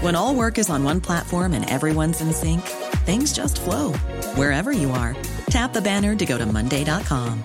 When 0.00 0.14
all 0.14 0.34
work 0.34 0.58
is 0.58 0.68
on 0.68 0.84
one 0.84 1.00
platform 1.00 1.52
and 1.52 1.68
everyone's 1.70 2.20
in 2.20 2.32
sync, 2.32 2.60
things 3.06 3.32
just 3.32 3.60
flow 3.60 3.92
wherever 4.34 4.72
you 4.72 4.90
are. 4.90 5.16
Tap 5.48 5.72
the 5.72 5.80
banner 5.80 6.16
to 6.16 6.26
go 6.26 6.36
to 6.36 6.44
Monday.com. 6.44 7.42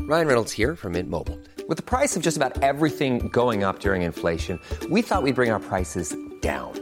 Ryan 0.00 0.26
Reynolds 0.26 0.52
here 0.52 0.74
from 0.74 0.92
Mint 0.92 1.08
Mobile. 1.08 1.38
With 1.68 1.76
the 1.76 1.84
price 1.84 2.16
of 2.16 2.22
just 2.22 2.36
about 2.36 2.60
everything 2.62 3.28
going 3.28 3.62
up 3.62 3.78
during 3.78 4.02
inflation, 4.02 4.58
we 4.90 5.00
thought 5.00 5.22
we'd 5.22 5.36
bring 5.36 5.50
our 5.50 5.60
prices 5.60 6.14
down. 6.40 6.81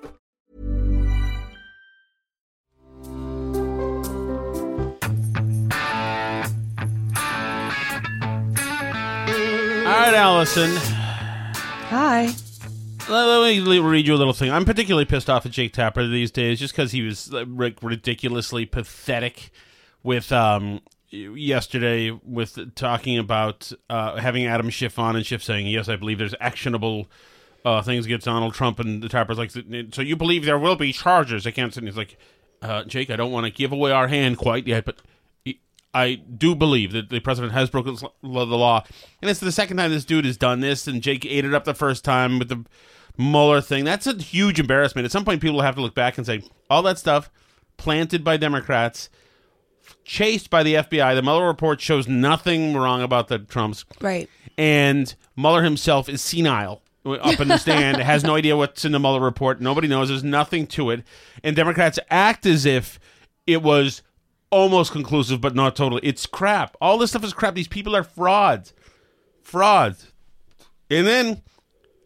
All 9.91 9.97
right, 9.97 10.13
Allison. 10.13 10.73
Hi. 11.89 12.29
Let, 13.09 13.25
let 13.25 13.67
me 13.67 13.79
read 13.79 14.07
you 14.07 14.15
a 14.15 14.15
little 14.15 14.31
thing. 14.31 14.49
I'm 14.49 14.63
particularly 14.63 15.03
pissed 15.03 15.29
off 15.29 15.45
at 15.45 15.51
Jake 15.51 15.73
Tapper 15.73 16.07
these 16.07 16.31
days, 16.31 16.61
just 16.61 16.73
because 16.73 16.93
he 16.93 17.01
was 17.01 17.29
like, 17.33 17.83
ridiculously 17.83 18.65
pathetic 18.65 19.51
with 20.01 20.31
um 20.31 20.79
yesterday 21.09 22.09
with 22.09 22.73
talking 22.73 23.17
about 23.17 23.73
uh, 23.89 24.15
having 24.15 24.45
Adam 24.45 24.69
Schiff 24.69 24.97
on 24.97 25.17
and 25.17 25.25
Schiff 25.25 25.43
saying, 25.43 25.67
"Yes, 25.67 25.89
I 25.89 25.97
believe 25.97 26.19
there's 26.19 26.35
actionable." 26.39 27.07
Uh, 27.65 27.81
things 27.81 28.05
against 28.05 28.25
Donald 28.25 28.53
Trump 28.53 28.79
and 28.79 29.03
the 29.03 29.09
Tapper's 29.09 29.37
like, 29.37 29.51
so 29.51 30.01
you 30.01 30.15
believe 30.15 30.45
there 30.45 30.57
will 30.57 30.75
be 30.75 30.91
charges 30.91 31.45
against 31.45 31.77
him? 31.77 31.85
He's 31.85 31.95
like, 31.95 32.17
uh, 32.63 32.85
Jake, 32.85 33.11
I 33.11 33.15
don't 33.15 33.31
want 33.31 33.45
to 33.45 33.51
give 33.51 33.71
away 33.71 33.91
our 33.91 34.07
hand 34.07 34.39
quite 34.39 34.65
yet, 34.65 34.83
but 34.83 34.95
I 35.93 36.15
do 36.15 36.55
believe 36.55 36.93
that 36.93 37.09
the 37.09 37.19
president 37.19 37.53
has 37.53 37.69
broken 37.69 37.95
the 37.95 38.07
law, 38.29 38.83
and 39.21 39.29
it's 39.29 39.39
the 39.41 39.51
second 39.51 39.77
time 39.77 39.91
this 39.91 40.05
dude 40.05 40.25
has 40.25 40.37
done 40.37 40.59
this. 40.61 40.87
And 40.87 41.01
Jake 41.01 41.25
ate 41.25 41.43
it 41.45 41.53
up 41.53 41.65
the 41.65 41.73
first 41.73 42.05
time 42.05 42.39
with 42.39 42.47
the 42.49 42.63
Mueller 43.17 43.59
thing. 43.61 43.83
That's 43.83 44.07
a 44.07 44.13
huge 44.15 44.59
embarrassment. 44.59 45.05
At 45.05 45.11
some 45.11 45.25
point, 45.25 45.41
people 45.41 45.61
have 45.61 45.75
to 45.75 45.81
look 45.81 45.93
back 45.95 46.17
and 46.17 46.25
say 46.25 46.43
all 46.69 46.81
that 46.83 46.97
stuff 46.97 47.29
planted 47.77 48.23
by 48.23 48.37
Democrats, 48.37 49.09
chased 50.05 50.49
by 50.49 50.63
the 50.63 50.75
FBI. 50.75 51.15
The 51.15 51.21
Mueller 51.21 51.47
report 51.47 51.81
shows 51.81 52.07
nothing 52.07 52.73
wrong 52.75 53.01
about 53.01 53.27
the 53.27 53.39
Trumps, 53.39 53.85
Right. 53.99 54.29
and 54.57 55.13
Mueller 55.35 55.63
himself 55.63 56.07
is 56.07 56.21
senile 56.21 56.81
up 57.05 57.39
in 57.39 57.47
the 57.47 57.57
stand, 57.59 57.97
has 57.97 58.23
no 58.23 58.35
idea 58.35 58.55
what's 58.55 58.85
in 58.85 58.91
the 58.91 58.99
Mueller 58.99 59.19
report. 59.19 59.59
Nobody 59.59 59.87
knows. 59.87 60.09
There's 60.09 60.23
nothing 60.23 60.67
to 60.67 60.89
it, 60.91 61.03
and 61.43 61.55
Democrats 61.55 61.99
act 62.09 62.45
as 62.45 62.65
if 62.65 62.99
it 63.47 63.61
was 63.61 64.03
almost 64.51 64.91
conclusive, 64.91 65.41
but 65.41 65.55
not 65.55 65.75
totally. 65.75 66.01
It's 66.03 66.25
crap. 66.25 66.77
All 66.79 66.97
this 66.97 67.11
stuff 67.11 67.23
is 67.23 67.33
crap. 67.33 67.55
These 67.55 67.67
people 67.67 67.95
are 67.95 68.03
frauds, 68.03 68.73
frauds. 69.41 70.11
And 70.89 71.07
then, 71.07 71.41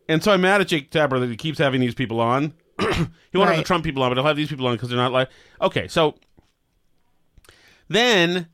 and 0.08 0.24
so 0.24 0.32
I'm 0.32 0.42
mad 0.42 0.62
at 0.62 0.68
Jake 0.68 0.92
Tapper 0.92 1.20
that 1.20 1.30
he 1.30 1.36
keeps 1.36 1.58
having 1.58 1.82
these 1.82 1.96
people 1.96 2.22
on. 2.22 2.54
he 2.80 3.38
won't 3.38 3.50
have 3.50 3.58
the 3.58 3.64
Trump 3.64 3.84
people 3.84 4.04
on, 4.04 4.12
but 4.12 4.18
he'll 4.18 4.26
have 4.28 4.38
these 4.38 4.50
people 4.50 4.68
on 4.68 4.76
because 4.76 4.90
they're 4.90 4.98
not 4.98 5.12
like 5.12 5.30
okay. 5.62 5.88
So 5.88 6.16
then 7.88 8.48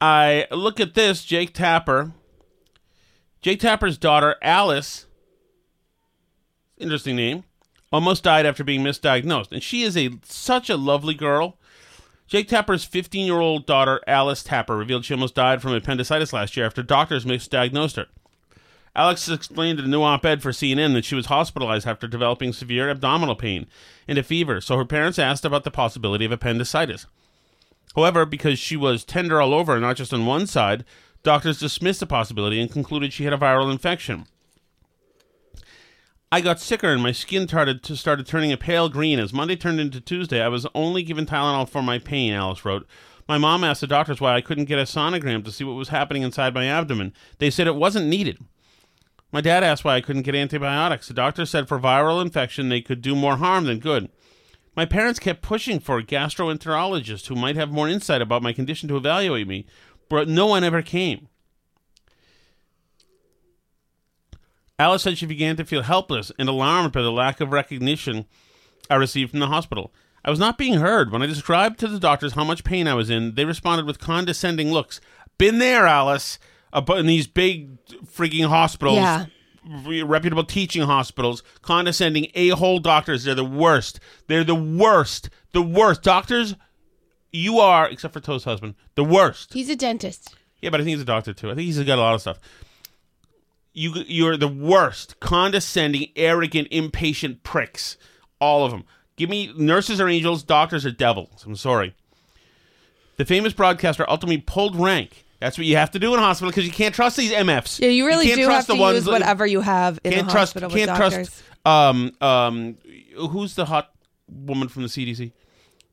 I 0.00 0.46
look 0.50 0.80
at 0.80 0.94
this 0.94 1.24
Jake 1.24 1.52
Tapper. 1.52 2.12
Jake 3.40 3.58
Tapper's 3.58 3.98
daughter 3.98 4.36
Alice, 4.40 5.06
interesting 6.78 7.16
name, 7.16 7.42
almost 7.90 8.22
died 8.22 8.46
after 8.46 8.62
being 8.62 8.82
misdiagnosed, 8.82 9.50
and 9.50 9.62
she 9.62 9.82
is 9.82 9.96
a 9.96 10.10
such 10.24 10.70
a 10.70 10.76
lovely 10.76 11.14
girl. 11.14 11.58
Jake 12.26 12.48
Tapper's 12.48 12.84
15 12.84 13.26
year 13.26 13.40
old 13.40 13.66
daughter, 13.66 14.00
Alice 14.06 14.42
Tapper, 14.42 14.76
revealed 14.76 15.04
she 15.04 15.14
almost 15.14 15.34
died 15.34 15.60
from 15.60 15.74
appendicitis 15.74 16.32
last 16.32 16.56
year 16.56 16.66
after 16.66 16.82
doctors 16.82 17.24
misdiagnosed 17.24 17.96
her. 17.96 18.06
Alex 18.94 19.28
explained 19.28 19.78
in 19.78 19.86
a 19.86 19.88
new 19.88 20.02
op 20.02 20.24
ed 20.26 20.42
for 20.42 20.50
CNN 20.50 20.92
that 20.92 21.04
she 21.04 21.14
was 21.14 21.26
hospitalized 21.26 21.86
after 21.86 22.06
developing 22.06 22.52
severe 22.52 22.90
abdominal 22.90 23.34
pain 23.34 23.66
and 24.06 24.18
a 24.18 24.22
fever, 24.22 24.60
so 24.60 24.76
her 24.76 24.84
parents 24.84 25.18
asked 25.18 25.46
about 25.46 25.64
the 25.64 25.70
possibility 25.70 26.26
of 26.26 26.32
appendicitis. 26.32 27.06
However, 27.94 28.26
because 28.26 28.58
she 28.58 28.76
was 28.76 29.04
tender 29.04 29.40
all 29.40 29.54
over, 29.54 29.80
not 29.80 29.96
just 29.96 30.12
on 30.12 30.26
one 30.26 30.46
side, 30.46 30.84
doctors 31.22 31.60
dismissed 31.60 32.00
the 32.00 32.06
possibility 32.06 32.60
and 32.60 32.70
concluded 32.70 33.12
she 33.12 33.24
had 33.24 33.32
a 33.32 33.38
viral 33.38 33.72
infection. 33.72 34.26
I 36.32 36.40
got 36.40 36.60
sicker 36.60 36.90
and 36.90 37.02
my 37.02 37.12
skin 37.12 37.46
started 37.46 37.82
to 37.82 37.94
started 37.94 38.26
turning 38.26 38.52
a 38.52 38.56
pale 38.56 38.88
green. 38.88 39.18
As 39.18 39.34
Monday 39.34 39.54
turned 39.54 39.78
into 39.78 40.00
Tuesday, 40.00 40.40
I 40.40 40.48
was 40.48 40.66
only 40.74 41.02
given 41.02 41.26
Tylenol 41.26 41.68
for 41.68 41.82
my 41.82 41.98
pain, 41.98 42.32
Alice 42.32 42.64
wrote. 42.64 42.88
My 43.28 43.36
mom 43.36 43.62
asked 43.62 43.82
the 43.82 43.86
doctors 43.86 44.18
why 44.18 44.34
I 44.34 44.40
couldn't 44.40 44.64
get 44.64 44.78
a 44.78 44.84
sonogram 44.84 45.44
to 45.44 45.52
see 45.52 45.62
what 45.62 45.74
was 45.76 45.90
happening 45.90 46.22
inside 46.22 46.54
my 46.54 46.64
abdomen. 46.64 47.12
They 47.36 47.50
said 47.50 47.66
it 47.66 47.76
wasn't 47.76 48.06
needed. 48.06 48.38
My 49.30 49.42
dad 49.42 49.62
asked 49.62 49.84
why 49.84 49.96
I 49.96 50.00
couldn't 50.00 50.22
get 50.22 50.34
antibiotics. 50.34 51.06
The 51.06 51.12
doctor 51.12 51.44
said 51.44 51.68
for 51.68 51.78
viral 51.78 52.22
infection 52.22 52.70
they 52.70 52.80
could 52.80 53.02
do 53.02 53.14
more 53.14 53.36
harm 53.36 53.66
than 53.66 53.78
good. 53.78 54.08
My 54.74 54.86
parents 54.86 55.18
kept 55.18 55.42
pushing 55.42 55.80
for 55.80 55.98
a 55.98 56.02
gastroenterologist 56.02 57.26
who 57.26 57.34
might 57.34 57.56
have 57.56 57.70
more 57.70 57.90
insight 57.90 58.22
about 58.22 58.42
my 58.42 58.54
condition 58.54 58.88
to 58.88 58.96
evaluate 58.96 59.46
me, 59.46 59.66
but 60.08 60.28
no 60.28 60.46
one 60.46 60.64
ever 60.64 60.80
came. 60.80 61.28
Alice 64.82 65.02
said 65.02 65.16
she 65.16 65.26
began 65.26 65.56
to 65.56 65.64
feel 65.64 65.82
helpless 65.82 66.32
and 66.38 66.48
alarmed 66.48 66.92
by 66.92 67.02
the 67.02 67.12
lack 67.12 67.40
of 67.40 67.52
recognition 67.52 68.26
I 68.90 68.96
received 68.96 69.30
from 69.30 69.40
the 69.40 69.46
hospital. 69.46 69.92
I 70.24 70.30
was 70.30 70.38
not 70.40 70.58
being 70.58 70.74
heard. 70.74 71.10
When 71.12 71.22
I 71.22 71.26
described 71.26 71.78
to 71.80 71.88
the 71.88 72.00
doctors 72.00 72.32
how 72.32 72.44
much 72.44 72.64
pain 72.64 72.88
I 72.88 72.94
was 72.94 73.08
in, 73.10 73.34
they 73.36 73.44
responded 73.44 73.86
with 73.86 73.98
condescending 74.00 74.72
looks. 74.72 75.00
Been 75.38 75.58
there, 75.58 75.86
Alice, 75.86 76.38
up 76.72 76.90
in 76.90 77.06
these 77.06 77.26
big 77.26 77.78
freaking 78.04 78.46
hospitals, 78.48 78.96
Yeah. 78.98 79.26
re- 79.84 80.02
reputable 80.02 80.44
teaching 80.44 80.82
hospitals, 80.82 81.42
condescending 81.62 82.26
a-hole 82.34 82.78
doctors. 82.80 83.24
They're 83.24 83.34
the 83.34 83.44
worst. 83.44 84.00
They're 84.26 84.44
the 84.44 84.54
worst. 84.54 85.30
The 85.52 85.62
worst. 85.62 86.02
Doctors, 86.02 86.54
you 87.32 87.58
are, 87.60 87.88
except 87.88 88.14
for 88.14 88.20
Toe's 88.20 88.44
husband, 88.44 88.74
the 88.96 89.04
worst. 89.04 89.52
He's 89.54 89.68
a 89.70 89.76
dentist. 89.76 90.34
Yeah, 90.60 90.70
but 90.70 90.80
I 90.80 90.84
think 90.84 90.94
he's 90.94 91.02
a 91.02 91.04
doctor 91.06 91.32
too. 91.32 91.50
I 91.50 91.54
think 91.54 91.66
he's 91.66 91.78
got 91.82 91.98
a 91.98 92.00
lot 92.00 92.14
of 92.14 92.20
stuff. 92.20 92.38
You 93.74 93.92
you're 94.06 94.36
the 94.36 94.48
worst, 94.48 95.18
condescending, 95.20 96.08
arrogant, 96.16 96.68
impatient 96.70 97.42
pricks. 97.42 97.96
All 98.40 98.64
of 98.64 98.70
them. 98.70 98.84
Give 99.16 99.30
me 99.30 99.52
nurses 99.56 100.00
are 100.00 100.08
angels, 100.08 100.42
doctors 100.42 100.84
are 100.84 100.90
devils. 100.90 101.44
I'm 101.46 101.56
sorry. 101.56 101.94
The 103.16 103.24
famous 103.24 103.52
broadcaster 103.52 104.08
ultimately 104.08 104.38
pulled 104.38 104.76
rank. 104.76 105.24
That's 105.38 105.58
what 105.58 105.66
you 105.66 105.76
have 105.76 105.90
to 105.92 105.98
do 105.98 106.12
in 106.14 106.20
a 106.20 106.22
hospital 106.22 106.50
because 106.50 106.64
you 106.64 106.72
can't 106.72 106.94
trust 106.94 107.16
these 107.16 107.32
MFs. 107.32 107.80
Yeah, 107.80 107.88
you 107.88 108.06
really 108.06 108.26
can't 108.26 108.38
do 108.38 108.44
trust 108.44 108.68
have 108.68 108.76
to 108.76 108.78
the 108.78 108.80
ones 108.80 108.96
use 108.98 109.06
whatever 109.06 109.44
you 109.46 109.60
have 109.60 109.98
in 110.04 110.12
can't 110.12 110.26
the 110.26 110.32
trust. 110.32 110.54
hospital 110.54 110.70
Can't 110.70 110.96
trust. 110.96 111.42
Um 111.64 112.12
um, 112.20 112.78
who's 113.16 113.54
the 113.54 113.64
hot 113.64 113.92
woman 114.28 114.68
from 114.68 114.82
the 114.82 114.88
CDC? 114.88 115.32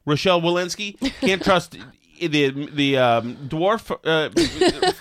Rochelle 0.06 0.42
Walensky. 0.42 0.98
Can't 1.22 1.44
trust 1.44 1.78
the 2.28 2.50
the 2.72 2.98
um, 2.98 3.36
dwarf 3.48 3.92
uh, 3.92 4.30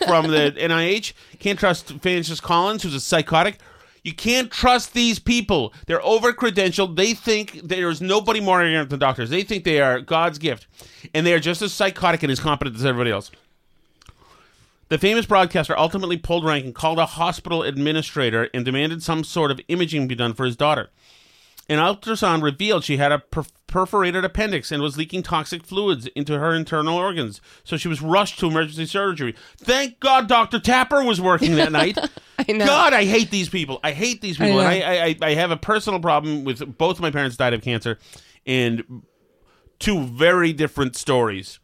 from 0.06 0.30
the 0.30 0.52
NIH. 0.58 1.12
Can't 1.38 1.58
trust 1.58 1.92
Francis 2.00 2.40
Collins, 2.40 2.82
who's 2.82 2.94
a 2.94 3.00
psychotic. 3.00 3.58
You 4.04 4.14
can't 4.14 4.50
trust 4.50 4.94
these 4.94 5.18
people. 5.18 5.74
They're 5.86 6.04
over 6.04 6.32
credentialed. 6.32 6.96
They 6.96 7.14
think 7.14 7.60
there's 7.62 8.00
nobody 8.00 8.40
more 8.40 8.64
ignorant 8.64 8.90
than 8.90 8.98
doctors. 8.98 9.28
They 9.28 9.42
think 9.42 9.64
they 9.64 9.80
are 9.80 10.00
God's 10.00 10.38
gift, 10.38 10.66
and 11.14 11.26
they 11.26 11.34
are 11.34 11.40
just 11.40 11.62
as 11.62 11.72
psychotic 11.72 12.22
and 12.22 12.32
as 12.32 12.40
competent 12.40 12.76
as 12.76 12.86
everybody 12.86 13.10
else. 13.10 13.30
The 14.88 14.96
famous 14.96 15.26
broadcaster 15.26 15.78
ultimately 15.78 16.16
pulled 16.16 16.44
rank 16.46 16.64
and 16.64 16.74
called 16.74 16.98
a 16.98 17.04
hospital 17.04 17.62
administrator 17.62 18.48
and 18.54 18.64
demanded 18.64 19.02
some 19.02 19.22
sort 19.22 19.50
of 19.50 19.60
imaging 19.68 20.08
be 20.08 20.14
done 20.14 20.32
for 20.32 20.46
his 20.46 20.56
daughter. 20.56 20.88
An 21.70 21.78
ultrasound 21.78 22.42
revealed 22.42 22.84
she 22.84 22.96
had 22.96 23.12
a 23.12 23.18
per- 23.18 23.44
perforated 23.66 24.24
appendix 24.24 24.72
and 24.72 24.82
was 24.82 24.96
leaking 24.96 25.22
toxic 25.22 25.62
fluids 25.62 26.06
into 26.08 26.38
her 26.38 26.54
internal 26.54 26.96
organs. 26.96 27.42
So 27.62 27.76
she 27.76 27.88
was 27.88 28.00
rushed 28.00 28.38
to 28.38 28.46
emergency 28.46 28.86
surgery. 28.86 29.34
Thank 29.58 30.00
God 30.00 30.28
Dr. 30.28 30.60
Tapper 30.60 31.04
was 31.04 31.20
working 31.20 31.56
that 31.56 31.70
night. 31.70 31.98
I 32.38 32.52
know. 32.52 32.64
God, 32.64 32.94
I 32.94 33.04
hate 33.04 33.30
these 33.30 33.50
people. 33.50 33.80
I 33.84 33.92
hate 33.92 34.22
these 34.22 34.38
people. 34.38 34.60
I 34.60 34.74
and. 34.74 34.84
I, 35.22 35.26
I, 35.26 35.30
I 35.30 35.34
have 35.34 35.50
a 35.50 35.56
personal 35.58 36.00
problem 36.00 36.44
with 36.44 36.78
both 36.78 36.96
of 36.96 37.02
my 37.02 37.10
parents 37.10 37.36
died 37.36 37.52
of 37.52 37.60
cancer, 37.60 37.98
and 38.46 39.02
two 39.78 40.04
very 40.04 40.52
different 40.52 40.96
stories. 40.96 41.58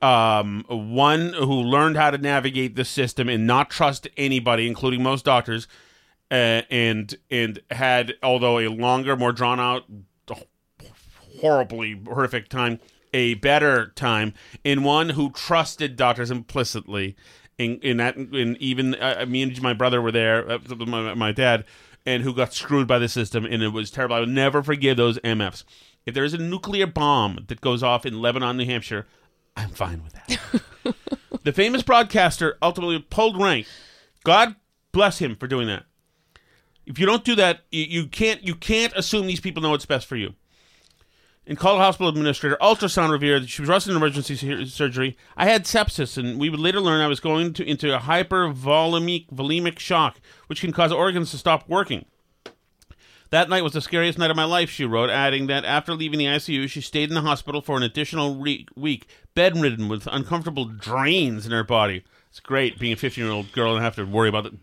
Um, 0.00 0.64
one 0.68 1.32
who 1.32 1.62
learned 1.62 1.96
how 1.96 2.10
to 2.10 2.18
navigate 2.18 2.76
the 2.76 2.84
system 2.84 3.28
and 3.28 3.46
not 3.46 3.70
trust 3.70 4.06
anybody, 4.16 4.66
including 4.66 5.02
most 5.02 5.24
doctors, 5.24 5.66
uh, 6.34 6.62
and 6.68 7.14
and 7.30 7.60
had 7.70 8.14
although 8.20 8.58
a 8.58 8.66
longer, 8.68 9.16
more 9.16 9.30
drawn 9.30 9.60
out, 9.60 9.84
horribly 11.40 12.00
horrific 12.04 12.48
time, 12.48 12.80
a 13.12 13.34
better 13.34 13.92
time, 13.94 14.34
in 14.64 14.82
one 14.82 15.10
who 15.10 15.30
trusted 15.30 15.94
doctors 15.96 16.30
implicitly. 16.32 17.16
In, 17.56 17.78
in 17.82 17.98
that, 17.98 18.16
in 18.16 18.56
even 18.58 18.96
uh, 18.96 19.24
me 19.28 19.40
and 19.42 19.62
my 19.62 19.74
brother 19.74 20.02
were 20.02 20.10
there, 20.10 20.50
uh, 20.50 20.58
my, 20.88 21.14
my 21.14 21.30
dad, 21.30 21.64
and 22.04 22.24
who 22.24 22.34
got 22.34 22.52
screwed 22.52 22.88
by 22.88 22.98
the 22.98 23.08
system, 23.08 23.44
and 23.44 23.62
it 23.62 23.68
was 23.68 23.92
terrible. 23.92 24.16
I 24.16 24.20
will 24.20 24.26
never 24.26 24.60
forgive 24.60 24.96
those 24.96 25.20
MFs. 25.20 25.62
If 26.04 26.14
there 26.14 26.24
is 26.24 26.34
a 26.34 26.38
nuclear 26.38 26.88
bomb 26.88 27.44
that 27.46 27.60
goes 27.60 27.80
off 27.80 28.04
in 28.04 28.20
Lebanon, 28.20 28.56
New 28.56 28.64
Hampshire, 28.64 29.06
I'm 29.56 29.70
fine 29.70 30.02
with 30.02 30.14
that. 30.14 30.94
the 31.44 31.52
famous 31.52 31.84
broadcaster 31.84 32.58
ultimately 32.60 32.98
pulled 32.98 33.40
rank. 33.40 33.68
God 34.24 34.56
bless 34.90 35.18
him 35.18 35.36
for 35.36 35.46
doing 35.46 35.68
that. 35.68 35.84
If 36.86 36.98
you 36.98 37.06
don't 37.06 37.24
do 37.24 37.34
that, 37.36 37.60
you, 37.70 38.06
can't 38.06 38.46
you 38.46 38.54
can't 38.54 38.92
assume 38.94 39.26
these 39.26 39.40
people 39.40 39.62
know 39.62 39.70
what's 39.70 39.86
best 39.86 40.06
for 40.06 40.16
you. 40.16 40.34
In 41.46 41.56
Colorado 41.56 41.84
Hospital 41.84 42.08
Administrator, 42.08 42.56
ultrasound 42.60 43.10
revealed 43.10 43.48
she 43.48 43.60
was 43.60 43.68
rushed 43.68 43.86
into 43.86 43.98
emergency 43.98 44.34
surgery. 44.66 45.16
I 45.36 45.44
had 45.44 45.64
sepsis, 45.64 46.16
and 46.16 46.40
we 46.40 46.48
would 46.48 46.60
later 46.60 46.80
learn 46.80 47.02
I 47.02 47.06
was 47.06 47.20
going 47.20 47.52
to, 47.54 47.68
into 47.68 47.94
a 47.94 48.00
hypervolemic 48.00 49.28
volemic 49.28 49.78
shock, 49.78 50.20
which 50.46 50.62
can 50.62 50.72
cause 50.72 50.90
organs 50.90 51.30
to 51.32 51.38
stop 51.38 51.68
working. 51.68 52.06
That 53.28 53.48
night 53.48 53.64
was 53.64 53.72
the 53.72 53.80
scariest 53.80 54.18
night 54.18 54.30
of 54.30 54.36
my 54.36 54.44
life, 54.44 54.70
she 54.70 54.84
wrote, 54.84 55.10
adding 55.10 55.48
that 55.48 55.64
after 55.64 55.92
leaving 55.92 56.18
the 56.18 56.26
ICU, 56.26 56.68
she 56.68 56.80
stayed 56.80 57.08
in 57.08 57.14
the 57.14 57.20
hospital 57.20 57.60
for 57.60 57.76
an 57.76 57.82
additional 57.82 58.36
re- 58.36 58.66
week, 58.76 59.06
bedridden 59.34 59.88
with 59.88 60.06
uncomfortable 60.06 60.66
drains 60.66 61.44
in 61.44 61.52
her 61.52 61.64
body. 61.64 62.04
It's 62.30 62.40
great 62.40 62.78
being 62.78 62.92
a 62.92 62.96
15 62.96 63.24
year 63.24 63.32
old 63.32 63.52
girl 63.52 63.74
and 63.74 63.84
have 63.84 63.96
to 63.96 64.04
worry 64.04 64.28
about 64.28 64.54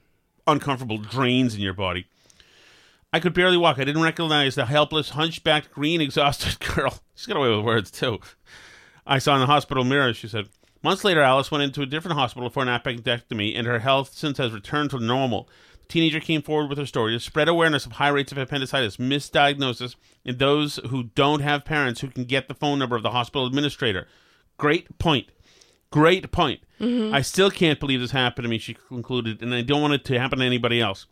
uncomfortable 0.48 0.98
drains 0.98 1.56
in 1.56 1.62
your 1.62 1.74
body. 1.74 2.08
I 3.14 3.20
could 3.20 3.34
barely 3.34 3.58
walk. 3.58 3.78
I 3.78 3.84
didn't 3.84 4.02
recognize 4.02 4.56
the 4.56 4.66
helpless, 4.66 5.10
hunchbacked, 5.10 5.72
green, 5.72 6.00
exhausted 6.00 6.60
girl. 6.76 7.00
She's 7.16 7.28
got 7.28 7.38
away 7.38 7.50
with 7.50 7.66
words, 7.66 7.92
too. 7.92 8.20
I 9.06 9.20
saw 9.20 9.36
in 9.36 9.42
the 9.42 9.48
hospital 9.48 9.84
mirror, 9.84 10.14
she 10.14 10.28
said. 10.28 10.48
Months 10.84 11.04
later, 11.04 11.22
Alice 11.22 11.52
went 11.52 11.64
into 11.64 11.82
a 11.82 11.86
different 11.86 12.18
hospital 12.18 12.50
for 12.50 12.64
an 12.64 12.70
appendectomy, 12.70 13.58
and 13.58 13.68
her 13.68 13.80
health 13.80 14.14
since 14.14 14.38
has 14.38 14.52
returned 14.52 14.92
to 14.92 15.00
normal. 15.00 15.50
The 15.82 15.88
teenager 15.90 16.20
came 16.20 16.42
forward 16.42 16.70
with 16.70 16.78
her 16.78 16.86
story 16.86 17.14
to 17.14 17.20
spread 17.20 17.50
awareness 17.50 17.86
of 17.86 17.94
high 17.94 18.08
rates 18.10 18.32
of 18.32 18.38
appendicitis, 18.38 18.98
misdiagnosis, 18.98 19.96
and 20.26 20.40
those 20.40 20.78
who 20.90 21.04
don't 21.04 21.42
have 21.42 21.66
parents 21.66 22.02
who 22.02 22.08
can 22.08 22.24
get 22.24 22.48
the 22.48 22.54
phone 22.54 22.80
number 22.80 22.96
of 22.96 23.04
the 23.04 23.12
hospital 23.12 23.46
administrator. 23.46 24.08
Great 24.58 24.98
point. 24.98 25.28
Great 25.92 26.32
point. 26.32 26.62
I 26.82 27.22
still 27.22 27.52
can't 27.52 27.80
believe 27.80 28.00
this 28.00 28.10
happened 28.10 28.46
to 28.46 28.50
me, 28.50 28.58
she 28.58 28.74
concluded, 28.74 29.44
and 29.44 29.54
I 29.54 29.62
don't 29.62 29.82
want 29.82 29.94
it 29.94 30.04
to 30.06 30.20
happen 30.20 30.40
to 30.40 30.46
anybody 30.46 30.82
else. 30.82 31.06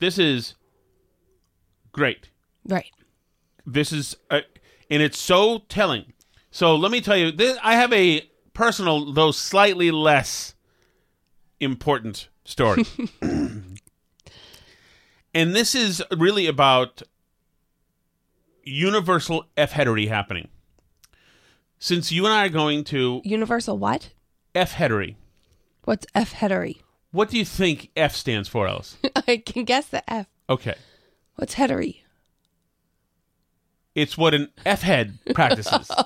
This 0.00 0.18
is 0.18 0.54
great 1.92 2.28
Right. 2.68 2.90
this 3.64 3.90
is 3.90 4.14
uh, 4.30 4.40
and 4.90 5.02
it's 5.02 5.18
so 5.18 5.60
telling 5.70 6.12
so 6.50 6.76
let 6.76 6.92
me 6.92 7.00
tell 7.00 7.16
you 7.16 7.32
this, 7.32 7.56
i 7.62 7.74
have 7.74 7.90
a 7.94 8.28
personal 8.52 9.14
though 9.14 9.30
slightly 9.30 9.90
less 9.90 10.54
important 11.58 12.28
story 12.44 12.84
and 13.22 13.78
this 15.32 15.74
is 15.74 16.02
really 16.14 16.46
about 16.46 17.00
universal 18.62 19.46
f 19.56 19.72
hetery 19.72 20.08
happening 20.08 20.48
since 21.78 22.10
you 22.12 22.24
and 22.24 22.34
i 22.34 22.46
are 22.46 22.48
going 22.50 22.84
to 22.84 23.20
Universal 23.24 23.78
what? 23.78 24.10
f 24.54 24.72
hetery 24.74 25.16
What's 25.84 26.06
F 26.14 26.32
hetery? 26.34 26.78
what 27.12 27.30
do 27.30 27.38
you 27.38 27.44
think 27.44 27.90
f 27.96 28.14
stands 28.16 28.48
for 28.48 28.66
alice 28.66 28.96
I 29.28 29.36
can 29.38 29.64
guess 29.64 29.86
the 29.88 30.08
F. 30.10 30.26
okay 30.48 30.74
What's 31.36 31.54
hetery? 31.54 32.02
it's 33.94 34.16
what 34.18 34.34
an 34.34 34.48
f 34.64 34.82
head 34.82 35.18
practices 35.34 35.90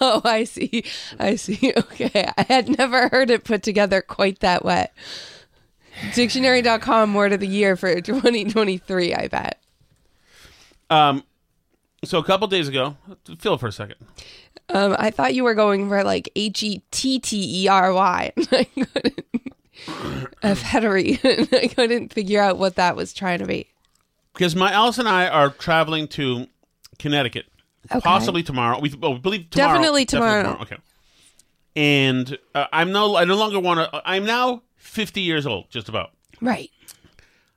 Oh, 0.00 0.20
I 0.24 0.44
see. 0.44 0.84
I 1.18 1.36
see. 1.36 1.72
Okay. 1.78 2.28
I 2.36 2.42
had 2.42 2.76
never 2.76 3.08
heard 3.08 3.30
it 3.30 3.44
put 3.44 3.62
together 3.62 4.02
quite 4.02 4.40
that 4.40 4.64
way. 4.64 4.88
Dictionary.com 6.14 7.14
word 7.14 7.32
of 7.32 7.40
the 7.40 7.46
year 7.46 7.76
for 7.76 8.00
2023, 8.00 9.14
I 9.14 9.28
bet. 9.28 9.60
um 10.90 11.24
so 12.04 12.18
a 12.18 12.24
couple 12.24 12.46
days 12.48 12.68
ago 12.68 12.96
feel 13.38 13.56
for 13.56 13.68
a 13.68 13.72
second 13.72 13.96
Um, 14.74 14.94
I 14.98 15.10
thought 15.10 15.34
you 15.34 15.44
were 15.44 15.54
going 15.54 15.88
for 15.88 16.02
like 16.04 16.28
H 16.36 16.62
E 16.62 16.82
T 16.90 17.18
T 17.20 17.62
E 17.64 17.68
R 17.68 17.92
Y. 17.94 18.32
I 18.52 18.64
couldn't. 18.64 19.24
F. 20.42 20.74
I 20.74 21.70
couldn't 21.74 22.12
figure 22.12 22.40
out 22.40 22.58
what 22.58 22.74
that 22.76 22.96
was 22.96 23.12
trying 23.12 23.38
to 23.38 23.46
be. 23.46 23.68
because 24.34 24.54
my 24.56 24.72
Alice 24.72 24.98
and 24.98 25.08
I 25.08 25.28
are 25.28 25.50
traveling 25.50 26.08
to 26.08 26.46
Connecticut, 26.98 27.46
Okay. 27.90 28.00
possibly 28.00 28.42
tomorrow. 28.42 28.78
We, 28.80 28.92
well, 28.98 29.14
we 29.14 29.20
believe 29.20 29.50
tomorrow. 29.50 29.74
Definitely 29.74 30.04
tomorrow. 30.06 30.58
Okay. 30.62 30.76
And 31.76 32.38
uh, 32.54 32.66
I'm 32.72 32.92
no, 32.92 33.16
I 33.16 33.24
no 33.24 33.34
longer 33.36 33.58
want 33.60 33.80
to. 33.92 34.02
I'm 34.04 34.24
now 34.24 34.62
50 34.76 35.20
years 35.20 35.46
old, 35.46 35.70
just 35.70 35.88
about. 35.88 36.10
Right. 36.40 36.70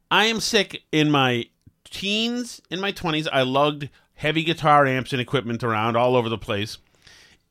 I 0.09 0.25
am 0.25 0.39
sick 0.39 0.83
in 0.91 1.11
my 1.11 1.45
teens, 1.83 2.61
in 2.69 2.79
my 2.79 2.91
20s. 2.91 3.27
I 3.31 3.43
lugged 3.43 3.89
heavy 4.15 4.43
guitar 4.43 4.85
amps 4.85 5.11
and 5.13 5.21
equipment 5.21 5.63
around 5.63 5.95
all 5.95 6.15
over 6.15 6.29
the 6.29 6.37
place, 6.37 6.77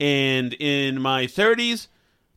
and 0.01 0.53
in 0.55 1.01
my 1.01 1.27
30s, 1.27 1.89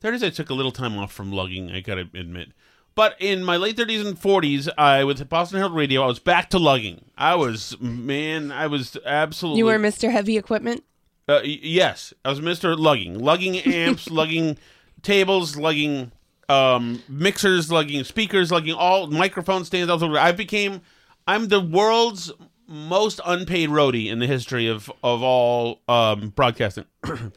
30s 0.01 0.23
I 0.25 0.29
took 0.29 0.49
a 0.49 0.53
little 0.53 0.71
time 0.71 0.97
off 0.97 1.11
from 1.11 1.31
lugging. 1.31 1.71
I 1.71 1.79
gotta 1.81 2.07
admit. 2.13 2.49
But 2.95 3.15
in 3.19 3.43
my 3.45 3.55
late 3.55 3.77
30s 3.77 4.05
and 4.05 4.19
40s, 4.19 4.67
I 4.77 5.03
with 5.05 5.27
Boston 5.29 5.57
Herald 5.57 5.75
Radio, 5.75 6.03
I 6.03 6.07
was 6.07 6.19
back 6.19 6.49
to 6.49 6.59
lugging. 6.59 7.05
I 7.17 7.35
was 7.35 7.79
man, 7.79 8.51
I 8.51 8.67
was 8.67 8.97
absolutely 9.05 9.59
You 9.59 9.65
were 9.65 9.79
Mr. 9.79 10.11
Heavy 10.11 10.37
Equipment? 10.37 10.83
uh, 11.29 11.41
y- 11.43 11.59
yes, 11.61 12.13
I 12.25 12.29
was 12.29 12.41
Mister 12.41 12.75
Lugging, 12.75 13.19
lugging 13.19 13.57
amps, 13.59 14.09
lugging 14.11 14.57
tables, 15.03 15.55
lugging 15.55 16.11
um, 16.49 17.03
mixers, 17.07 17.71
lugging 17.71 18.03
speakers, 18.03 18.51
lugging 18.51 18.73
all 18.73 19.07
microphone 19.07 19.63
stands. 19.63 19.89
All. 19.91 20.17
I 20.17 20.31
became, 20.31 20.81
I'm 21.27 21.47
the 21.47 21.61
world's 21.61 22.31
most 22.67 23.21
unpaid 23.25 23.69
roadie 23.69 24.07
in 24.11 24.19
the 24.19 24.27
history 24.27 24.67
of 24.67 24.91
of 25.03 25.21
all 25.23 25.81
um, 25.87 26.29
broadcasting. 26.29 26.85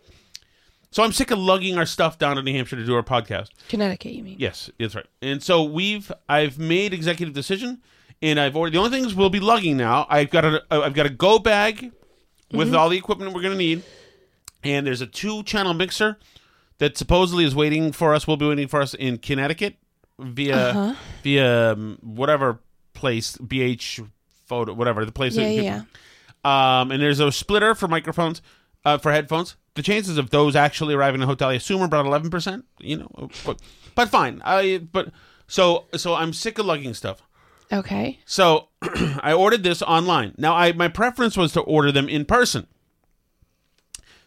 so 0.92 1.02
I'm 1.02 1.12
sick 1.12 1.30
of 1.32 1.38
lugging 1.38 1.76
our 1.76 1.86
stuff 1.86 2.18
down 2.18 2.36
to 2.36 2.42
New 2.42 2.52
Hampshire 2.52 2.76
to 2.76 2.86
do 2.86 2.94
our 2.94 3.02
podcast. 3.02 3.48
Connecticut, 3.68 4.12
you 4.12 4.22
mean? 4.22 4.36
Yes, 4.38 4.70
that's 4.78 4.94
right. 4.94 5.06
And 5.20 5.42
so 5.42 5.64
we've 5.64 6.12
I've 6.28 6.58
made 6.58 6.94
executive 6.94 7.34
decision, 7.34 7.82
and 8.22 8.38
I've 8.38 8.54
ordered 8.54 8.74
the 8.74 8.78
only 8.78 8.90
things 8.90 9.14
we'll 9.14 9.30
be 9.30 9.40
lugging 9.40 9.76
now. 9.76 10.06
I've 10.08 10.30
got 10.30 10.44
a 10.44 10.62
I've 10.70 10.94
got 10.94 11.06
a 11.06 11.10
go 11.10 11.38
bag 11.40 11.90
with 12.52 12.74
all 12.74 12.88
the 12.88 12.96
equipment 12.98 13.32
we're 13.34 13.42
going 13.42 13.52
to 13.54 13.58
need, 13.58 13.82
and 14.62 14.86
there's 14.86 15.00
a 15.00 15.06
two 15.06 15.42
channel 15.42 15.74
mixer 15.74 16.18
that 16.78 16.96
supposedly 16.96 17.44
is 17.44 17.54
waiting 17.54 17.90
for 17.92 18.14
us. 18.14 18.26
Will 18.26 18.36
be 18.36 18.46
waiting 18.46 18.68
for 18.68 18.80
us 18.80 18.94
in 18.94 19.18
Connecticut 19.18 19.76
via 20.18 20.96
via 21.22 21.72
um, 21.72 21.98
whatever 22.02 22.60
place 22.94 23.36
BH 23.38 24.06
photo 24.46 24.74
whatever 24.74 25.04
the 25.04 25.12
place. 25.12 25.34
Yeah, 25.36 25.48
yeah, 25.48 25.82
Um, 26.44 26.90
and 26.90 27.02
there's 27.02 27.20
a 27.20 27.32
splitter 27.32 27.74
for 27.74 27.88
microphones, 27.88 28.42
uh, 28.84 28.98
for 28.98 29.12
headphones. 29.12 29.56
The 29.74 29.82
chances 29.82 30.18
of 30.18 30.30
those 30.30 30.54
actually 30.54 30.94
arriving 30.94 31.20
in 31.20 31.24
a 31.24 31.26
hotel, 31.26 31.48
I 31.48 31.54
assume, 31.54 31.80
are 31.80 31.86
about 31.86 32.06
eleven 32.06 32.30
percent. 32.30 32.64
You 32.78 32.98
know, 32.98 33.30
but 33.44 33.60
but 33.94 34.08
fine. 34.10 34.42
I 34.44 34.78
but 34.92 35.10
so 35.46 35.86
so 35.96 36.14
I'm 36.14 36.32
sick 36.32 36.58
of 36.58 36.66
lugging 36.66 36.94
stuff. 36.94 37.22
Okay. 37.72 38.18
So 38.26 38.68
I 39.22 39.32
ordered 39.32 39.62
this 39.62 39.80
online. 39.82 40.34
Now 40.36 40.54
I 40.54 40.72
my 40.72 40.88
preference 40.88 41.36
was 41.36 41.52
to 41.52 41.60
order 41.60 41.90
them 41.90 42.08
in 42.08 42.24
person. 42.26 42.66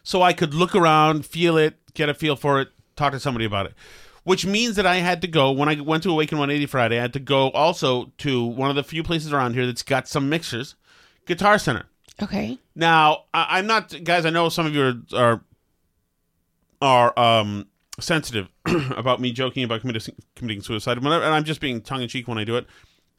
So 0.02 0.22
I 0.22 0.32
could 0.32 0.54
look 0.54 0.74
around, 0.74 1.26
feel 1.26 1.56
it, 1.56 1.74
get 1.94 2.08
a 2.08 2.14
feel 2.14 2.36
for 2.36 2.60
it, 2.60 2.68
talk 2.94 3.12
to 3.12 3.20
somebody 3.20 3.44
about 3.44 3.66
it. 3.66 3.74
which 4.22 4.44
means 4.46 4.74
that 4.76 4.86
I 4.86 4.96
had 4.96 5.20
to 5.22 5.28
go 5.28 5.52
when 5.52 5.68
I 5.68 5.80
went 5.80 6.02
to 6.04 6.10
Awaken 6.10 6.38
180 6.38 6.66
Friday. 6.66 6.98
I 6.98 7.02
had 7.02 7.12
to 7.12 7.20
go 7.20 7.50
also 7.50 8.12
to 8.18 8.44
one 8.44 8.70
of 8.70 8.76
the 8.76 8.82
few 8.82 9.02
places 9.04 9.32
around 9.32 9.54
here 9.54 9.66
that's 9.66 9.82
got 9.84 10.08
some 10.08 10.28
mixers, 10.28 10.74
Guitar 11.26 11.58
Center. 11.58 11.86
Okay. 12.22 12.58
Now, 12.74 13.24
I, 13.34 13.58
I'm 13.58 13.66
not, 13.66 13.94
guys. 14.04 14.24
I 14.24 14.30
know 14.30 14.48
some 14.48 14.66
of 14.66 14.74
you 14.74 14.82
are 14.82 14.94
are, 15.14 15.40
are 16.80 17.18
um, 17.18 17.66
sensitive 18.00 18.48
about 18.96 19.20
me 19.20 19.32
joking 19.32 19.64
about 19.64 19.80
committing, 19.80 20.14
committing 20.34 20.62
suicide, 20.62 20.98
and 20.98 21.08
I'm 21.08 21.44
just 21.44 21.60
being 21.60 21.80
tongue 21.80 22.02
in 22.02 22.08
cheek 22.08 22.28
when 22.28 22.38
I 22.38 22.44
do 22.44 22.56
it. 22.56 22.66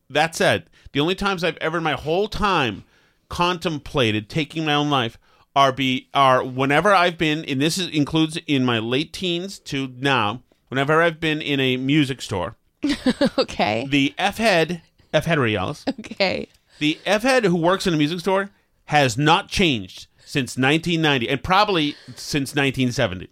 That 0.09 0.35
said, 0.35 0.69
the 0.93 0.99
only 0.99 1.15
times 1.15 1.43
I've 1.43 1.57
ever 1.57 1.77
in 1.77 1.83
my 1.83 1.93
whole 1.93 2.27
time 2.27 2.83
contemplated 3.29 4.29
taking 4.29 4.65
my 4.65 4.73
own 4.73 4.89
life 4.89 5.17
are 5.55 5.71
be 5.71 6.07
are 6.13 6.43
whenever 6.43 6.93
I've 6.93 7.17
been, 7.17 7.43
and 7.45 7.61
this 7.61 7.77
is, 7.77 7.89
includes 7.89 8.37
in 8.47 8.63
my 8.65 8.79
late 8.79 9.13
teens 9.13 9.59
to 9.59 9.87
now. 9.97 10.43
Whenever 10.69 11.01
I've 11.01 11.21
been 11.21 11.41
in 11.41 11.61
a 11.61 11.77
music 11.77 12.21
store, 12.21 12.57
Okay. 13.37 13.87
the 13.89 14.13
f 14.17 14.37
head, 14.37 14.81
f 15.13 15.23
head 15.23 15.39
Alice, 15.39 15.85
Okay. 15.99 16.49
the 16.79 16.99
f 17.05 17.23
head 17.23 17.45
who 17.45 17.55
works 17.55 17.87
in 17.87 17.93
a 17.93 17.97
music 17.97 18.19
store 18.19 18.49
has 18.87 19.17
not 19.17 19.47
changed 19.47 20.07
since 20.25 20.57
1990 20.57 21.29
and 21.29 21.43
probably 21.43 21.95
since 22.15 22.55
1970 22.55 23.29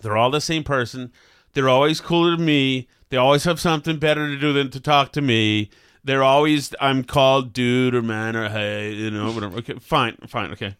they're 0.00 0.16
all 0.16 0.30
the 0.30 0.40
same 0.40 0.64
person. 0.64 1.12
They're 1.52 1.68
always 1.68 2.00
cooler 2.00 2.36
than 2.36 2.46
me. 2.46 2.88
They 3.08 3.16
always 3.16 3.44
have 3.44 3.60
something 3.60 3.98
better 3.98 4.28
to 4.28 4.38
do 4.38 4.52
than 4.52 4.70
to 4.70 4.80
talk 4.80 5.12
to 5.12 5.20
me. 5.20 5.70
They're 6.02 6.22
always 6.22 6.74
i'm 6.80 7.04
called 7.04 7.52
dude 7.52 7.94
or 7.94 8.00
man 8.00 8.34
or 8.34 8.48
hey 8.48 8.92
you 8.92 9.10
know 9.10 9.32
whatever. 9.32 9.58
Okay 9.58 9.74
fine 9.74 10.16
fine 10.26 10.50
okay. 10.52 10.76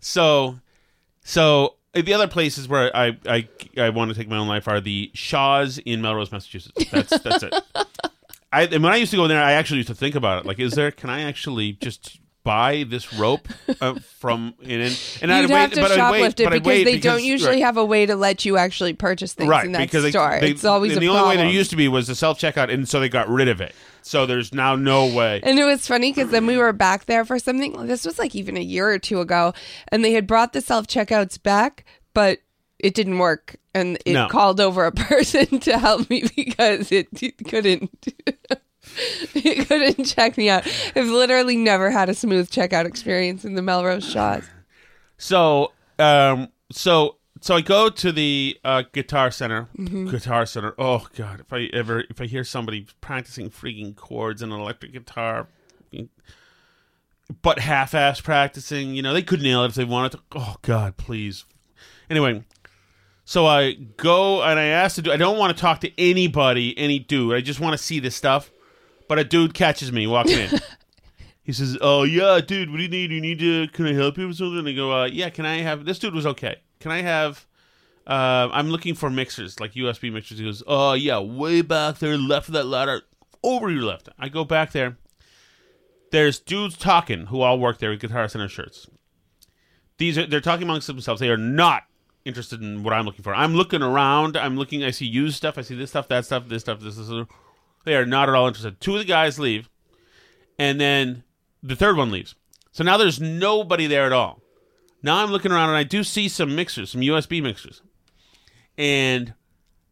So 0.00 0.58
so 1.24 1.76
uh, 1.94 2.02
the 2.02 2.12
other 2.12 2.28
places 2.28 2.68
where 2.68 2.94
i 2.94 3.16
i, 3.26 3.48
I 3.78 3.88
want 3.88 4.10
to 4.10 4.14
take 4.14 4.28
my 4.28 4.36
own 4.36 4.48
life 4.48 4.68
are 4.68 4.80
the 4.80 5.10
shaws 5.14 5.78
in 5.78 6.02
melrose 6.02 6.30
massachusetts. 6.30 6.84
That's 6.90 7.18
that's 7.20 7.42
it. 7.42 7.54
I, 8.50 8.62
and 8.62 8.82
when 8.82 8.92
I 8.92 8.96
used 8.96 9.10
to 9.10 9.18
go 9.18 9.28
there, 9.28 9.42
I 9.42 9.52
actually 9.52 9.78
used 9.78 9.88
to 9.88 9.94
think 9.94 10.14
about 10.14 10.38
it. 10.38 10.46
Like, 10.46 10.58
is 10.58 10.72
there? 10.72 10.90
Can 10.90 11.10
I 11.10 11.20
actually 11.20 11.72
just 11.72 12.18
buy 12.48 12.84
this 12.88 13.12
rope 13.14 13.46
uh, 13.80 13.94
from? 14.18 14.54
And 14.62 14.72
and, 14.82 15.00
and 15.22 15.32
I'd 15.32 15.40
You'd 15.42 15.50
wait, 15.50 15.56
have 15.60 15.70
to 15.72 15.80
but 15.82 15.92
I'd 15.92 15.98
shoplift 15.98 16.10
wait, 16.20 16.40
it 16.40 16.44
but 16.44 16.52
because 16.54 16.66
wait 16.66 16.84
they 16.84 16.98
don't 16.98 17.22
usually 17.22 17.56
right, 17.56 17.62
have 17.64 17.76
a 17.76 17.84
way 17.84 18.06
to 18.06 18.16
let 18.16 18.44
you 18.44 18.56
actually 18.56 18.94
purchase 18.94 19.34
things 19.34 19.48
right 19.48 19.66
in 19.66 19.72
that 19.72 19.80
because 19.80 20.08
store. 20.10 20.38
they- 20.40 20.50
it's 20.50 20.64
always 20.64 20.92
and 20.92 20.98
a 20.98 21.00
the 21.00 21.08
only 21.08 21.28
way 21.28 21.36
there 21.36 21.48
used 21.48 21.70
to 21.70 21.76
be 21.76 21.88
was 21.88 22.06
the 22.08 22.14
self 22.14 22.38
checkout, 22.40 22.72
and 22.72 22.88
so 22.88 22.98
they 23.00 23.08
got 23.08 23.28
rid 23.28 23.48
of 23.48 23.60
it. 23.60 23.74
So 24.02 24.24
there's 24.24 24.54
now 24.54 24.74
no 24.74 25.14
way. 25.14 25.40
And 25.42 25.58
it 25.58 25.64
was 25.64 25.86
funny 25.86 26.10
because 26.12 26.30
then 26.30 26.46
we 26.46 26.56
were 26.56 26.72
back 26.72 27.04
there 27.04 27.26
for 27.26 27.38
something. 27.38 27.86
This 27.86 28.06
was 28.06 28.18
like 28.18 28.34
even 28.34 28.56
a 28.56 28.60
year 28.60 28.88
or 28.88 28.98
two 28.98 29.20
ago, 29.20 29.52
and 29.92 30.02
they 30.04 30.12
had 30.12 30.26
brought 30.26 30.52
the 30.54 30.60
self 30.62 30.86
checkouts 30.86 31.42
back, 31.42 31.84
but 32.14 32.38
it 32.78 32.94
didn't 32.94 33.18
work, 33.18 33.56
and 33.74 33.98
it 34.06 34.12
No. 34.14 34.28
called 34.28 34.60
over 34.60 34.86
a 34.86 34.92
person 35.10 35.58
to 35.60 35.76
help 35.78 36.08
me 36.08 36.24
because 36.34 36.90
it, 36.92 37.08
it 37.20 37.36
couldn't. 37.46 37.90
it 39.34 39.68
couldn't 39.68 40.04
check 40.04 40.36
me 40.36 40.50
out. 40.50 40.66
I've 40.94 41.08
literally 41.08 41.56
never 41.56 41.90
had 41.90 42.08
a 42.08 42.14
smooth 42.14 42.50
checkout 42.50 42.84
experience 42.84 43.44
in 43.44 43.54
the 43.54 43.62
Melrose 43.62 44.08
Shaws. 44.08 44.44
So, 45.16 45.72
um, 45.98 46.48
so, 46.70 47.16
so 47.40 47.56
I 47.56 47.60
go 47.60 47.88
to 47.88 48.12
the 48.12 48.58
uh, 48.64 48.82
guitar 48.92 49.30
center. 49.30 49.68
Guitar 49.76 50.46
center. 50.46 50.74
Oh 50.78 51.06
God! 51.14 51.40
If 51.40 51.52
I 51.52 51.64
ever, 51.72 52.04
if 52.08 52.20
I 52.20 52.26
hear 52.26 52.44
somebody 52.44 52.86
practicing 53.00 53.50
freaking 53.50 53.94
chords 53.94 54.42
on 54.42 54.52
an 54.52 54.60
electric 54.60 54.92
guitar, 54.92 55.48
but 57.42 57.58
half-ass 57.58 58.20
practicing, 58.20 58.94
you 58.94 59.02
know, 59.02 59.12
they 59.12 59.22
could 59.22 59.42
nail 59.42 59.64
it 59.64 59.68
if 59.68 59.74
they 59.74 59.84
wanted 59.84 60.12
to. 60.12 60.20
Oh 60.34 60.56
God, 60.62 60.96
please. 60.96 61.44
Anyway, 62.10 62.42
so 63.24 63.46
I 63.46 63.72
go 63.72 64.42
and 64.42 64.58
I 64.58 64.64
ask 64.64 64.96
the 64.96 65.02
dude. 65.02 65.12
I 65.12 65.16
don't 65.16 65.38
want 65.38 65.54
to 65.54 65.60
talk 65.60 65.80
to 65.82 66.00
anybody, 66.00 66.76
any 66.78 66.98
dude. 66.98 67.34
I 67.34 67.40
just 67.40 67.60
want 67.60 67.76
to 67.76 67.78
see 67.78 68.00
this 68.00 68.16
stuff. 68.16 68.50
But 69.08 69.18
a 69.18 69.24
dude 69.24 69.54
catches 69.54 69.90
me 69.90 70.06
walking 70.06 70.38
in. 70.38 70.60
He 71.48 71.54
says, 71.54 71.78
"Oh 71.80 72.02
yeah, 72.02 72.42
dude, 72.46 72.68
what 72.68 72.76
do 72.76 72.82
you 72.82 72.90
need? 72.90 73.10
You 73.10 73.22
need 73.22 73.38
to? 73.38 73.68
Can 73.68 73.86
I 73.86 73.94
help 73.94 74.18
you 74.18 74.28
with 74.28 74.36
something?" 74.36 74.58
And 74.58 74.68
I 74.68 74.72
go, 74.72 74.92
uh, 74.92 75.06
"Yeah, 75.06 75.30
can 75.30 75.46
I 75.46 75.62
have?" 75.62 75.86
This 75.86 75.98
dude 75.98 76.12
was 76.12 76.26
okay. 76.26 76.56
Can 76.78 76.90
I 76.90 77.00
have? 77.00 77.46
Uh, 78.06 78.50
I'm 78.52 78.68
looking 78.68 78.94
for 78.94 79.08
mixers, 79.08 79.58
like 79.58 79.72
USB 79.72 80.12
mixers. 80.12 80.38
He 80.38 80.44
goes, 80.44 80.62
"Oh 80.66 80.92
yeah, 80.92 81.18
way 81.20 81.62
back 81.62 82.00
there, 82.00 82.18
left 82.18 82.48
of 82.48 82.52
that 82.52 82.66
ladder, 82.66 83.00
over 83.42 83.70
your 83.70 83.84
left." 83.84 84.10
I 84.18 84.28
go 84.28 84.44
back 84.44 84.72
there. 84.72 84.98
There's 86.12 86.38
dudes 86.38 86.76
talking 86.76 87.28
who 87.28 87.40
all 87.40 87.58
work 87.58 87.78
there 87.78 87.88
with 87.88 88.00
Guitar 88.00 88.28
Center 88.28 88.48
shirts. 88.48 88.86
These 89.96 90.18
are 90.18 90.26
they're 90.26 90.42
talking 90.42 90.64
amongst 90.64 90.86
themselves. 90.86 91.18
They 91.18 91.30
are 91.30 91.38
not 91.38 91.84
interested 92.26 92.60
in 92.60 92.82
what 92.82 92.92
I'm 92.92 93.06
looking 93.06 93.22
for. 93.22 93.34
I'm 93.34 93.54
looking 93.54 93.80
around. 93.80 94.36
I'm 94.36 94.58
looking. 94.58 94.84
I 94.84 94.90
see 94.90 95.06
used 95.06 95.36
stuff. 95.36 95.56
I 95.56 95.62
see 95.62 95.76
this 95.76 95.88
stuff, 95.88 96.08
that 96.08 96.26
stuff, 96.26 96.46
this 96.46 96.60
stuff, 96.60 96.80
this. 96.80 96.96
this, 96.96 97.08
this. 97.08 97.26
They 97.88 97.96
are 97.96 98.06
not 98.06 98.28
at 98.28 98.34
all 98.34 98.46
interested. 98.46 98.80
Two 98.80 98.94
of 98.94 98.98
the 98.98 99.04
guys 99.04 99.38
leave, 99.38 99.68
and 100.58 100.80
then 100.80 101.24
the 101.62 101.76
third 101.76 101.96
one 101.96 102.10
leaves. 102.10 102.34
So 102.70 102.84
now 102.84 102.96
there's 102.96 103.20
nobody 103.20 103.86
there 103.86 104.06
at 104.06 104.12
all. 104.12 104.40
Now 105.02 105.22
I'm 105.22 105.30
looking 105.30 105.52
around 105.52 105.70
and 105.70 105.78
I 105.78 105.84
do 105.84 106.04
see 106.04 106.28
some 106.28 106.54
mixers, 106.54 106.90
some 106.90 107.00
USB 107.00 107.42
mixers. 107.42 107.82
And 108.76 109.34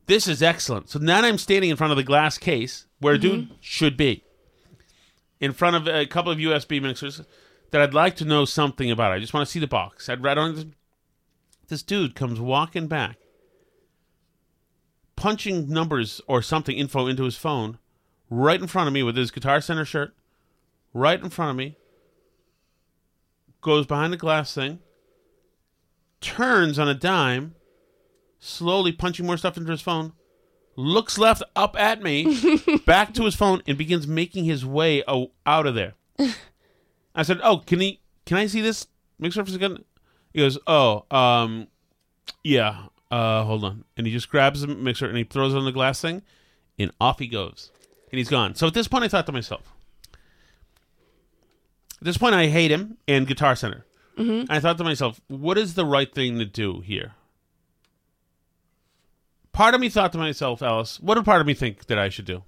this 0.06 0.28
is 0.28 0.42
excellent. 0.42 0.88
So 0.90 0.98
now 0.98 1.20
I'm 1.22 1.38
standing 1.38 1.70
in 1.70 1.76
front 1.76 1.92
of 1.92 1.96
the 1.96 2.04
glass 2.04 2.38
case 2.38 2.86
where 3.00 3.14
a 3.14 3.18
dude 3.18 3.44
mm-hmm. 3.44 3.54
should 3.60 3.96
be. 3.96 4.24
In 5.40 5.52
front 5.52 5.76
of 5.76 5.88
a 5.88 6.06
couple 6.06 6.32
of 6.32 6.38
USB 6.38 6.80
mixers 6.80 7.22
that 7.70 7.80
I'd 7.80 7.94
like 7.94 8.16
to 8.16 8.24
know 8.24 8.44
something 8.44 8.90
about. 8.90 9.12
I 9.12 9.18
just 9.18 9.34
want 9.34 9.46
to 9.46 9.50
see 9.50 9.58
the 9.58 9.66
box. 9.66 10.08
I'd 10.08 10.22
read 10.22 10.38
on 10.38 10.54
this. 10.54 10.64
This 11.68 11.82
dude 11.82 12.14
comes 12.14 12.38
walking 12.40 12.86
back, 12.86 13.16
punching 15.16 15.68
numbers 15.68 16.20
or 16.28 16.40
something 16.40 16.76
info 16.78 17.08
into 17.08 17.24
his 17.24 17.36
phone, 17.36 17.78
right 18.30 18.60
in 18.60 18.66
front 18.66 18.88
of 18.88 18.94
me 18.94 19.02
with 19.02 19.16
his 19.16 19.30
Guitar 19.30 19.60
Center 19.60 19.84
shirt, 19.84 20.14
right 20.92 21.20
in 21.20 21.30
front 21.30 21.50
of 21.50 21.56
me, 21.56 21.76
goes 23.60 23.86
behind 23.86 24.12
the 24.12 24.16
glass 24.16 24.54
thing, 24.54 24.78
turns 26.20 26.78
on 26.78 26.88
a 26.88 26.94
dime, 26.94 27.54
slowly 28.38 28.92
punching 28.92 29.26
more 29.26 29.36
stuff 29.36 29.56
into 29.56 29.70
his 29.70 29.80
phone, 29.80 30.12
looks 30.76 31.18
left 31.18 31.42
up 31.54 31.78
at 31.78 32.02
me, 32.02 32.38
back 32.86 33.14
to 33.14 33.24
his 33.24 33.34
phone, 33.34 33.62
and 33.66 33.78
begins 33.78 34.06
making 34.06 34.44
his 34.44 34.64
way 34.64 35.02
o- 35.08 35.32
out 35.44 35.66
of 35.66 35.74
there. 35.74 35.94
I 37.14 37.22
said, 37.22 37.40
"Oh, 37.42 37.58
can 37.58 37.80
he? 37.80 38.00
Can 38.26 38.36
I 38.36 38.46
see 38.46 38.60
this 38.60 38.86
mixer 39.18 39.42
for 39.44 39.48
a 39.50 39.52
second? 39.52 39.84
He 40.32 40.40
goes, 40.40 40.58
"Oh, 40.66 41.04
um, 41.10 41.68
yeah. 42.44 42.86
Uh, 43.10 43.44
hold 43.44 43.64
on." 43.64 43.84
And 43.96 44.06
he 44.06 44.12
just 44.12 44.28
grabs 44.28 44.60
the 44.60 44.66
mixer 44.66 45.06
and 45.06 45.16
he 45.16 45.24
throws 45.24 45.54
it 45.54 45.58
on 45.58 45.64
the 45.64 45.72
glass 45.72 46.00
thing, 46.00 46.22
and 46.78 46.90
off 47.00 47.18
he 47.18 47.26
goes, 47.26 47.70
and 48.10 48.18
he's 48.18 48.28
gone. 48.28 48.54
So 48.54 48.66
at 48.66 48.74
this 48.74 48.88
point, 48.88 49.04
I 49.04 49.08
thought 49.08 49.26
to 49.26 49.32
myself, 49.32 49.72
at 52.00 52.04
this 52.04 52.18
point, 52.18 52.34
I 52.34 52.46
hate 52.46 52.70
him 52.70 52.98
and 53.08 53.26
Guitar 53.26 53.56
Center. 53.56 53.84
Mm-hmm. 54.18 54.50
I 54.50 54.60
thought 54.60 54.78
to 54.78 54.84
myself, 54.84 55.20
what 55.28 55.58
is 55.58 55.74
the 55.74 55.84
right 55.84 56.12
thing 56.12 56.38
to 56.38 56.44
do 56.44 56.80
here? 56.80 57.12
Part 59.52 59.74
of 59.74 59.80
me 59.80 59.88
thought 59.88 60.12
to 60.12 60.18
myself, 60.18 60.62
Alice, 60.62 61.00
what 61.00 61.14
did 61.14 61.24
part 61.24 61.40
of 61.40 61.46
me 61.46 61.54
think 61.54 61.86
that 61.86 61.98
I 61.98 62.08
should 62.08 62.26
do? 62.26 62.42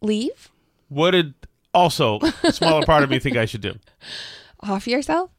Leave 0.00 0.50
What 0.88 1.12
did 1.12 1.34
also 1.74 2.18
a 2.42 2.52
smaller 2.52 2.84
part 2.84 3.02
of 3.02 3.10
me 3.10 3.18
think 3.18 3.36
I 3.36 3.44
should 3.46 3.60
do? 3.60 3.74
off 4.60 4.88
yourself. 4.88 5.30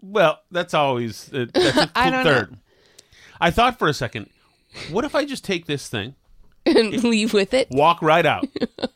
Well, 0.00 0.40
that's 0.50 0.74
always 0.74 1.32
uh, 1.32 1.46
that's 1.52 1.76
a 1.76 1.90
I 1.96 2.10
don't 2.10 2.24
third. 2.24 2.56
I 3.40 3.50
thought 3.50 3.78
for 3.78 3.88
a 3.88 3.94
second, 3.94 4.30
what 4.90 5.04
if 5.04 5.14
I 5.14 5.24
just 5.24 5.44
take 5.44 5.66
this 5.66 5.88
thing, 5.88 6.14
and 6.76 7.04
leave 7.04 7.32
with 7.32 7.54
it. 7.54 7.68
walk 7.70 8.02
right 8.02 8.26
out, 8.26 8.46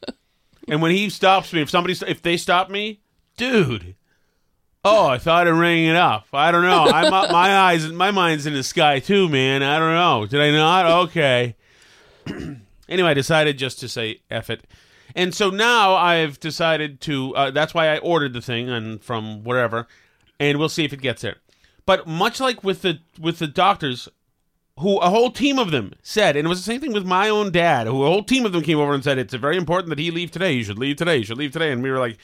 and 0.69 0.83
when 0.83 0.91
he 0.93 1.11
stops 1.11 1.53
me, 1.53 1.63
if 1.63 1.71
somebody 1.71 1.97
if 2.07 2.23
they 2.23 2.37
stop 2.37 2.71
me, 2.71 3.01
dude. 3.37 3.95
Oh, 4.85 5.07
I 5.07 5.19
thought 5.19 5.47
of 5.47 5.57
ringing 5.57 5.91
it 5.91 5.97
up. 5.97 6.27
I 6.33 6.51
don't 6.51 6.65
know. 6.65 6.87
I'm 6.87 7.13
up, 7.13 7.31
my 7.31 7.57
eyes, 7.57 7.89
my 7.93 8.11
mind's 8.11 8.47
in 8.47 8.55
the 8.55 8.65
sky 8.65 8.99
too, 8.99 9.29
man. 9.29 9.63
I 9.63 9.79
don't 9.79 9.95
know. 9.95 10.27
Did 10.27 10.41
I 10.41 10.51
not? 10.51 10.87
Okay. 11.05 11.55
anyway, 12.89 13.11
I 13.11 13.15
decided 13.15 13.59
just 13.59 13.79
to 13.79 13.89
say 13.89 14.23
F 14.29 14.51
it. 14.51 14.67
And 15.15 15.35
so 15.35 15.51
now 15.51 15.95
I've 15.95 16.41
decided 16.41 17.01
to, 17.03 17.35
uh, 17.37 17.51
that's 17.51 17.75
why 17.75 17.89
I 17.89 17.99
ordered 17.99 18.33
the 18.33 18.41
thing 18.41 18.69
and 18.69 19.03
from 19.03 19.45
wherever, 19.45 19.87
and 20.41 20.59
we'll 20.59 20.69
see 20.69 20.85
if 20.85 20.93
it 20.93 21.01
gets 21.01 21.23
there. 21.23 21.37
But 21.85 22.07
much 22.07 22.41
like 22.41 22.63
with 22.63 22.83
the 22.83 23.01
with 23.21 23.39
the 23.39 23.49
doctors, 23.49 24.09
who 24.79 24.99
a 24.99 25.11
whole 25.11 25.31
team 25.31 25.59
of 25.59 25.71
them 25.71 25.93
said, 26.03 26.37
and 26.37 26.47
it 26.47 26.49
was 26.49 26.59
the 26.59 26.71
same 26.71 26.81
thing 26.81 26.93
with 26.93 27.05
my 27.05 27.29
own 27.29 27.53
dad, 27.53 27.87
who 27.87 28.03
a 28.03 28.09
whole 28.09 28.25
team 28.25 28.47
of 28.47 28.53
them 28.53 28.63
came 28.63 28.79
over 28.79 28.95
and 28.95 29.05
said, 29.05 29.19
it's 29.19 29.35
very 29.35 29.57
important 29.57 29.91
that 29.91 29.99
he 29.99 30.11
leave 30.11 30.31
today. 30.31 30.55
He 30.55 30.63
should 30.65 30.79
leave 30.79 30.97
today. 30.97 31.19
You 31.19 31.25
should 31.25 31.39
leave 31.39 31.53
today. 31.53 31.73
And 31.73 31.83
we 31.83 31.91
were 31.91 31.99
like, 31.99 32.19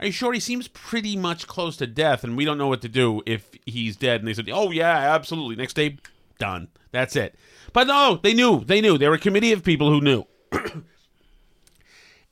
are 0.00 0.06
you 0.06 0.12
sure 0.12 0.32
he 0.32 0.40
seems 0.40 0.68
pretty 0.68 1.16
much 1.16 1.48
close 1.48 1.76
to 1.78 1.86
death 1.86 2.22
and 2.22 2.36
we 2.36 2.44
don't 2.44 2.58
know 2.58 2.68
what 2.68 2.82
to 2.82 2.88
do 2.88 3.22
if 3.26 3.50
he's 3.66 3.96
dead? 3.96 4.20
And 4.20 4.28
they 4.28 4.34
said, 4.34 4.48
oh, 4.52 4.70
yeah, 4.70 5.14
absolutely. 5.14 5.56
Next 5.56 5.74
day, 5.74 5.98
done. 6.38 6.68
That's 6.92 7.16
it. 7.16 7.34
But 7.72 7.88
no, 7.88 8.20
they 8.22 8.32
knew. 8.32 8.64
They 8.64 8.80
knew. 8.80 8.96
They 8.96 9.08
were 9.08 9.14
a 9.14 9.18
committee 9.18 9.52
of 9.52 9.64
people 9.64 9.90
who 9.90 10.00
knew. 10.00 10.24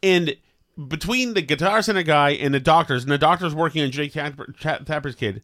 and 0.03 0.37
between 0.89 1.35
the 1.35 1.43
Guitar 1.43 1.83
Center 1.83 2.03
guy 2.03 2.31
and 2.31 2.55
the 2.55 2.61
doctors, 2.61 3.03
and 3.03 3.11
the 3.11 3.19
doctors 3.19 3.55
working 3.55 3.83
on 3.83 3.91
Jake 3.91 4.13
Tapper, 4.13 4.55
Tapper's 4.61 5.15
kid, 5.17 5.43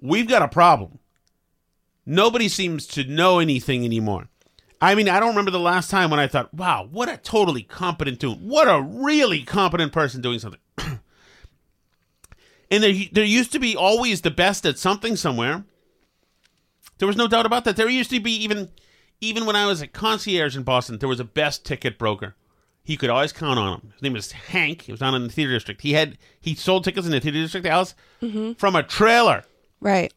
we've 0.00 0.28
got 0.28 0.42
a 0.42 0.48
problem. 0.48 1.00
Nobody 2.10 2.48
seems 2.48 2.88
to 2.88 3.04
know 3.04 3.38
anything 3.38 3.84
anymore. 3.84 4.26
I 4.80 4.96
mean, 4.96 5.08
I 5.08 5.20
don't 5.20 5.28
remember 5.28 5.52
the 5.52 5.60
last 5.60 5.90
time 5.90 6.10
when 6.10 6.18
I 6.18 6.26
thought, 6.26 6.52
"Wow, 6.52 6.88
what 6.90 7.08
a 7.08 7.16
totally 7.16 7.62
competent 7.62 8.18
dude! 8.18 8.40
What 8.40 8.66
a 8.66 8.82
really 8.82 9.44
competent 9.44 9.92
person 9.92 10.20
doing 10.20 10.40
something." 10.40 10.58
and 12.68 12.82
there, 12.82 12.92
there 13.12 13.22
used 13.22 13.52
to 13.52 13.60
be 13.60 13.76
always 13.76 14.22
the 14.22 14.30
best 14.32 14.66
at 14.66 14.76
something 14.76 15.14
somewhere. 15.14 15.62
There 16.98 17.06
was 17.06 17.16
no 17.16 17.28
doubt 17.28 17.46
about 17.46 17.64
that. 17.64 17.76
There 17.76 17.88
used 17.88 18.10
to 18.10 18.18
be 18.18 18.32
even, 18.42 18.70
even 19.20 19.46
when 19.46 19.54
I 19.54 19.66
was 19.66 19.80
a 19.80 19.86
concierge 19.86 20.56
in 20.56 20.64
Boston, 20.64 20.98
there 20.98 21.08
was 21.08 21.20
a 21.20 21.24
best 21.24 21.64
ticket 21.64 21.96
broker. 21.96 22.34
He 22.82 22.96
could 22.96 23.10
always 23.10 23.32
count 23.32 23.60
on 23.60 23.74
him. 23.74 23.92
His 23.92 24.02
name 24.02 24.14
was 24.14 24.32
Hank. 24.32 24.82
He 24.82 24.90
was 24.92 24.98
down 24.98 25.14
in 25.14 25.22
the 25.22 25.32
theater 25.32 25.52
district. 25.52 25.82
He 25.82 25.92
had 25.92 26.18
he 26.40 26.56
sold 26.56 26.82
tickets 26.82 27.06
in 27.06 27.12
the 27.12 27.20
theater 27.20 27.40
district, 27.40 27.68
Alice, 27.68 27.94
mm-hmm. 28.20 28.54
from 28.54 28.74
a 28.74 28.82
trailer. 28.82 29.44
Right. 29.80 30.12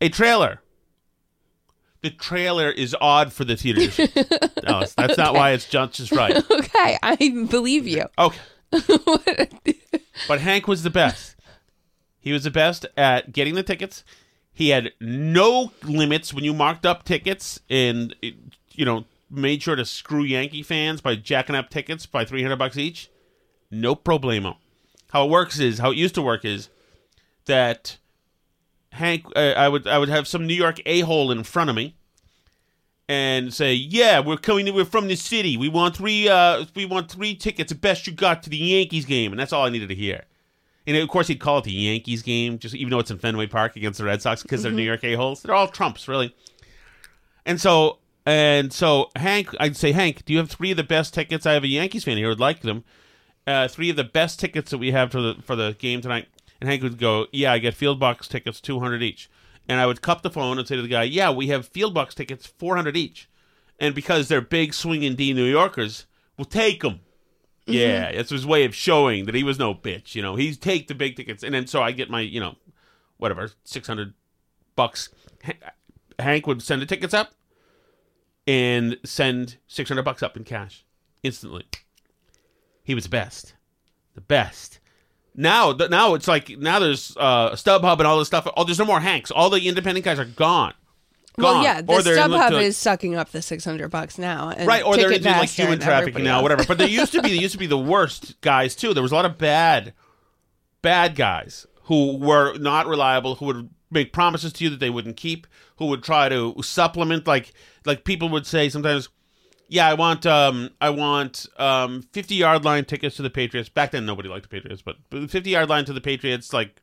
A 0.00 0.08
trailer. 0.08 0.62
The 2.02 2.10
trailer 2.10 2.70
is 2.70 2.94
odd 3.00 3.32
for 3.32 3.44
the 3.44 3.56
theater 3.56 3.80
district. 3.80 4.16
Alice, 4.64 4.94
that's 4.94 5.18
not 5.18 5.34
why 5.34 5.50
it's 5.50 5.68
just, 5.68 5.94
just 5.94 6.12
right. 6.12 6.36
Okay, 6.50 6.98
I 7.02 7.16
believe 7.50 7.86
you. 7.86 8.04
Okay. 8.18 9.48
but 10.28 10.40
Hank 10.40 10.68
was 10.68 10.82
the 10.82 10.90
best. 10.90 11.34
He 12.20 12.32
was 12.32 12.44
the 12.44 12.50
best 12.50 12.84
at 12.96 13.32
getting 13.32 13.54
the 13.54 13.62
tickets. 13.62 14.04
He 14.52 14.68
had 14.68 14.92
no 15.00 15.72
limits 15.82 16.34
when 16.34 16.44
you 16.44 16.52
marked 16.52 16.84
up 16.84 17.04
tickets 17.04 17.60
and, 17.70 18.14
you 18.20 18.84
know, 18.84 19.04
made 19.30 19.62
sure 19.62 19.76
to 19.76 19.84
screw 19.84 20.22
Yankee 20.22 20.62
fans 20.62 21.00
by 21.00 21.14
jacking 21.14 21.56
up 21.56 21.70
tickets 21.70 22.06
by 22.06 22.24
300 22.24 22.56
bucks 22.56 22.76
each. 22.76 23.10
No 23.70 23.96
problemo. 23.96 24.56
How 25.10 25.24
it 25.24 25.30
works 25.30 25.58
is, 25.58 25.78
how 25.78 25.92
it 25.92 25.96
used 25.96 26.14
to 26.16 26.22
work 26.22 26.44
is 26.44 26.68
that 27.46 27.96
Hank, 28.92 29.26
uh, 29.36 29.54
I 29.56 29.68
would 29.68 29.86
I 29.86 29.98
would 29.98 30.08
have 30.08 30.26
some 30.26 30.46
New 30.46 30.54
York 30.54 30.80
a 30.86 31.00
hole 31.00 31.30
in 31.30 31.44
front 31.44 31.70
of 31.70 31.76
me, 31.76 31.94
and 33.08 33.52
say, 33.52 33.74
"Yeah, 33.74 34.20
we're 34.20 34.36
coming. 34.36 34.72
We're 34.74 34.84
from 34.84 35.08
the 35.08 35.16
city. 35.16 35.56
We 35.56 35.68
want 35.68 35.96
three. 35.96 36.28
Uh, 36.28 36.66
we 36.74 36.84
want 36.84 37.10
three 37.10 37.34
tickets. 37.34 37.70
The 37.72 37.78
best 37.78 38.06
you 38.06 38.12
got 38.12 38.42
to 38.44 38.50
the 38.50 38.56
Yankees 38.56 39.04
game." 39.04 39.32
And 39.32 39.40
that's 39.40 39.52
all 39.52 39.66
I 39.66 39.70
needed 39.70 39.88
to 39.88 39.94
hear. 39.94 40.24
And 40.86 40.96
of 40.96 41.08
course, 41.08 41.28
he'd 41.28 41.38
call 41.40 41.58
it 41.58 41.64
the 41.64 41.72
Yankees 41.72 42.22
game, 42.22 42.58
just 42.58 42.74
even 42.74 42.90
though 42.90 42.98
it's 42.98 43.10
in 43.10 43.18
Fenway 43.18 43.46
Park 43.46 43.76
against 43.76 43.98
the 43.98 44.04
Red 44.04 44.22
Sox 44.22 44.42
because 44.42 44.62
they're 44.62 44.72
New 44.72 44.82
York 44.82 45.04
a 45.04 45.14
holes. 45.14 45.42
They're 45.42 45.54
all 45.54 45.68
Trumps, 45.68 46.08
really. 46.08 46.34
And 47.44 47.60
so, 47.60 47.98
and 48.24 48.72
so, 48.72 49.10
Hank, 49.14 49.54
I'd 49.60 49.76
say, 49.76 49.92
Hank, 49.92 50.24
do 50.24 50.32
you 50.32 50.38
have 50.38 50.50
three 50.50 50.70
of 50.70 50.78
the 50.78 50.82
best 50.82 51.12
tickets? 51.12 51.44
I 51.44 51.52
have 51.52 51.64
a 51.64 51.68
Yankees 51.68 52.04
fan 52.04 52.16
here 52.16 52.26
who 52.26 52.30
would 52.30 52.40
like 52.40 52.62
them. 52.62 52.84
Uh, 53.46 53.68
three 53.68 53.90
of 53.90 53.96
the 53.96 54.04
best 54.04 54.40
tickets 54.40 54.70
that 54.70 54.78
we 54.78 54.90
have 54.92 55.10
for 55.10 55.20
the 55.20 55.36
for 55.42 55.56
the 55.56 55.76
game 55.78 56.00
tonight. 56.00 56.28
And 56.60 56.68
Hank 56.68 56.82
would 56.82 56.98
go, 56.98 57.26
"Yeah, 57.32 57.52
I 57.52 57.58
get 57.58 57.74
field 57.74 58.00
box 58.00 58.28
tickets, 58.28 58.60
two 58.60 58.80
hundred 58.80 59.02
each." 59.02 59.30
And 59.68 59.80
I 59.80 59.86
would 59.86 60.02
cup 60.02 60.22
the 60.22 60.30
phone 60.30 60.58
and 60.58 60.66
say 60.66 60.76
to 60.76 60.82
the 60.82 60.88
guy, 60.88 61.04
"Yeah, 61.04 61.30
we 61.30 61.48
have 61.48 61.68
field 61.68 61.94
box 61.94 62.14
tickets, 62.14 62.46
four 62.46 62.76
hundred 62.76 62.96
each." 62.96 63.28
And 63.78 63.94
because 63.94 64.28
they're 64.28 64.40
big 64.40 64.74
swinging 64.74 65.14
D 65.14 65.32
New 65.32 65.44
Yorkers, 65.44 66.06
we'll 66.36 66.46
take 66.46 66.82
them. 66.82 67.00
Mm-hmm. 67.66 67.72
Yeah, 67.74 68.12
that's 68.12 68.30
his 68.30 68.46
way 68.46 68.64
of 68.64 68.74
showing 68.74 69.26
that 69.26 69.34
he 69.34 69.44
was 69.44 69.58
no 69.58 69.74
bitch. 69.74 70.14
You 70.14 70.22
know, 70.22 70.36
he's 70.36 70.56
take 70.56 70.88
the 70.88 70.94
big 70.94 71.16
tickets, 71.16 71.44
and 71.44 71.54
then 71.54 71.66
so 71.66 71.82
I 71.82 71.92
get 71.92 72.10
my, 72.10 72.20
you 72.20 72.40
know, 72.40 72.56
whatever, 73.18 73.50
six 73.64 73.86
hundred 73.86 74.14
bucks. 74.74 75.10
Hank 76.18 76.46
would 76.46 76.62
send 76.62 76.82
the 76.82 76.86
tickets 76.86 77.14
up, 77.14 77.34
and 78.46 78.96
send 79.04 79.58
six 79.66 79.88
hundred 79.88 80.04
bucks 80.04 80.22
up 80.22 80.36
in 80.36 80.44
cash 80.44 80.84
instantly. 81.22 81.66
He 82.82 82.94
was 82.94 83.04
the 83.04 83.10
best, 83.10 83.54
the 84.14 84.22
best. 84.22 84.80
Now, 85.40 85.72
th- 85.72 85.88
now 85.88 86.14
it's 86.14 86.26
like 86.26 86.48
now 86.58 86.80
there's 86.80 87.16
uh, 87.16 87.52
StubHub 87.52 87.98
and 87.98 88.06
all 88.08 88.18
this 88.18 88.26
stuff. 88.26 88.48
Oh, 88.56 88.64
there's 88.64 88.80
no 88.80 88.84
more 88.84 88.98
Hanks. 88.98 89.30
All 89.30 89.50
the 89.50 89.68
independent 89.68 90.04
guys 90.04 90.18
are 90.18 90.24
gone. 90.24 90.74
Well, 91.36 91.62
yeah, 91.62 91.80
the 91.80 91.92
Or 91.92 92.00
StubHub 92.00 92.48
to- 92.50 92.58
is 92.58 92.76
sucking 92.76 93.14
up 93.14 93.30
the 93.30 93.40
six 93.40 93.64
hundred 93.64 93.90
bucks 93.92 94.18
now, 94.18 94.50
and 94.50 94.66
right, 94.66 94.82
or 94.84 94.96
they're 94.96 95.12
into 95.12 95.30
like 95.30 95.48
human 95.48 95.78
trafficking 95.78 96.24
now, 96.24 96.34
else. 96.38 96.42
whatever. 96.42 96.64
But 96.64 96.78
there 96.78 96.88
used 96.88 97.12
to 97.12 97.22
be, 97.22 97.28
there 97.28 97.40
used 97.40 97.52
to 97.52 97.58
be 97.58 97.68
the 97.68 97.78
worst 97.78 98.40
guys 98.40 98.74
too. 98.74 98.92
There 98.92 99.02
was 99.02 99.12
a 99.12 99.14
lot 99.14 99.26
of 99.26 99.38
bad, 99.38 99.94
bad 100.82 101.14
guys 101.14 101.68
who 101.84 102.16
were 102.16 102.58
not 102.58 102.88
reliable, 102.88 103.36
who 103.36 103.46
would 103.46 103.70
make 103.92 104.12
promises 104.12 104.52
to 104.54 104.64
you 104.64 104.70
that 104.70 104.80
they 104.80 104.90
wouldn't 104.90 105.16
keep, 105.16 105.46
who 105.76 105.86
would 105.86 106.02
try 106.02 106.28
to 106.28 106.56
supplement, 106.64 107.28
like 107.28 107.52
like 107.86 108.02
people 108.02 108.28
would 108.30 108.44
say 108.44 108.68
sometimes. 108.68 109.08
Yeah, 109.68 109.86
I 109.86 109.94
want 109.94 110.24
um 110.26 110.70
I 110.80 110.90
want 110.90 111.46
um 111.58 112.02
50 112.12 112.34
yard 112.34 112.64
line 112.64 112.84
tickets 112.84 113.16
to 113.16 113.22
the 113.22 113.30
Patriots. 113.30 113.68
Back 113.68 113.90
then 113.90 114.06
nobody 114.06 114.28
liked 114.28 114.42
the 114.42 114.48
Patriots, 114.48 114.82
but 114.82 114.96
50 115.10 115.50
yard 115.50 115.68
line 115.68 115.84
to 115.84 115.92
the 115.92 116.00
Patriots 116.00 116.52
like 116.52 116.80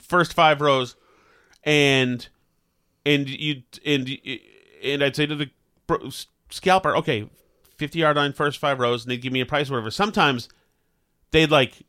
first 0.00 0.34
5 0.34 0.60
rows 0.60 0.96
and 1.62 2.28
and 3.06 3.28
you 3.28 3.62
and 3.86 4.18
and 4.82 5.02
I'd 5.04 5.16
say 5.16 5.26
to 5.26 5.36
the 5.36 5.50
scalper, 6.50 6.96
okay, 6.96 7.28
50 7.76 7.98
yard 7.98 8.16
line 8.16 8.32
first 8.32 8.58
5 8.58 8.80
rows 8.80 9.04
and 9.04 9.12
they'd 9.12 9.22
give 9.22 9.32
me 9.32 9.40
a 9.40 9.46
price 9.46 9.70
whatever. 9.70 9.90
Sometimes 9.90 10.48
they'd 11.30 11.50
like 11.50 11.86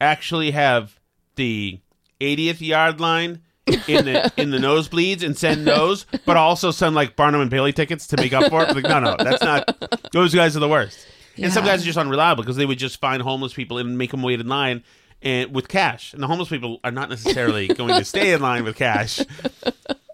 actually 0.00 0.50
have 0.50 0.98
the 1.36 1.80
80th 2.20 2.60
yard 2.60 3.00
line 3.00 3.42
in 3.66 4.04
the 4.04 4.32
in 4.36 4.50
the 4.50 4.58
nosebleeds 4.58 5.22
and 5.22 5.36
send 5.36 5.66
those, 5.66 6.06
but 6.24 6.36
also 6.36 6.70
send 6.70 6.94
like 6.94 7.16
Barnum 7.16 7.40
and 7.40 7.50
Bailey 7.50 7.72
tickets 7.72 8.06
to 8.08 8.16
make 8.16 8.32
up 8.32 8.50
for 8.50 8.62
it. 8.62 8.74
Like, 8.74 8.84
no, 8.84 9.00
no, 9.00 9.16
that's 9.18 9.42
not. 9.42 10.10
Those 10.12 10.34
guys 10.34 10.56
are 10.56 10.60
the 10.60 10.68
worst. 10.68 11.06
And 11.38 11.52
some 11.52 11.64
guys 11.64 11.82
are 11.82 11.84
just 11.84 11.98
unreliable 11.98 12.42
because 12.42 12.56
they 12.56 12.64
would 12.64 12.78
just 12.78 13.00
find 13.00 13.22
homeless 13.22 13.52
people 13.52 13.78
and 13.78 13.98
make 13.98 14.10
them 14.10 14.22
wait 14.22 14.40
in 14.40 14.48
line 14.48 14.82
and 15.20 15.54
with 15.54 15.68
cash. 15.68 16.14
And 16.14 16.22
the 16.22 16.26
homeless 16.26 16.48
people 16.48 16.80
are 16.82 16.90
not 16.90 17.10
necessarily 17.10 17.68
going 17.74 17.94
to 17.94 18.04
stay 18.04 18.32
in 18.32 18.40
line 18.40 18.64
with 18.64 18.76
cash. 18.76 19.20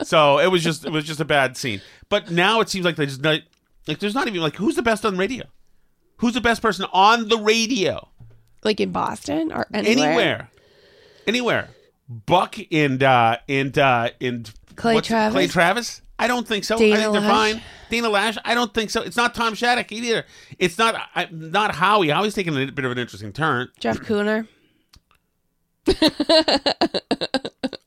So 0.02 0.40
it 0.40 0.48
was 0.48 0.64
just 0.64 0.84
it 0.84 0.90
was 0.90 1.04
just 1.04 1.20
a 1.20 1.24
bad 1.24 1.56
scene. 1.56 1.80
But 2.08 2.30
now 2.30 2.60
it 2.60 2.68
seems 2.68 2.84
like 2.84 2.96
there's 2.96 3.20
not 3.20 3.40
like 3.86 4.00
there's 4.00 4.14
not 4.14 4.26
even 4.26 4.40
like 4.40 4.56
who's 4.56 4.76
the 4.76 4.82
best 4.82 5.04
on 5.04 5.16
radio? 5.16 5.44
Who's 6.16 6.34
the 6.34 6.40
best 6.40 6.62
person 6.62 6.86
on 6.92 7.28
the 7.28 7.38
radio? 7.38 8.08
like 8.64 8.80
in 8.80 8.92
Boston 8.92 9.52
or 9.52 9.66
anywhere. 9.72 10.08
anywhere, 10.08 10.50
anywhere. 11.26 11.68
Buck 12.26 12.56
and 12.70 13.02
uh, 13.02 13.38
and 13.48 13.76
uh, 13.78 14.10
and 14.20 14.52
Clay 14.76 15.00
Travis? 15.00 15.34
Clay 15.34 15.46
Travis. 15.46 16.02
I 16.18 16.26
don't 16.28 16.46
think 16.46 16.64
so. 16.64 16.76
I 16.76 16.78
think 16.78 16.96
they're 16.96 17.10
Lash? 17.10 17.52
fine. 17.52 17.62
Dana 17.90 18.08
Lash. 18.08 18.38
I 18.44 18.54
don't 18.54 18.72
think 18.72 18.90
so. 18.90 19.02
It's 19.02 19.16
not 19.16 19.34
Tom 19.34 19.54
Shattuck 19.54 19.90
either. 19.90 20.24
It's 20.58 20.78
not 20.78 20.94
I, 21.14 21.26
not 21.30 21.74
Howie. 21.74 22.10
Howie's 22.10 22.34
taking 22.34 22.56
a 22.56 22.70
bit 22.70 22.84
of 22.84 22.92
an 22.92 22.98
interesting 22.98 23.32
turn. 23.32 23.68
Jeff 23.80 23.98
Kuhner. 23.98 24.46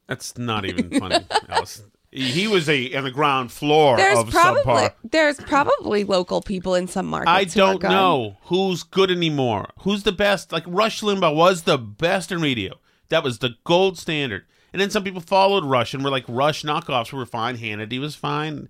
That's 0.08 0.38
not 0.38 0.66
even 0.66 1.00
funny. 1.00 1.26
Alice. 1.50 1.84
He 2.12 2.48
was 2.48 2.70
a 2.70 2.94
on 2.96 3.04
the 3.04 3.12
ground 3.12 3.52
floor 3.52 3.98
There's 3.98 4.20
of 4.20 4.30
probably 4.30 4.62
subpar. 4.64 4.94
there's 5.12 5.38
probably 5.38 6.06
local 6.06 6.42
people 6.42 6.74
in 6.76 6.88
some 6.88 7.08
markets. 7.08 7.30
I 7.30 7.44
don't 7.44 7.82
know 7.84 8.38
who's 8.44 8.84
good 8.84 9.12
anymore. 9.12 9.70
Who's 9.80 10.04
the 10.04 10.14
best? 10.14 10.52
Like 10.54 10.64
Rush 10.66 11.02
Limbaugh 11.02 11.36
was 11.36 11.64
the 11.64 11.78
best 11.78 12.32
in 12.32 12.42
radio. 12.42 12.76
That 13.10 13.24
was 13.24 13.39
the 13.39 13.56
gold 13.63 13.98
standard. 13.98 14.46
And 14.74 14.82
then 14.82 14.89
some 14.89 15.04
people 15.04 15.22
followed 15.22 15.63
Rush 15.63 15.94
and 15.94 16.04
were 16.04 16.10
like 16.10 16.26
Rush 16.28 16.63
knockoffs 16.63 17.13
were 17.13 17.26
fine. 17.26 17.58
Hannity 17.58 18.00
was 18.00 18.15
fine. 18.15 18.68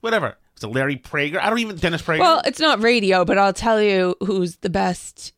Whatever. 0.00 0.36
Was 0.54 0.64
it 0.64 0.68
Larry 0.68 0.96
Prager? 0.96 1.38
I 1.38 1.48
don't 1.50 1.58
even 1.58 1.76
Dennis 1.76 2.02
Prager. 2.02 2.20
Well, 2.20 2.42
it's 2.44 2.58
not 2.58 2.82
radio, 2.82 3.24
but 3.24 3.38
I'll 3.38 3.52
tell 3.52 3.80
you 3.80 4.16
who's 4.24 4.56
the 4.56 4.70
best 4.70 5.32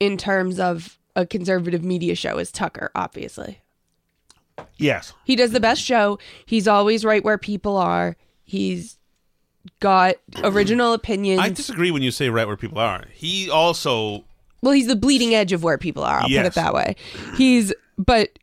in 0.00 0.16
terms 0.16 0.58
of 0.58 0.98
a 1.16 1.24
conservative 1.24 1.84
media 1.84 2.14
show 2.14 2.38
is 2.38 2.50
Tucker, 2.50 2.90
obviously. 2.94 3.60
yes. 4.76 5.12
He 5.24 5.36
does 5.36 5.52
the 5.52 5.60
best 5.60 5.80
show. 5.80 6.18
He's 6.44 6.66
always 6.68 7.04
right 7.04 7.24
where 7.24 7.38
people 7.38 7.76
are. 7.76 8.16
He's 8.42 8.98
got 9.80 10.16
original 10.42 10.92
opinions. 10.92 11.40
I 11.40 11.48
disagree 11.50 11.90
when 11.90 12.02
you 12.02 12.10
say 12.10 12.28
right 12.28 12.46
where 12.46 12.56
people 12.56 12.78
are. 12.78 13.04
He 13.12 13.48
also 13.48 14.24
well, 14.64 14.72
he's 14.72 14.86
the 14.86 14.96
bleeding 14.96 15.34
edge 15.34 15.52
of 15.52 15.62
where 15.62 15.78
people 15.78 16.02
are. 16.02 16.20
I'll 16.20 16.28
put 16.42 16.46
it 16.46 16.54
that 16.54 16.74
way. 16.74 16.96
He's 17.36 17.72
but 17.98 18.38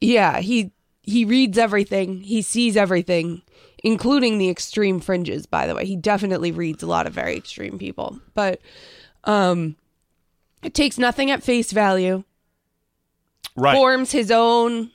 yeah, 0.00 0.40
he 0.40 0.72
he 1.02 1.24
reads 1.24 1.58
everything. 1.58 2.20
He 2.22 2.42
sees 2.42 2.76
everything, 2.76 3.42
including 3.84 4.38
the 4.38 4.48
extreme 4.48 4.98
fringes, 5.00 5.46
by 5.46 5.66
the 5.66 5.74
way. 5.74 5.84
He 5.86 5.96
definitely 5.96 6.50
reads 6.50 6.82
a 6.82 6.86
lot 6.86 7.06
of 7.06 7.12
very 7.12 7.36
extreme 7.36 7.78
people. 7.78 8.18
But 8.34 8.60
um 9.24 9.76
it 10.62 10.74
takes 10.74 10.98
nothing 10.98 11.30
at 11.30 11.42
face 11.42 11.70
value. 11.72 12.24
right. 13.56 13.74
Forms 13.76 14.10
his 14.12 14.30
own 14.30 14.90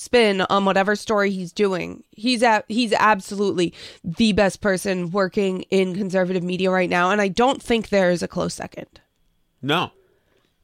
spin 0.00 0.40
on 0.40 0.64
whatever 0.64 0.96
story 0.96 1.30
he's 1.30 1.52
doing. 1.52 2.02
He's 2.12 2.42
a, 2.42 2.64
he's 2.68 2.94
absolutely 2.94 3.74
the 4.02 4.32
best 4.32 4.62
person 4.62 5.10
working 5.10 5.62
in 5.70 5.94
conservative 5.94 6.42
media 6.42 6.70
right 6.70 6.88
now 6.88 7.10
and 7.10 7.20
I 7.20 7.28
don't 7.28 7.62
think 7.62 7.90
there 7.90 8.10
is 8.10 8.22
a 8.22 8.28
close 8.28 8.54
second. 8.54 9.00
no. 9.60 9.90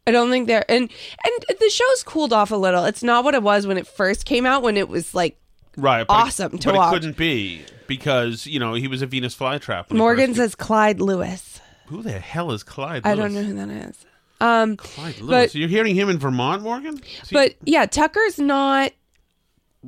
I 0.09 0.12
don't 0.12 0.31
think 0.31 0.46
there 0.46 0.64
and 0.70 0.83
and 0.88 1.59
the 1.59 1.68
show's 1.68 2.05
cooled 2.05 2.33
off 2.33 2.53
a 2.53 2.57
little. 2.57 2.85
It's 2.85 3.03
not 3.03 3.25
what 3.25 3.35
it 3.35 3.42
was 3.42 3.66
when 3.66 3.77
it 3.77 3.88
first 3.88 4.25
came 4.25 4.46
out 4.46 4.62
when 4.62 4.77
it 4.77 4.88
was 4.88 5.14
like 5.16 5.37
Right. 5.77 6.07
Awesome 6.09 6.55
it, 6.55 6.61
to 6.61 6.68
but 6.68 6.77
watch. 6.77 6.92
it 6.92 6.96
couldn't 6.96 7.16
be 7.16 7.62
because, 7.88 8.46
you 8.46 8.61
know, 8.61 8.75
he 8.75 8.87
was 8.87 9.03
a 9.03 9.07
Venus 9.07 9.35
flytrap. 9.35 9.90
Morgan 9.90 10.33
says 10.35 10.55
Clyde 10.55 11.01
Lewis. 11.01 11.61
Who 11.88 12.03
the 12.03 12.20
hell 12.20 12.53
is 12.53 12.62
Clyde 12.62 13.05
Lewis? 13.05 13.12
I 13.12 13.16
don't 13.20 13.35
know 13.35 13.42
who 13.42 13.55
that 13.55 13.68
is. 13.68 14.07
Um 14.40 14.77
Clyde 14.77 15.18
Lewis. 15.18 15.29
But- 15.29 15.51
So 15.51 15.59
you're 15.59 15.68
hearing 15.68 15.96
him 15.96 16.09
in 16.09 16.18
Vermont, 16.18 16.62
Morgan? 16.62 16.99
He 17.03 17.35
but 17.35 17.57
yeah, 17.64 17.85
Tucker's 17.87 18.38
not 18.38 18.92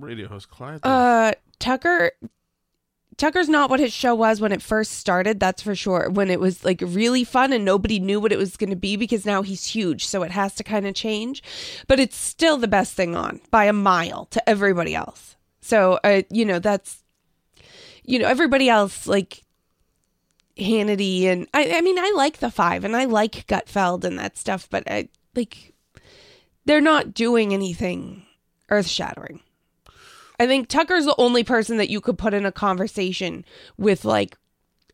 radio 0.01 0.29
host 0.29 0.51
Clyde 0.51 0.81
uh 0.83 1.33
Tucker 1.59 2.13
Tucker's 3.19 3.49
not 3.49 3.69
what 3.69 3.81
his 3.81 3.93
show 3.93 4.15
was 4.15 4.41
when 4.41 4.53
it 4.53 4.63
first 4.63 4.93
started, 4.93 5.41
that's 5.41 5.61
for 5.61 5.75
sure. 5.75 6.09
When 6.09 6.31
it 6.31 6.39
was 6.39 6.65
like 6.65 6.81
really 6.81 7.25
fun 7.25 7.53
and 7.53 7.65
nobody 7.65 7.99
knew 7.99 8.21
what 8.21 8.31
it 8.31 8.39
was 8.39 8.57
going 8.57 8.71
to 8.71 8.77
be 8.77 8.95
because 8.95 9.27
now 9.27 9.43
he's 9.43 9.65
huge, 9.67 10.07
so 10.07 10.23
it 10.23 10.31
has 10.31 10.55
to 10.55 10.63
kind 10.63 10.87
of 10.87 10.95
change. 10.95 11.43
But 11.89 11.99
it's 11.99 12.17
still 12.17 12.59
the 12.59 12.69
best 12.69 12.95
thing 12.95 13.17
on 13.17 13.41
by 13.51 13.65
a 13.65 13.73
mile 13.73 14.27
to 14.27 14.49
everybody 14.49 14.95
else. 14.95 15.35
So, 15.61 15.99
uh, 16.05 16.23
you 16.31 16.45
know, 16.45 16.61
that's 16.61 17.03
you 18.05 18.21
know, 18.21 18.29
everybody 18.29 18.69
else 18.69 19.09
like 19.09 19.43
Hannity 20.57 21.25
and 21.25 21.49
I 21.53 21.73
I 21.75 21.81
mean, 21.81 21.99
I 21.99 22.13
like 22.17 22.39
the 22.39 22.53
5 22.53 22.85
and 22.85 22.97
I 22.97 23.05
like 23.07 23.49
Gutfeld 23.49 24.05
and 24.05 24.17
that 24.21 24.39
stuff, 24.39 24.69
but 24.71 24.85
I 24.89 25.09
like 25.35 25.75
they're 26.67 26.81
not 26.81 27.15
doing 27.15 27.53
anything 27.53 28.23
earth-shattering. 28.71 29.41
I 30.39 30.47
think 30.47 30.69
Tucker's 30.69 31.05
the 31.05 31.15
only 31.19 31.43
person 31.43 31.79
that 31.79 31.91
you 31.91 32.01
could 32.01 32.17
put 32.19 32.35
in 32.35 32.47
a 32.47 32.53
conversation 32.53 33.45
with 33.77 34.05
like 34.05 34.37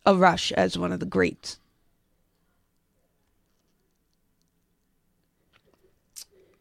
a 0.07 0.14
Rush 0.14 0.52
as 0.52 0.78
one 0.78 0.92
of 0.92 1.00
the 1.00 1.07
greats. 1.07 1.59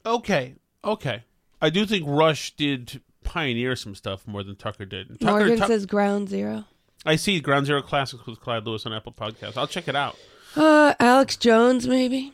Okay, 0.06 0.56
okay. 0.84 1.24
I 1.62 1.70
do 1.70 1.86
think 1.86 2.04
Rush 2.08 2.56
did 2.56 3.02
pioneer 3.24 3.76
some 3.76 3.96
stuff 3.96 4.28
more 4.28 4.44
than 4.44 4.56
Tucker 4.56 4.86
did. 4.86 5.20
Tucker, 5.20 5.40
Morgan 5.40 5.58
Tuck- 5.58 5.68
says 5.68 5.86
Ground 5.86 6.28
Zero. 6.28 6.66
I 7.06 7.16
see 7.16 7.40
Ground 7.40 7.66
Zero 7.66 7.82
Classics 7.82 8.26
with 8.26 8.40
Clyde 8.40 8.66
Lewis 8.66 8.86
on 8.86 8.94
Apple 8.94 9.14
Podcasts. 9.14 9.58
I'll 9.58 9.68
check 9.68 9.88
it 9.88 9.96
out. 9.96 10.18
Uh, 10.56 10.94
Alex 11.00 11.38
Jones, 11.38 11.88
maybe. 11.88 12.34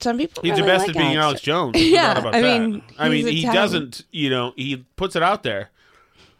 Some 0.00 0.18
people. 0.18 0.42
He's 0.42 0.52
really 0.52 0.62
the 0.62 0.66
best 0.66 0.86
like 0.88 0.96
at 0.96 1.02
being 1.02 1.16
Alex 1.16 1.40
Jones. 1.40 1.74
No 1.74 1.80
Yeah, 1.80 2.22
I 2.26 2.40
that. 2.40 2.42
mean, 2.42 2.82
I 2.98 3.08
mean, 3.08 3.26
he 3.26 3.42
talent. 3.42 3.54
doesn't. 3.56 4.04
You 4.10 4.30
know, 4.30 4.52
he 4.56 4.84
puts 4.96 5.16
it 5.16 5.22
out 5.22 5.42
there. 5.42 5.70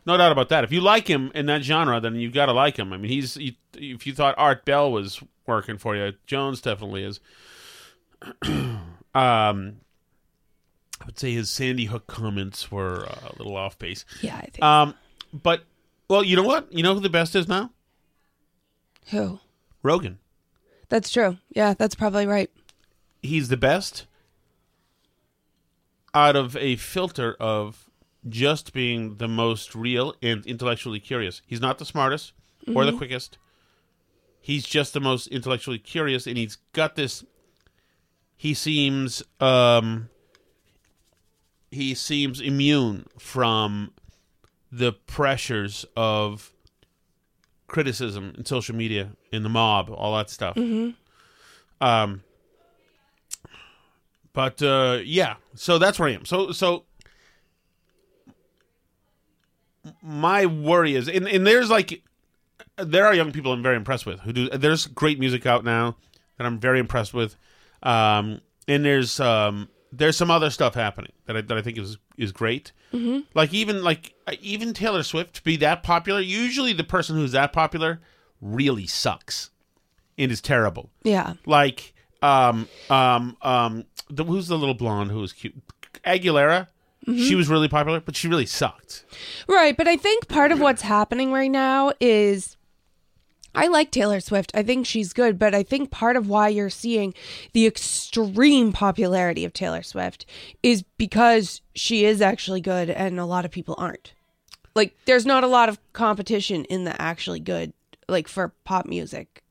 No 0.04 0.16
doubt 0.16 0.30
about 0.32 0.50
that. 0.50 0.62
If 0.62 0.70
you 0.72 0.80
like 0.80 1.08
him 1.08 1.32
in 1.34 1.46
that 1.46 1.62
genre, 1.62 2.00
then 2.00 2.14
you've 2.16 2.32
got 2.32 2.46
to 2.46 2.52
like 2.52 2.78
him. 2.78 2.92
I 2.92 2.96
mean, 2.96 3.10
he's. 3.10 3.34
He, 3.34 3.58
if 3.74 4.06
you 4.06 4.14
thought 4.14 4.34
Art 4.38 4.64
Bell 4.64 4.92
was 4.92 5.20
working 5.46 5.78
for 5.78 5.96
you, 5.96 6.12
Jones 6.26 6.60
definitely 6.60 7.04
is. 7.04 7.20
um, 8.42 8.80
I 9.14 11.04
would 11.04 11.18
say 11.18 11.32
his 11.32 11.50
Sandy 11.50 11.86
Hook 11.86 12.06
comments 12.06 12.70
were 12.70 13.06
uh, 13.06 13.30
a 13.30 13.38
little 13.38 13.56
off 13.56 13.78
base. 13.78 14.04
Yeah, 14.22 14.36
I 14.36 14.46
think. 14.46 14.62
Um, 14.62 14.94
but 15.32 15.64
well, 16.08 16.22
you 16.22 16.36
know 16.36 16.42
what? 16.44 16.72
You 16.72 16.82
know 16.82 16.94
who 16.94 17.00
the 17.00 17.10
best 17.10 17.34
is 17.34 17.48
now? 17.48 17.70
Who? 19.10 19.40
Rogan. 19.82 20.18
That's 20.88 21.10
true. 21.10 21.36
Yeah, 21.50 21.74
that's 21.74 21.94
probably 21.94 22.26
right. 22.26 22.50
He's 23.22 23.48
the 23.48 23.56
best 23.56 24.06
out 26.14 26.36
of 26.36 26.56
a 26.56 26.76
filter 26.76 27.36
of 27.38 27.90
just 28.28 28.72
being 28.72 29.16
the 29.16 29.28
most 29.28 29.74
real 29.74 30.14
and 30.22 30.44
intellectually 30.46 30.98
curious. 31.00 31.42
He's 31.46 31.60
not 31.60 31.78
the 31.78 31.84
smartest 31.84 32.32
or 32.74 32.84
the 32.84 32.92
quickest. 32.96 33.38
He's 34.40 34.64
just 34.66 34.92
the 34.92 35.00
most 35.00 35.26
intellectually 35.28 35.78
curious 35.78 36.26
and 36.26 36.36
he's 36.36 36.56
got 36.72 36.96
this 36.96 37.24
he 38.36 38.54
seems 38.54 39.22
um 39.40 40.08
he 41.70 41.94
seems 41.94 42.40
immune 42.40 43.06
from 43.18 43.92
the 44.70 44.92
pressures 44.92 45.84
of 45.96 46.52
criticism 47.66 48.34
in 48.38 48.44
social 48.44 48.74
media 48.74 49.12
in 49.32 49.42
the 49.42 49.48
mob 49.48 49.90
all 49.90 50.16
that 50.16 50.30
stuff 50.30 50.56
um 51.80 52.22
but 54.36 54.60
uh, 54.62 54.98
yeah, 55.02 55.36
so 55.54 55.78
that's 55.78 55.98
where 55.98 56.10
I 56.10 56.12
am. 56.12 56.26
So 56.26 56.52
so 56.52 56.84
my 60.02 60.46
worry 60.46 60.94
is, 60.94 61.08
and, 61.08 61.26
and 61.26 61.46
there's 61.46 61.70
like 61.70 62.02
there 62.76 63.06
are 63.06 63.14
young 63.14 63.32
people 63.32 63.52
I'm 63.52 63.62
very 63.62 63.76
impressed 63.76 64.04
with 64.06 64.20
who 64.20 64.32
do. 64.32 64.48
There's 64.50 64.86
great 64.86 65.18
music 65.18 65.46
out 65.46 65.64
now 65.64 65.96
that 66.36 66.46
I'm 66.46 66.58
very 66.58 66.78
impressed 66.78 67.14
with, 67.14 67.36
um, 67.82 68.40
and 68.68 68.84
there's 68.84 69.18
um, 69.20 69.68
there's 69.90 70.16
some 70.16 70.30
other 70.30 70.50
stuff 70.50 70.74
happening 70.74 71.12
that 71.26 71.36
I, 71.36 71.40
that 71.40 71.56
I 71.56 71.62
think 71.62 71.78
is 71.78 71.96
is 72.18 72.32
great. 72.32 72.72
Mm-hmm. 72.92 73.20
Like 73.34 73.54
even 73.54 73.82
like 73.82 74.12
even 74.40 74.74
Taylor 74.74 75.02
Swift 75.02 75.36
to 75.36 75.42
be 75.44 75.56
that 75.58 75.82
popular. 75.82 76.20
Usually 76.20 76.72
the 76.72 76.84
person 76.84 77.16
who's 77.16 77.32
that 77.32 77.52
popular 77.52 78.00
really 78.42 78.86
sucks 78.86 79.50
and 80.18 80.30
is 80.30 80.40
terrible 80.42 80.90
Yeah. 81.04 81.34
like 81.46 81.94
um 82.22 82.68
um 82.90 83.36
um 83.42 83.84
the, 84.08 84.24
who's 84.24 84.48
the 84.48 84.58
little 84.58 84.74
blonde 84.74 85.10
who 85.10 85.20
was 85.20 85.32
cute 85.32 85.54
aguilera 86.04 86.68
she 87.06 87.34
was 87.34 87.48
really 87.48 87.68
popular 87.68 88.00
but 88.00 88.16
she 88.16 88.26
really 88.28 88.46
sucked 88.46 89.04
Right, 89.48 89.76
but 89.76 89.86
I 89.86 89.96
think 89.96 90.28
part 90.28 90.50
of 90.52 90.60
what's 90.60 90.82
happening 90.82 91.32
right 91.32 91.50
now 91.50 91.92
is 92.00 92.56
I 93.54 93.68
like 93.68 93.90
Taylor 93.90 94.20
Swift. 94.20 94.52
I 94.54 94.62
think 94.62 94.86
she's 94.86 95.14
good, 95.14 95.38
but 95.38 95.54
I 95.54 95.62
think 95.62 95.90
part 95.90 96.16
of 96.16 96.28
why 96.28 96.48
you're 96.48 96.68
seeing 96.68 97.14
the 97.54 97.66
extreme 97.66 98.70
popularity 98.72 99.44
of 99.46 99.54
Taylor 99.54 99.82
Swift 99.82 100.26
is 100.62 100.82
because 100.98 101.62
she 101.74 102.04
is 102.04 102.20
actually 102.20 102.60
good 102.60 102.90
and 102.90 103.18
a 103.18 103.24
lot 103.24 103.46
of 103.46 103.50
people 103.50 103.74
aren't. 103.78 104.12
Like 104.74 104.94
there's 105.06 105.24
not 105.24 105.42
a 105.42 105.48
lot 105.48 105.70
of 105.70 105.78
competition 105.94 106.64
in 106.66 106.84
the 106.84 107.00
actually 107.00 107.40
good 107.40 107.72
like 108.08 108.28
for 108.28 108.52
pop 108.64 108.84
music. 108.86 109.42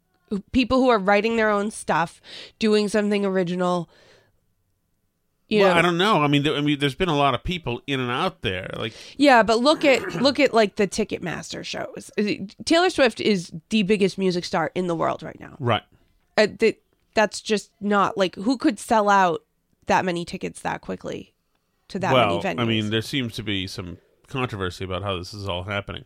People 0.51 0.79
who 0.79 0.89
are 0.89 0.99
writing 0.99 1.35
their 1.35 1.49
own 1.49 1.71
stuff, 1.71 2.21
doing 2.59 2.87
something 2.87 3.25
original. 3.25 3.89
You 5.47 5.61
well 5.61 5.73
know, 5.73 5.79
i 5.79 5.81
don't 5.83 5.97
know 5.97 6.23
i 6.23 6.27
mean 6.27 6.41
there, 6.43 6.55
i 6.55 6.61
mean 6.61 6.79
there's 6.79 6.95
been 6.95 7.09
a 7.09 7.15
lot 7.15 7.35
of 7.35 7.43
people 7.43 7.81
in 7.85 7.99
and 7.99 8.09
out 8.09 8.41
there 8.41 8.67
like 8.77 8.93
Yeah, 9.17 9.43
but 9.43 9.59
look 9.59 9.85
at 9.85 10.15
look 10.15 10.39
at 10.39 10.53
like 10.53 10.75
the 10.75 10.87
Ticketmaster 10.87 11.63
shows. 11.63 12.09
Taylor 12.65 12.89
Swift 12.89 13.21
is 13.21 13.51
the 13.69 13.83
biggest 13.83 14.17
music 14.17 14.43
star 14.43 14.71
in 14.73 14.87
the 14.87 14.95
world 14.95 15.21
right 15.21 15.39
now. 15.39 15.55
right 15.59 15.83
Uh, 16.35 16.47
that 16.59 16.81
that's 17.13 17.41
just 17.41 17.71
not 17.79 18.17
like 18.17 18.35
who 18.35 18.57
could 18.57 18.79
sell 18.79 19.07
out 19.07 19.43
that 19.85 20.03
many 20.03 20.25
tickets 20.25 20.61
that 20.61 20.81
quickly 20.81 21.33
to 21.89 21.99
that 21.99 22.13
well 22.13 22.41
many 22.41 22.41
venues. 22.41 22.61
i 22.61 22.65
mean 22.65 22.89
there 22.89 23.01
seems 23.03 23.35
to 23.35 23.43
be 23.43 23.67
some 23.67 23.97
controversy 24.27 24.83
about 24.83 25.03
how 25.03 25.15
this 25.17 25.33
is 25.33 25.47
all 25.47 25.63
happening 25.63 26.03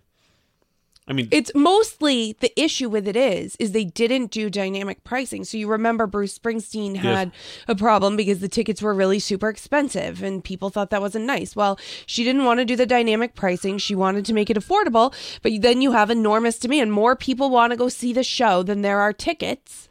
i 1.10 1.13
mean 1.13 1.28
it's 1.32 1.52
mostly 1.56 2.36
the 2.39 2.58
issue 2.60 2.89
with 2.89 3.08
it 3.08 3.15
is 3.15 3.56
is 3.60 3.72
they 3.72 3.84
didn't 3.84 4.32
do 4.32 4.50
dynamic 4.50 5.04
pricing. 5.04 5.43
So 5.43 5.58
you 5.58 5.67
remember 5.67 6.08
Bruce 6.08 6.38
Springsteen 6.38 6.95
had 6.95 7.32
a 7.67 7.76
problem 7.76 8.15
because 8.15 8.39
the 8.39 8.48
tickets 8.48 8.82
were 8.82 8.93
really 8.93 9.19
super 9.19 9.50
expensive 9.50 10.24
and 10.24 10.43
people 10.43 10.69
thought 10.69 10.89
that 10.89 11.02
wasn't 11.02 11.26
nice. 11.26 11.56
Well, 11.56 11.80
she 12.06 12.24
didn't 12.24 12.45
want 12.45 12.60
to 12.60 12.65
do 12.65 12.76
the 12.76 12.86
dynamic 12.86 13.36
pricing. 13.36 13.78
She 13.78 13.95
wanted 13.95 14.26
to 14.26 14.34
make 14.34 14.50
it 14.50 14.58
affordable, 14.58 15.13
but 15.41 15.62
then 15.62 15.82
you 15.82 15.91
have 15.91 16.10
enormous 16.10 16.58
demand. 16.60 16.93
More 16.93 17.15
people 17.15 17.50
want 17.50 17.72
to 17.72 17.78
go 17.78 17.89
see 17.89 18.13
the 18.13 18.24
show 18.24 18.63
than 18.63 18.82
there 18.82 19.00
are 19.00 19.13
tickets. 19.13 19.89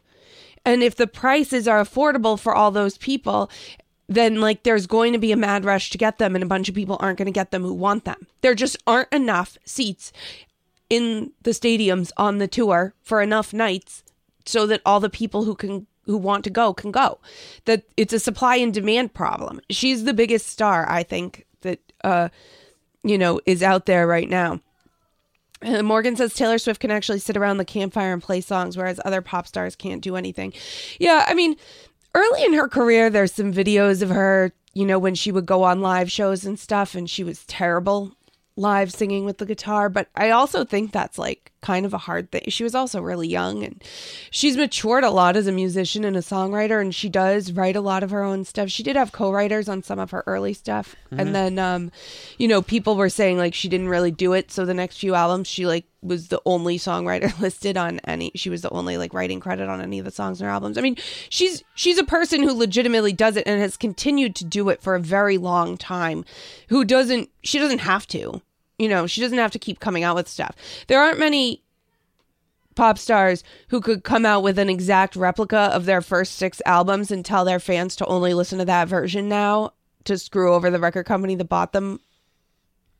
And 0.65 0.83
if 0.83 0.95
the 0.95 1.07
prices 1.07 1.67
are 1.67 1.81
affordable 1.81 2.37
for 2.39 2.53
all 2.53 2.71
those 2.71 2.97
people, 2.97 3.49
then 4.07 4.41
like 4.41 4.63
there's 4.63 4.87
going 4.87 5.13
to 5.13 5.19
be 5.19 5.31
a 5.31 5.37
mad 5.37 5.63
rush 5.63 5.89
to 5.91 5.97
get 5.97 6.17
them 6.17 6.35
and 6.35 6.43
a 6.43 6.47
bunch 6.47 6.67
of 6.67 6.75
people 6.75 6.97
aren't 6.99 7.17
going 7.17 7.27
to 7.27 7.31
get 7.31 7.51
them 7.51 7.63
who 7.63 7.73
want 7.73 8.05
them. 8.05 8.27
There 8.41 8.55
just 8.55 8.77
aren't 8.87 9.13
enough 9.13 9.57
seats 9.65 10.11
in 10.89 11.31
the 11.43 11.51
stadiums 11.51 12.11
on 12.17 12.37
the 12.37 12.47
tour 12.47 12.93
for 13.01 13.21
enough 13.21 13.53
nights 13.53 14.03
so 14.45 14.65
that 14.65 14.81
all 14.85 14.99
the 14.99 15.09
people 15.09 15.43
who 15.43 15.55
can 15.55 15.85
who 16.05 16.17
want 16.17 16.43
to 16.43 16.49
go 16.49 16.73
can 16.73 16.91
go. 16.91 17.19
That 17.65 17.83
it's 17.95 18.13
a 18.13 18.19
supply 18.19 18.55
and 18.55 18.73
demand 18.73 19.13
problem. 19.13 19.61
She's 19.69 20.05
the 20.05 20.13
biggest 20.13 20.47
star 20.47 20.89
I 20.89 21.03
think 21.03 21.45
that 21.61 21.79
uh 22.03 22.29
you 23.03 23.17
know 23.17 23.39
is 23.45 23.61
out 23.61 23.85
there 23.85 24.07
right 24.07 24.29
now. 24.29 24.59
Uh, 25.61 25.83
Morgan 25.83 26.15
says 26.15 26.33
Taylor 26.33 26.57
Swift 26.57 26.79
can 26.79 26.91
actually 26.91 27.19
sit 27.19 27.37
around 27.37 27.57
the 27.57 27.65
campfire 27.65 28.13
and 28.13 28.23
play 28.23 28.41
songs, 28.41 28.77
whereas 28.77 28.99
other 29.03 29.21
pop 29.21 29.45
stars 29.45 29.75
can't 29.75 30.01
do 30.01 30.15
anything. 30.15 30.53
Yeah, 30.99 31.25
I 31.27 31.33
mean, 31.33 31.57
early 32.15 32.45
in 32.45 32.53
her 32.53 32.67
career, 32.67 33.09
there's 33.09 33.33
some 33.33 33.53
videos 33.53 34.01
of 34.01 34.09
her, 34.09 34.53
you 34.73 34.85
know, 34.85 34.97
when 34.97 35.15
she 35.15 35.31
would 35.33 35.45
go 35.45 35.63
on 35.63 35.81
live 35.81 36.09
shows 36.09 36.45
and 36.45 36.57
stuff, 36.57 36.95
and 36.95 37.09
she 37.09 37.25
was 37.25 37.45
terrible 37.45 38.15
live 38.59 38.91
singing 38.91 39.25
with 39.25 39.37
the 39.37 39.45
guitar. 39.45 39.89
But 39.89 40.09
I 40.15 40.31
also 40.31 40.65
think 40.65 40.91
that's 40.91 41.17
like 41.17 41.51
kind 41.61 41.85
of 41.85 41.93
a 41.93 41.97
hard 41.97 42.31
thing. 42.31 42.43
She 42.47 42.63
was 42.63 42.75
also 42.75 43.01
really 43.01 43.27
young, 43.27 43.63
and 43.63 43.83
she's 44.31 44.57
matured 44.57 45.03
a 45.03 45.09
lot 45.09 45.35
as 45.35 45.47
a 45.47 45.51
musician 45.51 46.05
and 46.05 46.15
a 46.15 46.21
songwriter, 46.21 46.81
and 46.81 46.93
she 46.93 47.09
does 47.09 47.51
write 47.51 47.75
a 47.75 47.81
lot 47.81 48.03
of 48.03 48.11
her 48.11 48.23
own 48.23 48.45
stuff. 48.45 48.69
She 48.69 48.83
did 48.83 48.95
have 48.95 49.11
co-writers 49.11 49.67
on 49.67 49.83
some 49.83 49.99
of 49.99 50.11
her 50.11 50.23
early 50.27 50.53
stuff, 50.53 50.95
and 51.11 51.33
then, 51.35 51.59
um, 51.59 51.91
you 52.37 52.47
know, 52.47 52.61
people 52.61 52.95
were 52.95 53.09
saying 53.09 53.37
like 53.37 53.53
she 53.53 53.69
didn't 53.69 53.89
really 53.89 54.11
do 54.11 54.33
it. 54.33 54.51
So 54.51 54.65
the 54.65 54.73
next 54.73 54.97
few 54.97 55.15
albums, 55.15 55.47
she 55.47 55.65
like 55.65 55.85
was 56.01 56.29
the 56.29 56.41
only 56.45 56.77
songwriter 56.77 57.37
listed 57.41 57.77
on 57.77 57.99
any. 58.05 58.31
She 58.35 58.49
was 58.49 58.61
the 58.61 58.69
only 58.69 58.97
like 58.97 59.13
writing 59.13 59.39
credit 59.39 59.67
on 59.67 59.81
any 59.81 59.99
of 59.99 60.05
the 60.05 60.11
songs 60.11 60.39
in 60.39 60.45
her 60.45 60.51
albums. 60.51 60.77
I 60.77 60.81
mean, 60.81 60.97
she's 61.29 61.63
she's 61.75 61.97
a 61.97 62.03
person 62.03 62.43
who 62.43 62.53
legitimately 62.53 63.13
does 63.13 63.37
it 63.37 63.47
and 63.47 63.59
has 63.61 63.77
continued 63.77 64.35
to 64.37 64.45
do 64.45 64.69
it 64.69 64.81
for 64.81 64.95
a 64.95 64.99
very 64.99 65.37
long 65.37 65.77
time. 65.77 66.25
Who 66.69 66.85
doesn't? 66.85 67.29
She 67.43 67.59
doesn't 67.59 67.79
have 67.79 68.07
to. 68.07 68.41
You 68.79 68.89
know, 68.89 69.05
she 69.05 69.21
doesn't 69.21 69.37
have 69.37 69.51
to 69.51 69.59
keep 69.59 69.79
coming 69.79 70.03
out 70.03 70.15
with 70.15 70.27
stuff. 70.27 70.55
There 70.87 70.99
aren't 70.99 71.19
many 71.19 71.61
pop 72.75 72.97
stars 72.97 73.43
who 73.67 73.81
could 73.81 74.05
come 74.05 74.25
out 74.25 74.41
with 74.41 74.57
an 74.57 74.69
exact 74.69 75.17
replica 75.17 75.69
of 75.73 75.85
their 75.85 76.01
first 76.01 76.35
six 76.35 76.61
albums 76.65 77.11
and 77.11 77.25
tell 77.25 77.43
their 77.43 77.59
fans 77.59 77.95
to 77.97 78.05
only 78.05 78.33
listen 78.33 78.57
to 78.57 78.65
that 78.65 78.87
version 78.87 79.27
now 79.27 79.73
to 80.05 80.17
screw 80.17 80.53
over 80.53 80.71
the 80.71 80.79
record 80.79 81.05
company 81.05 81.35
that 81.35 81.49
bought 81.49 81.73
them 81.73 81.99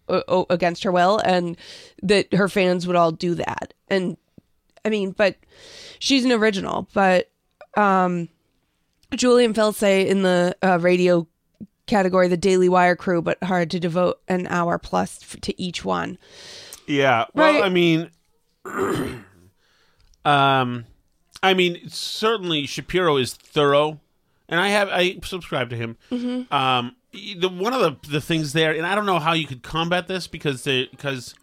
uh, 0.10 0.44
against 0.50 0.84
her 0.84 0.92
will, 0.92 1.20
and 1.20 1.56
that 2.04 2.34
her 2.34 2.50
fans 2.50 2.86
would 2.86 2.96
all 2.96 3.12
do 3.12 3.36
that. 3.36 3.74
And 3.88 4.18
I 4.84 4.90
mean, 4.90 5.12
but 5.12 5.38
she's 6.00 6.26
an 6.26 6.32
original. 6.32 6.90
But 6.94 7.32
um, 7.78 8.28
Julie 9.16 9.46
and 9.46 9.56
Phil 9.56 9.72
say 9.72 10.08
in 10.08 10.24
the 10.24 10.58
uh, 10.62 10.80
radio 10.82 11.28
category, 11.90 12.28
the 12.28 12.38
Daily 12.38 12.70
Wire 12.70 12.96
crew, 12.96 13.22
but 13.22 13.42
hard 13.44 13.70
to 13.72 13.80
devote 13.80 14.22
an 14.28 14.48
hour 14.48 14.78
plus 14.78 15.20
f- 15.22 15.42
to 15.42 15.62
each 15.62 15.84
one. 15.84 16.18
Yeah. 16.88 17.26
Well, 17.34 17.54
Right. 17.54 17.64
I 17.64 17.70
mean, 17.70 18.10
um, 20.26 20.86
I 21.42 21.54
mean, 21.54 21.80
certainly 21.90 22.66
Shapiro 22.66 23.18
is 23.18 23.34
thorough, 23.34 24.00
and 24.48 24.60
I 24.60 24.70
have 24.70 24.90
I 24.90 25.20
subscribe 25.24 25.70
to 25.72 25.76
him. 25.76 25.98
Mm-hmm. 26.12 26.54
Um, 26.54 26.96
the 27.12 27.50
one 27.50 27.74
of 27.74 27.82
the 27.82 28.10
the 28.10 28.22
things 28.22 28.54
there, 28.54 28.72
and 28.72 28.86
I 28.86 28.96
don't 28.96 29.06
know 29.06 29.20
how 29.20 29.34
you 29.34 29.48
could 29.48 29.64
combat 29.64 30.08
this 30.08 30.28
because 30.28 30.64
they 30.64 30.86
because. 30.88 31.36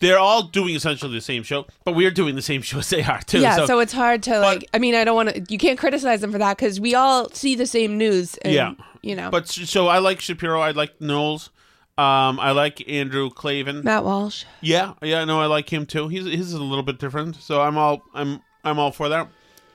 They're 0.00 0.18
all 0.18 0.42
doing 0.42 0.74
essentially 0.74 1.14
the 1.14 1.20
same 1.22 1.42
show, 1.42 1.66
but 1.84 1.94
we're 1.94 2.10
doing 2.10 2.34
the 2.34 2.42
same 2.42 2.60
show 2.62 2.78
as 2.80 2.90
they 2.90 3.02
are 3.02 3.20
too. 3.22 3.40
yeah, 3.40 3.64
so, 3.64 3.78
it's 3.78 3.92
hard 3.94 4.22
to 4.24 4.40
like. 4.40 4.64
I 4.74 4.78
mean, 4.78 4.94
I 4.94 5.04
don't 5.04 5.16
want 5.16 5.30
to. 5.30 5.44
You 5.48 5.58
can't 5.58 5.78
criticize 5.78 6.20
them 6.20 6.32
for 6.32 6.38
that 6.38 6.56
because 6.58 6.78
we 6.78 6.94
all 6.94 7.30
see 7.30 7.54
the 7.54 7.66
same 7.66 7.96
news. 7.96 8.36
And, 8.38 8.52
Yeah. 8.52 8.74
you 9.02 9.16
know. 9.16 9.30
But 9.30 9.48
so 9.48 9.88
I 9.88 9.98
like 9.98 10.20
Shapiro. 10.20 10.60
I 10.60 10.72
like 10.72 11.00
Knowles. 11.00 11.50
Um, 11.98 12.38
I 12.38 12.50
like 12.50 12.86
Andrew 12.86 13.30
Klavan. 13.30 13.82
Matt 13.82 14.04
Walsh. 14.04 14.44
Yeah, 14.60 14.92
yeah, 15.00 15.24
no, 15.24 15.40
I 15.40 15.46
like 15.46 15.72
him 15.72 15.86
too. 15.86 16.08
He's 16.08 16.26
his 16.26 16.48
is 16.48 16.52
a 16.52 16.62
little 16.62 16.82
bit 16.84 16.98
different, 16.98 17.36
so 17.36 17.62
I'm 17.62 17.78
all 17.78 18.02
I'm 18.12 18.42
I'm 18.64 18.78
all 18.78 18.92
for 18.92 19.08
that. 19.08 19.28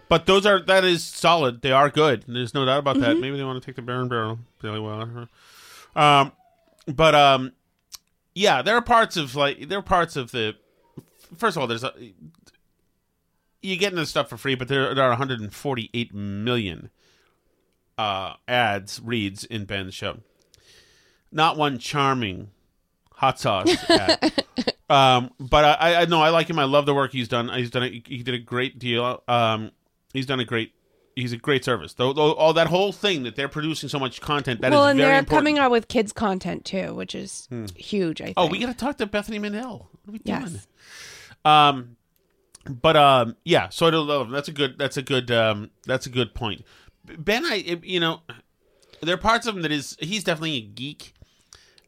But 0.07 0.27
those 0.27 0.45
are 0.45 0.59
that 0.65 0.83
is 0.83 1.03
solid. 1.03 1.63
They 1.63 1.71
are 1.71 1.89
good. 1.89 2.25
There's 2.27 2.53
no 2.53 2.63
doubt 2.63 2.77
about 2.77 2.99
that. 2.99 3.17
Maybe 3.17 3.37
they 3.37 3.43
want 3.43 3.59
to 3.59 3.65
take 3.65 3.75
the 3.75 3.81
Baron 3.81 4.07
Barrel 4.07 4.37
really 4.61 4.79
well. 4.79 5.27
Um, 5.95 6.31
but 6.87 7.15
um, 7.15 7.53
yeah, 8.33 8.61
there 8.61 8.75
are 8.75 8.81
parts 8.81 9.17
of 9.17 9.35
like 9.35 9.67
there 9.69 9.79
are 9.79 9.83
parts 9.83 10.15
of 10.15 10.31
the. 10.31 10.55
First 11.37 11.55
of 11.55 11.61
all, 11.61 11.67
there's 11.67 11.83
a 11.83 11.93
you 13.61 13.77
getting 13.77 13.97
this 13.97 14.09
stuff 14.09 14.29
for 14.29 14.37
free, 14.37 14.55
but 14.55 14.67
there, 14.67 14.93
there 14.95 15.03
are 15.05 15.09
148 15.09 16.13
million 16.13 16.89
uh, 17.97 18.33
ads 18.47 18.99
reads 19.03 19.43
in 19.43 19.65
Ben's 19.65 19.93
show. 19.93 20.17
Not 21.31 21.57
one 21.57 21.77
charming 21.77 22.49
hot 23.13 23.39
sauce 23.39 23.75
ad. 23.89 24.33
um, 24.89 25.31
but 25.39 25.63
I, 25.79 26.01
I 26.01 26.05
know 26.05 26.21
I 26.21 26.29
like 26.29 26.49
him. 26.49 26.59
I 26.59 26.63
love 26.65 26.85
the 26.85 26.93
work 26.93 27.11
he's 27.11 27.27
done. 27.27 27.49
He's 27.49 27.69
done. 27.69 27.83
A, 27.83 27.89
he 27.89 28.23
did 28.23 28.33
a 28.33 28.39
great 28.39 28.79
deal. 28.79 29.23
Um, 29.27 29.71
he's 30.13 30.25
done 30.25 30.39
a 30.39 30.45
great. 30.45 30.73
He's 31.21 31.33
a 31.33 31.37
great 31.37 31.63
service. 31.63 31.93
Though, 31.93 32.13
though 32.13 32.33
all 32.33 32.53
that 32.53 32.67
whole 32.67 32.91
thing 32.91 33.23
that 33.23 33.35
they're 33.35 33.47
producing 33.47 33.89
so 33.89 33.99
much 33.99 34.21
content 34.21 34.61
that 34.61 34.71
is 34.71 34.75
well, 34.75 34.87
and 34.87 34.99
they're 34.99 35.19
important. 35.19 35.29
coming 35.29 35.59
out 35.59 35.71
with 35.71 35.87
kids 35.87 36.11
content 36.11 36.65
too, 36.65 36.93
which 36.93 37.15
is 37.15 37.47
huge. 37.75 38.21
I 38.21 38.25
think. 38.25 38.35
Oh, 38.37 38.47
we 38.47 38.59
got 38.59 38.67
to 38.67 38.73
talk 38.73 38.97
to 38.97 39.05
Bethany 39.05 39.39
Mandel. 39.39 39.89
What 40.03 40.09
are 40.09 40.11
we 40.11 40.19
doing? 40.19 40.41
Yes. 40.41 40.67
Um, 41.45 41.97
but 42.67 42.95
um, 42.95 43.35
yeah. 43.43 43.69
So 43.69 43.87
I 43.87 43.91
don't 43.91 44.07
love 44.07 44.27
him. 44.27 44.33
That's 44.33 44.47
a 44.47 44.51
good. 44.51 44.77
That's 44.77 44.97
a 44.97 45.01
good. 45.01 45.31
Um, 45.31 45.71
that's 45.85 46.05
a 46.05 46.09
good 46.09 46.33
point. 46.33 46.63
Ben, 47.05 47.45
I 47.45 47.79
you 47.83 47.99
know, 47.99 48.21
there 49.01 49.15
are 49.15 49.19
parts 49.19 49.47
of 49.47 49.55
him 49.55 49.61
that 49.63 49.71
is 49.71 49.97
he's 49.99 50.23
definitely 50.23 50.57
a 50.57 50.61
geek. 50.61 51.13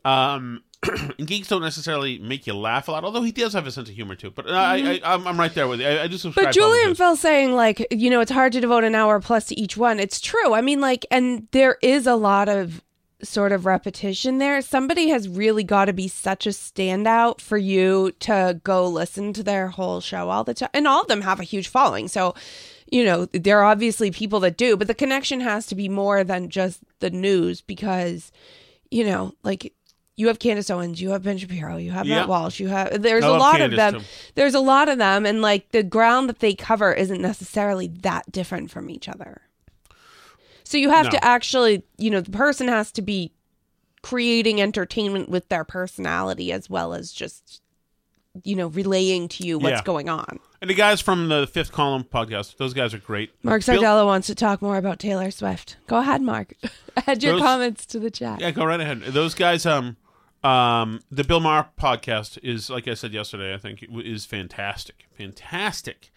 Um, 0.06 0.64
and 1.18 1.28
geeks 1.28 1.48
don't 1.48 1.62
necessarily 1.62 2.20
make 2.20 2.48
you 2.48 2.54
laugh 2.54 2.88
a 2.88 2.92
lot, 2.92 3.04
although 3.04 3.22
he 3.22 3.32
does 3.32 3.54
have 3.54 3.68
a 3.68 3.72
sense 3.72 3.90
of 3.90 3.96
humor 3.96 4.16
too. 4.16 4.32
But 4.32 4.48
uh, 4.48 4.54
I, 4.54 4.74
I, 4.74 4.80
mm-hmm. 4.80 5.06
I'm, 5.06 5.28
I'm 5.28 5.40
right 5.40 5.54
there 5.54 5.68
with 5.68 5.80
you. 5.80 5.88
I, 5.88 6.04
I 6.04 6.08
do 6.08 6.18
subscribe. 6.18 6.46
But 6.46 6.54
to 6.54 6.60
all 6.62 6.68
of 6.68 6.72
Julie 6.72 6.82
and 6.82 6.90
his. 6.90 6.98
Phil 6.98 7.16
saying 7.16 7.54
like, 7.54 7.88
you 7.92 8.10
know, 8.10 8.22
it's 8.22 8.32
hard 8.32 8.54
to 8.54 8.62
devote 8.62 8.84
an 8.84 8.96
hour 8.96 9.20
plus 9.20 9.46
to 9.48 9.60
each 9.60 9.78
one. 9.78 10.00
It's 10.00 10.20
true. 10.20 10.54
I 10.54 10.62
mean, 10.62 10.82
like, 10.82 11.06
and 11.12 11.48
there 11.52 11.78
is 11.82 12.08
a 12.08 12.16
lot 12.16 12.50
of 12.50 12.82
sort 13.24 13.52
of 13.52 13.66
repetition 13.66 14.38
there. 14.38 14.62
Somebody 14.62 15.10
has 15.10 15.30
really 15.30 15.64
got 15.64 15.86
to 15.86 15.94
be 15.94 16.08
such 16.08 16.46
a 16.46 16.50
standout 16.50 17.42
for 17.42 17.58
you 17.58 18.12
to 18.20 18.60
go 18.64 18.88
listen 18.88 19.34
to 19.34 19.44
their 19.44 19.70
whole 19.70 20.02
show 20.02 20.30
all 20.30 20.44
the 20.44 20.54
time. 20.54 20.70
And 20.74 20.88
all 20.88 21.02
of 21.02 21.08
them 21.08 21.22
have 21.22 21.40
a 21.40 21.44
huge 21.46 21.68
following. 21.68 22.08
So, 22.08 22.36
you 22.92 23.04
know, 23.04 23.26
there 23.28 23.60
are 23.60 23.66
obviously 23.66 24.12
people 24.12 24.40
that 24.42 24.58
do, 24.58 24.78
but 24.78 24.88
the 24.88 24.94
connection 24.94 25.40
has 25.40 25.66
to 25.68 25.76
be 25.76 25.90
more 25.90 26.24
than 26.24 26.50
just 26.50 26.82
the 27.00 27.10
news 27.10 27.62
because, 27.62 28.32
you 28.92 29.06
know, 29.06 29.34
like 29.44 29.74
you 30.16 30.28
have 30.28 30.38
Candace 30.40 30.70
Owens, 30.70 31.02
you 31.02 31.10
have 31.12 31.24
Ben 31.24 31.38
Shapiro, 31.38 31.78
you 31.78 31.92
have 31.92 32.06
Yeah. 32.06 32.20
Matt 32.22 32.28
Walsh, 32.30 32.60
you 32.60 32.68
have 32.68 33.02
there's 33.02 33.24
I 33.24 33.28
a 33.28 33.32
lot 33.32 33.58
Candace, 33.58 33.72
of 33.80 33.94
them. 33.94 34.02
too. 34.02 34.08
There's 34.36 34.54
a 34.54 34.60
lot 34.60 34.90
of 34.90 34.98
them, 35.00 35.26
and 35.26 35.42
like 35.42 35.72
the 35.72 35.84
ground 35.84 36.30
that 36.30 36.40
they 36.40 36.54
cover 36.54 36.94
isn't 36.94 37.22
necessarily 37.22 37.88
that 38.02 38.32
different 38.32 38.70
from 38.72 38.90
each 38.90 39.10
other. 39.10 39.42
So 40.64 40.78
you 40.78 40.90
have 40.92 41.06
No. 41.06 41.12
to 41.12 41.26
actually, 41.26 41.84
you 41.98 42.10
know, 42.10 42.22
the 42.22 42.32
person 42.32 42.68
has 42.68 42.92
to 42.94 43.02
be 43.02 43.32
creating 44.02 44.62
entertainment 44.62 45.30
with 45.30 45.50
their 45.50 45.64
personality 45.64 46.52
as 46.52 46.70
well 46.70 46.94
as 46.94 47.12
just, 47.12 47.62
you 48.44 48.56
know, 48.56 48.68
relaying 48.68 49.28
to 49.30 49.46
you 49.46 49.58
what's 49.60 49.80
Yeah. 49.80 49.84
going 49.84 50.10
on. 50.10 50.40
and 50.62 50.70
the 50.70 50.74
guys 50.74 51.02
from 51.02 51.28
the 51.28 51.46
Fifth 51.46 51.74
Column 51.74 52.06
podcast, 52.06 52.56
those 52.56 52.74
guys 52.74 52.94
are 52.94 52.98
great. 52.98 53.32
Mark 53.44 53.66
Bill- 53.66 53.82
Sardello 53.82 54.06
wants 54.06 54.28
to 54.28 54.36
talk 54.36 54.62
more 54.62 54.78
about 54.78 54.98
Taylor 54.98 55.30
Swift. 55.30 55.76
Go 55.88 55.98
ahead, 55.98 56.22
Mark. 56.22 56.54
Add 57.08 57.22
your 57.22 57.34
Those- 57.34 57.42
comments 57.42 57.86
to 57.88 58.00
the 58.00 58.10
chat. 58.10 58.40
Yeah, 58.40 58.52
go 58.52 58.64
right 58.64 58.80
ahead. 58.80 59.02
Those 59.02 59.34
guys, 59.36 59.66
um, 59.66 59.98
um, 60.44 61.02
the 61.12 61.24
Bill 61.24 61.40
Maher 61.40 61.70
podcast 61.80 62.38
is, 62.44 62.70
like 62.70 62.88
I 62.88 62.94
said 62.96 63.14
yesterday, 63.14 63.54
I 63.54 63.58
think 63.58 63.86
is 63.90 64.26
fantastic, 64.26 65.08
fantastic. 65.18 66.12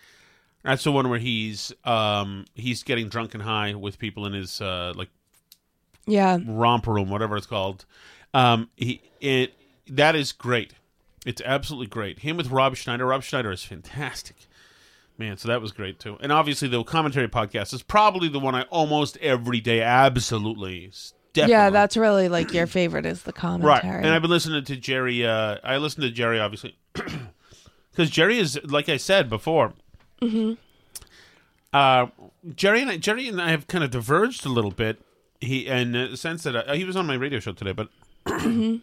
That's 0.63 0.83
the 0.85 0.91
one 0.93 1.09
where 1.09 1.19
he's, 1.21 1.73
um, 1.85 2.45
he's 2.55 2.83
getting 2.83 3.09
drunk 3.09 3.35
and 3.35 3.43
high 3.43 3.75
with 3.75 3.99
people 3.99 4.27
in 4.27 4.33
his, 4.33 4.61
uh, 4.61 4.93
like 4.97 5.09
Yeah. 6.07 6.39
romper 6.45 6.93
room, 6.93 7.09
whatever 7.09 7.37
it's 7.37 7.47
called. 7.47 7.85
Um, 8.35 8.71
he, 8.77 9.01
it, 9.21 9.55
that 9.89 10.17
is 10.17 10.33
great. 10.33 10.75
It's 11.25 11.41
absolutely 11.45 11.87
great. 11.87 12.21
Him 12.21 12.37
with 12.37 12.51
Rob 12.51 12.77
Schneider. 12.77 13.07
Rob 13.07 13.23
Schneider 13.23 13.53
is 13.53 13.63
fantastic. 13.65 14.37
Man, 15.19 15.37
so 15.39 15.49
that 15.49 15.63
was 15.63 15.73
great 15.73 15.99
too. 15.99 16.19
And 16.21 16.31
obviously, 16.31 16.69
the 16.69 16.83
commentary 16.85 17.27
podcast 17.29 17.73
is 17.73 17.83
probably 17.83 18.29
the 18.29 18.39
one 18.39 18.55
I 18.55 18.63
almost 18.65 19.17
every 19.19 19.61
day 19.61 19.81
absolutely. 19.81 20.91
Definitely. 21.37 21.53
Yeah, 21.53 21.71
that's 21.71 21.99
really 21.99 22.31
like 22.31 22.55
your 22.55 22.67
favorite 22.67 23.05
is 23.05 23.25
the 23.25 23.33
commentary. 23.33 23.95
Right, 23.95 24.05
and 24.05 24.09
I've 24.15 24.23
been 24.23 24.31
listening 24.31 24.65
to 24.65 24.77
Jerry. 24.77 25.27
Uh, 25.27 25.59
I 25.63 25.77
listened 25.77 26.05
to 26.05 26.11
Jerry 26.11 26.41
obviously 26.41 26.79
because 26.95 28.09
Jerry 28.09 28.39
is 28.39 28.59
like 28.65 28.89
I 28.89 28.97
said 28.97 29.29
before. 29.29 29.75
Mm-hmm. 30.23 30.55
Uh, 31.75 32.07
Jerry 32.55 32.81
and 32.81 32.91
I, 32.91 32.97
Jerry 32.97 33.29
and 33.29 33.41
I 33.41 33.51
have 33.51 33.67
kind 33.67 33.85
of 33.85 33.91
diverged 33.91 34.47
a 34.47 34.49
little 34.49 34.71
bit. 34.71 34.99
He 35.39 35.67
in 35.67 35.93
the 35.93 36.17
sense 36.17 36.43
that 36.45 36.57
uh, 36.57 36.73
he 36.73 36.85
was 36.85 36.97
on 36.97 37.07
my 37.07 37.17
radio 37.17 37.39
show 37.39 37.53
today, 37.53 37.73
but 37.73 37.91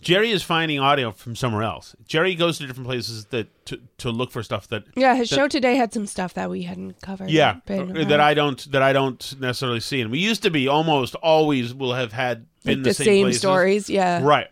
Jerry 0.00 0.30
is 0.30 0.42
finding 0.42 0.78
audio 0.78 1.10
from 1.10 1.34
somewhere 1.34 1.62
else. 1.62 1.96
Jerry 2.06 2.34
goes 2.34 2.58
to 2.58 2.66
different 2.66 2.86
places 2.86 3.24
that 3.26 3.48
to, 3.66 3.80
to 3.98 4.10
look 4.10 4.30
for 4.30 4.42
stuff 4.42 4.68
that 4.68 4.84
yeah, 4.94 5.14
his 5.14 5.28
that- 5.30 5.36
show 5.36 5.48
today 5.48 5.74
had 5.76 5.92
some 5.92 6.06
stuff 6.06 6.34
that 6.34 6.48
we 6.50 6.62
hadn't 6.62 7.00
covered. 7.00 7.30
yeah 7.30 7.54
Been 7.66 7.96
uh, 7.96 8.04
that 8.04 8.20
I 8.20 8.34
don't 8.34 8.70
that 8.72 8.82
I 8.82 8.92
don't 8.92 9.40
necessarily 9.40 9.80
see. 9.80 10.00
And 10.00 10.10
we 10.10 10.18
used 10.18 10.42
to 10.42 10.50
be 10.50 10.68
almost 10.68 11.14
always 11.16 11.74
will 11.74 11.94
have 11.94 12.12
had 12.12 12.46
been 12.64 12.78
like 12.78 12.84
the, 12.84 12.90
the 12.90 12.94
same 12.94 13.24
places. 13.24 13.40
stories. 13.40 13.90
Yeah. 13.90 14.22
right 14.22 14.48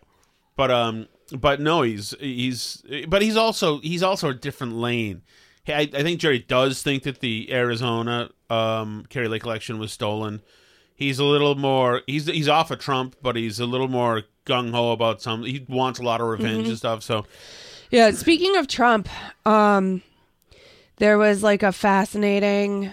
but 0.57 0.71
um 0.71 1.07
but 1.37 1.59
no 1.61 1.81
he's 1.81 2.13
he's 2.19 2.83
but 3.07 3.21
he's 3.21 3.35
also 3.37 3.79
he's 3.79 4.03
also 4.03 4.29
a 4.29 4.33
different 4.33 4.73
lane 4.75 5.21
I, 5.67 5.89
I 5.93 6.03
think 6.03 6.19
jerry 6.19 6.39
does 6.39 6.81
think 6.83 7.03
that 7.03 7.19
the 7.19 7.51
arizona 7.51 8.29
um 8.49 9.05
Kari 9.09 9.27
Lake 9.27 9.43
election 9.43 9.79
was 9.79 9.91
stolen 9.91 10.41
he's 10.95 11.17
a 11.19 11.23
little 11.23 11.55
more 11.55 12.03
he's 12.07 12.27
he's 12.27 12.47
off 12.47 12.69
of 12.71 12.79
trump 12.79 13.15
but 13.23 13.35
he's 13.35 13.59
a 13.59 13.65
little 13.65 13.87
more 13.87 14.23
gung-ho 14.45 14.91
about 14.91 15.21
some 15.21 15.43
he 15.43 15.65
wants 15.67 15.99
a 15.99 16.03
lot 16.03 16.21
of 16.21 16.27
revenge 16.27 16.61
Mm-hmm. 16.61 16.69
and 16.69 16.77
stuff 16.77 17.03
so 17.03 17.25
Yeah, 17.91 18.11
speaking 18.11 18.55
of 18.57 18.67
Trump, 18.67 19.07
um 19.45 20.01
there 20.97 21.17
was 21.17 21.43
like 21.43 21.61
a 21.63 21.71
fascinating 21.71 22.91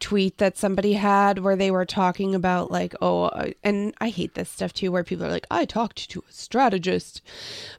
tweet 0.00 0.38
that 0.38 0.56
somebody 0.56 0.94
had 0.94 1.38
where 1.38 1.56
they 1.56 1.70
were 1.70 1.84
talking 1.84 2.34
about 2.34 2.70
like 2.70 2.94
oh 3.00 3.30
and 3.62 3.94
I 4.00 4.08
hate 4.08 4.34
this 4.34 4.50
stuff 4.50 4.72
too 4.72 4.90
where 4.92 5.04
people 5.04 5.26
are 5.26 5.30
like 5.30 5.46
I 5.50 5.64
talked 5.64 6.10
to 6.10 6.24
a 6.28 6.32
strategist. 6.32 7.22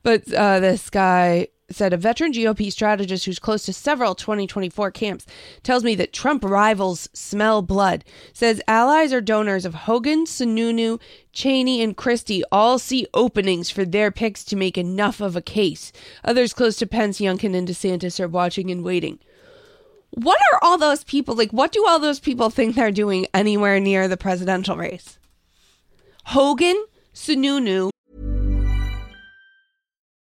But 0.03 0.31
uh 0.33 0.59
this 0.59 0.89
guy 0.89 1.47
said 1.69 1.93
a 1.93 1.97
veteran 1.97 2.31
GOP 2.31 2.71
strategist 2.71 3.25
who's 3.25 3.39
close 3.39 3.65
to 3.65 3.73
several 3.73 4.13
2024 4.15 4.91
camps 4.91 5.25
tells 5.63 5.83
me 5.83 5.95
that 5.95 6.13
Trump 6.13 6.43
rivals 6.43 7.09
smell 7.13 7.61
blood. 7.61 8.03
Says 8.33 8.61
allies 8.67 9.11
or 9.11 9.21
donors 9.21 9.65
of 9.65 9.73
Hogan, 9.73 10.25
Sununu, 10.25 10.99
Cheney, 11.33 11.81
and 11.81 11.97
Christie 11.97 12.43
all 12.51 12.77
see 12.77 13.07
openings 13.13 13.69
for 13.69 13.83
their 13.83 14.11
picks 14.11 14.43
to 14.45 14.55
make 14.55 14.77
enough 14.77 15.21
of 15.21 15.35
a 15.35 15.41
case. 15.41 15.91
Others 16.23 16.53
close 16.53 16.75
to 16.77 16.87
Pence, 16.87 17.19
Youngkin, 17.19 17.55
and 17.55 17.67
DeSantis 17.67 18.19
are 18.19 18.27
watching 18.27 18.69
and 18.69 18.83
waiting. 18.83 19.19
What 20.11 20.39
are 20.51 20.59
all 20.61 20.77
those 20.77 21.03
people 21.03 21.35
like? 21.35 21.51
What 21.51 21.71
do 21.71 21.85
all 21.87 21.99
those 21.99 22.19
people 22.19 22.49
think 22.49 22.75
they're 22.75 22.91
doing 22.91 23.25
anywhere 23.33 23.79
near 23.79 24.07
the 24.07 24.17
presidential 24.17 24.77
race? 24.77 25.19
Hogan, 26.25 26.85
Sununu, 27.13 27.89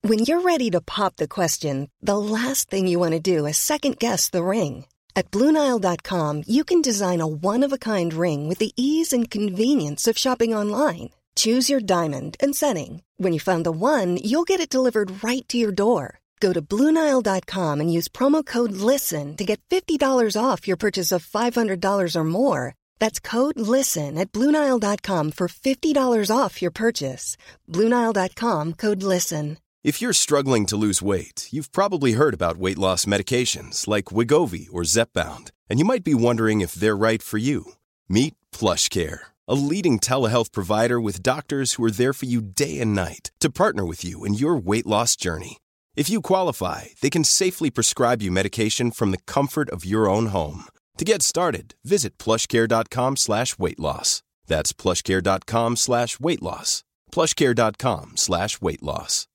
When 0.03 0.19
you're 0.19 0.41
ready 0.41 0.71
to 0.71 0.81
pop 0.81 1.17
the 1.17 1.27
question, 1.27 1.89
the 2.01 2.17
last 2.17 2.71
thing 2.71 2.87
you 2.87 2.97
want 2.97 3.11
to 3.11 3.19
do 3.19 3.45
is 3.45 3.57
second 3.57 3.99
guess 3.99 4.29
the 4.29 4.43
ring. 4.43 4.85
At 5.15 5.29
Bluenile.com, 5.29 6.43
you 6.47 6.63
can 6.63 6.81
design 6.81 7.21
a 7.21 7.27
one 7.27 7.63
of 7.63 7.71
a 7.71 7.77
kind 7.77 8.11
ring 8.13 8.47
with 8.47 8.57
the 8.57 8.73
ease 8.75 9.13
and 9.13 9.29
convenience 9.29 10.07
of 10.07 10.17
shopping 10.17 10.55
online. 10.55 11.11
Choose 11.35 11.69
your 11.69 11.81
diamond 11.81 12.35
and 12.39 12.55
setting. 12.55 13.03
When 13.17 13.31
you 13.31 13.39
find 13.39 13.63
the 13.63 13.71
one, 13.71 14.17
you'll 14.17 14.43
get 14.43 14.59
it 14.59 14.73
delivered 14.73 15.23
right 15.23 15.47
to 15.49 15.57
your 15.57 15.71
door. 15.71 16.20
Go 16.41 16.51
to 16.51 16.62
Bluenile.com 16.62 17.80
and 17.80 17.93
use 17.93 18.08
promo 18.10 18.43
code 18.43 18.71
LISTEN 18.71 19.38
to 19.38 19.45
get 19.45 19.62
$50 19.69 20.36
off 20.36 20.67
your 20.67 20.77
purchase 20.77 21.12
of 21.13 21.25
$500 21.25 22.15
or 22.15 22.23
more. 22.23 22.73
That's 22.99 23.19
code 23.19 23.60
LISTEN 23.60 24.17
at 24.17 24.32
Bluenile.com 24.32 25.32
for 25.32 25.47
$50 25.47 26.36
off 26.36 26.62
your 26.62 26.71
purchase. 26.71 27.38
Bluenile.com 27.69 28.73
code 28.73 29.04
LISTEN. 29.04 29.60
If 29.84 29.99
you're 29.99 30.13
struggling 30.13 30.67
to 30.67 30.77
lose 30.77 31.01
weight, 31.01 31.47
you've 31.51 31.71
probably 31.71 32.13
heard 32.13 32.36
about 32.36 32.58
weight 32.58 32.77
loss 32.77 33.06
medications 33.06 33.88
like 33.88 34.13
Wegovy 34.15 34.67
or 34.71 34.84
Zepbound, 34.84 35.49
and 35.69 35.80
you 35.80 35.86
might 35.86 36.04
be 36.04 36.13
wondering 36.13 36.62
if 36.62 36.73
they're 36.73 37.06
right 37.10 37.23
for 37.23 37.39
you. 37.39 37.73
Meet 38.08 38.36
PlushCare, 38.51 39.21
a 39.47 39.56
leading 39.56 39.99
telehealth 39.99 40.51
provider 40.51 41.01
with 41.01 41.23
doctors 41.23 41.73
who 41.73 41.84
are 41.84 41.97
there 41.99 42.13
for 42.13 42.27
you 42.27 42.41
day 42.41 42.80
and 42.80 42.93
night 42.93 43.32
to 43.39 43.49
partner 43.49 43.86
with 43.86 44.06
you 44.06 44.23
in 44.23 44.36
your 44.36 44.56
weight 44.56 44.86
loss 44.86 45.15
journey. 45.15 45.58
If 45.95 46.10
you 46.10 46.21
qualify, 46.21 46.86
they 47.01 47.10
can 47.10 47.23
safely 47.25 47.69
prescribe 47.69 48.21
you 48.21 48.32
medication 48.32 48.91
from 48.91 49.12
the 49.12 49.17
comfort 49.27 49.69
of 49.69 49.86
your 49.86 50.10
own 50.10 50.27
home. 50.27 50.65
To 50.97 51.06
get 51.06 51.21
started, 51.21 51.75
visit 51.84 52.17
plushcare.com 52.17 53.17
slash 53.17 53.60
weight 53.60 53.80
loss. 53.80 54.23
That's 54.47 54.73
plushcare.com 54.73 55.75
slash 55.75 56.19
weight 56.19 56.41
loss. 56.41 56.84
plushcare.com 57.12 58.13
slash 58.15 58.62
weight 58.62 58.82
loss. 58.82 59.27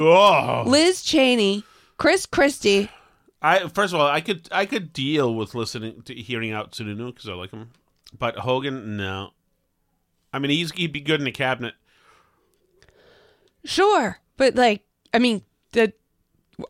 Oh, 0.00 0.64
Liz 0.66 1.02
Cheney, 1.02 1.62
Chris 1.98 2.26
Christie. 2.26 2.90
I 3.40 3.68
first 3.68 3.94
of 3.94 4.00
all, 4.00 4.06
I 4.06 4.20
could 4.20 4.48
I 4.50 4.66
could 4.66 4.92
deal 4.92 5.34
with 5.34 5.54
listening 5.54 6.02
to 6.02 6.14
hearing 6.14 6.50
out 6.50 6.72
Sununu 6.72 7.14
because 7.14 7.28
I 7.28 7.34
like 7.34 7.50
him, 7.52 7.70
but 8.18 8.36
Hogan, 8.38 8.96
no. 8.96 9.30
I 10.32 10.40
mean, 10.40 10.50
he's 10.50 10.72
he'd 10.72 10.92
be 10.92 11.00
good 11.00 11.20
in 11.20 11.24
the 11.24 11.32
cabinet. 11.32 11.74
Sure, 13.64 14.18
but 14.36 14.54
like, 14.54 14.82
I 15.12 15.18
mean, 15.18 15.42
the 15.72 15.92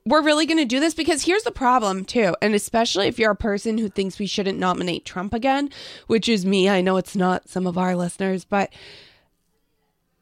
we're 0.06 0.22
really 0.22 0.46
going 0.46 0.58
to 0.58 0.64
do 0.64 0.80
this 0.80 0.94
because 0.94 1.24
here's 1.24 1.42
the 1.42 1.50
problem 1.50 2.04
too, 2.04 2.34
and 2.40 2.54
especially 2.54 3.06
if 3.06 3.18
you're 3.18 3.32
a 3.32 3.36
person 3.36 3.78
who 3.78 3.88
thinks 3.88 4.18
we 4.18 4.26
shouldn't 4.26 4.58
nominate 4.58 5.04
Trump 5.04 5.34
again, 5.34 5.70
which 6.06 6.28
is 6.28 6.46
me. 6.46 6.68
I 6.68 6.80
know 6.80 6.96
it's 6.96 7.16
not 7.16 7.48
some 7.48 7.66
of 7.66 7.76
our 7.76 7.94
listeners, 7.94 8.44
but 8.44 8.72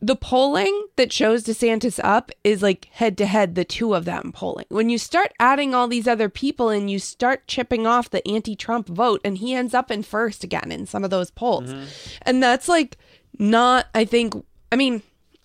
the 0.00 0.16
polling 0.16 0.88
that 0.96 1.12
shows 1.12 1.44
DeSantis 1.44 2.00
up 2.02 2.32
is 2.42 2.61
like 2.61 2.88
head 2.90 3.16
to 3.18 3.26
head, 3.26 3.54
the 3.54 3.64
two 3.64 3.94
of 3.94 4.04
them 4.04 4.32
polling. 4.35 4.66
When 4.68 4.90
you 4.90 4.98
start 4.98 5.32
adding 5.38 5.74
all 5.74 5.87
these 5.87 6.08
other 6.08 6.28
people 6.28 6.70
and 6.70 6.90
you 6.90 6.98
start 6.98 7.46
chipping 7.46 7.87
off 7.87 8.11
the 8.11 8.26
anti 8.26 8.56
Trump 8.56 8.88
vote, 8.88 9.20
and 9.24 9.38
he 9.38 9.54
ends 9.54 9.74
up 9.74 9.90
in 9.92 10.02
first 10.02 10.42
again 10.42 10.72
in 10.72 10.87
some 10.87 11.04
of 11.04 11.11
those 11.11 11.30
polls. 11.30 11.72
Mm-hmm. 11.72 11.85
And 12.22 12.42
that's 12.42 12.68
like 12.68 12.98
not, 13.38 13.87
I 13.94 14.04
think, 14.04 14.35
I 14.72 14.76
mean, 14.76 15.02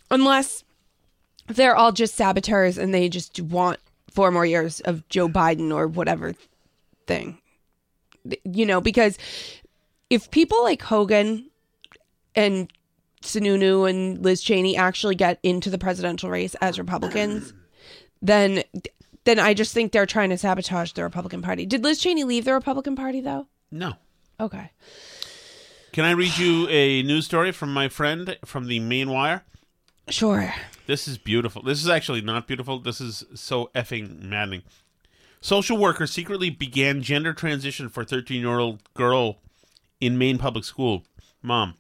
unless 0.09 0.63
they're 1.47 1.75
all 1.75 1.91
just 1.91 2.15
saboteurs 2.15 2.77
and 2.77 2.93
they 2.93 3.09
just 3.09 3.41
want 3.41 3.79
four 4.11 4.31
more 4.31 4.45
years 4.45 4.79
of 4.81 5.07
Joe 5.09 5.27
Biden 5.27 5.73
or 5.73 5.87
whatever 5.87 6.33
thing. 7.05 7.39
You 8.43 8.65
know, 8.65 8.81
because 8.81 9.17
if 10.09 10.29
people 10.31 10.63
like 10.63 10.81
Hogan 10.81 11.49
and 12.35 12.71
Sununu 13.21 13.89
and 13.89 14.23
Liz 14.23 14.41
Cheney 14.41 14.77
actually 14.77 15.15
get 15.15 15.39
into 15.43 15.69
the 15.69 15.77
presidential 15.77 16.29
race 16.29 16.55
as 16.55 16.77
Republicans, 16.77 17.53
then 18.21 18.63
then 19.23 19.39
I 19.39 19.53
just 19.53 19.73
think 19.73 19.91
they're 19.91 20.05
trying 20.05 20.29
to 20.29 20.37
sabotage 20.37 20.93
the 20.93 21.03
Republican 21.03 21.41
Party. 21.41 21.65
Did 21.65 21.83
Liz 21.83 21.99
Cheney 21.99 22.23
leave 22.23 22.45
the 22.45 22.53
Republican 22.53 22.95
Party 22.95 23.21
though? 23.21 23.47
No. 23.71 23.93
Okay. 24.39 24.71
Can 25.91 26.05
I 26.05 26.11
read 26.11 26.37
you 26.37 26.67
a 26.69 27.01
news 27.03 27.25
story 27.25 27.51
from 27.51 27.73
my 27.73 27.89
friend 27.89 28.37
from 28.45 28.67
the 28.67 28.79
Maine 28.79 29.09
Wire? 29.09 29.43
Sure. 30.09 30.53
This 30.87 31.05
is 31.05 31.17
beautiful. 31.17 31.61
This 31.61 31.83
is 31.83 31.89
actually 31.89 32.21
not 32.21 32.47
beautiful. 32.47 32.79
This 32.79 33.01
is 33.01 33.25
so 33.35 33.69
effing 33.75 34.23
maddening. 34.23 34.63
Social 35.41 35.77
worker 35.77 36.07
secretly 36.07 36.49
began 36.49 37.01
gender 37.01 37.33
transition 37.33 37.89
for 37.89 38.05
13 38.05 38.39
year 38.39 38.57
old 38.57 38.81
girl 38.93 39.39
in 39.99 40.17
Maine 40.17 40.37
public 40.37 40.63
school. 40.63 41.03
Mom. 41.41 41.75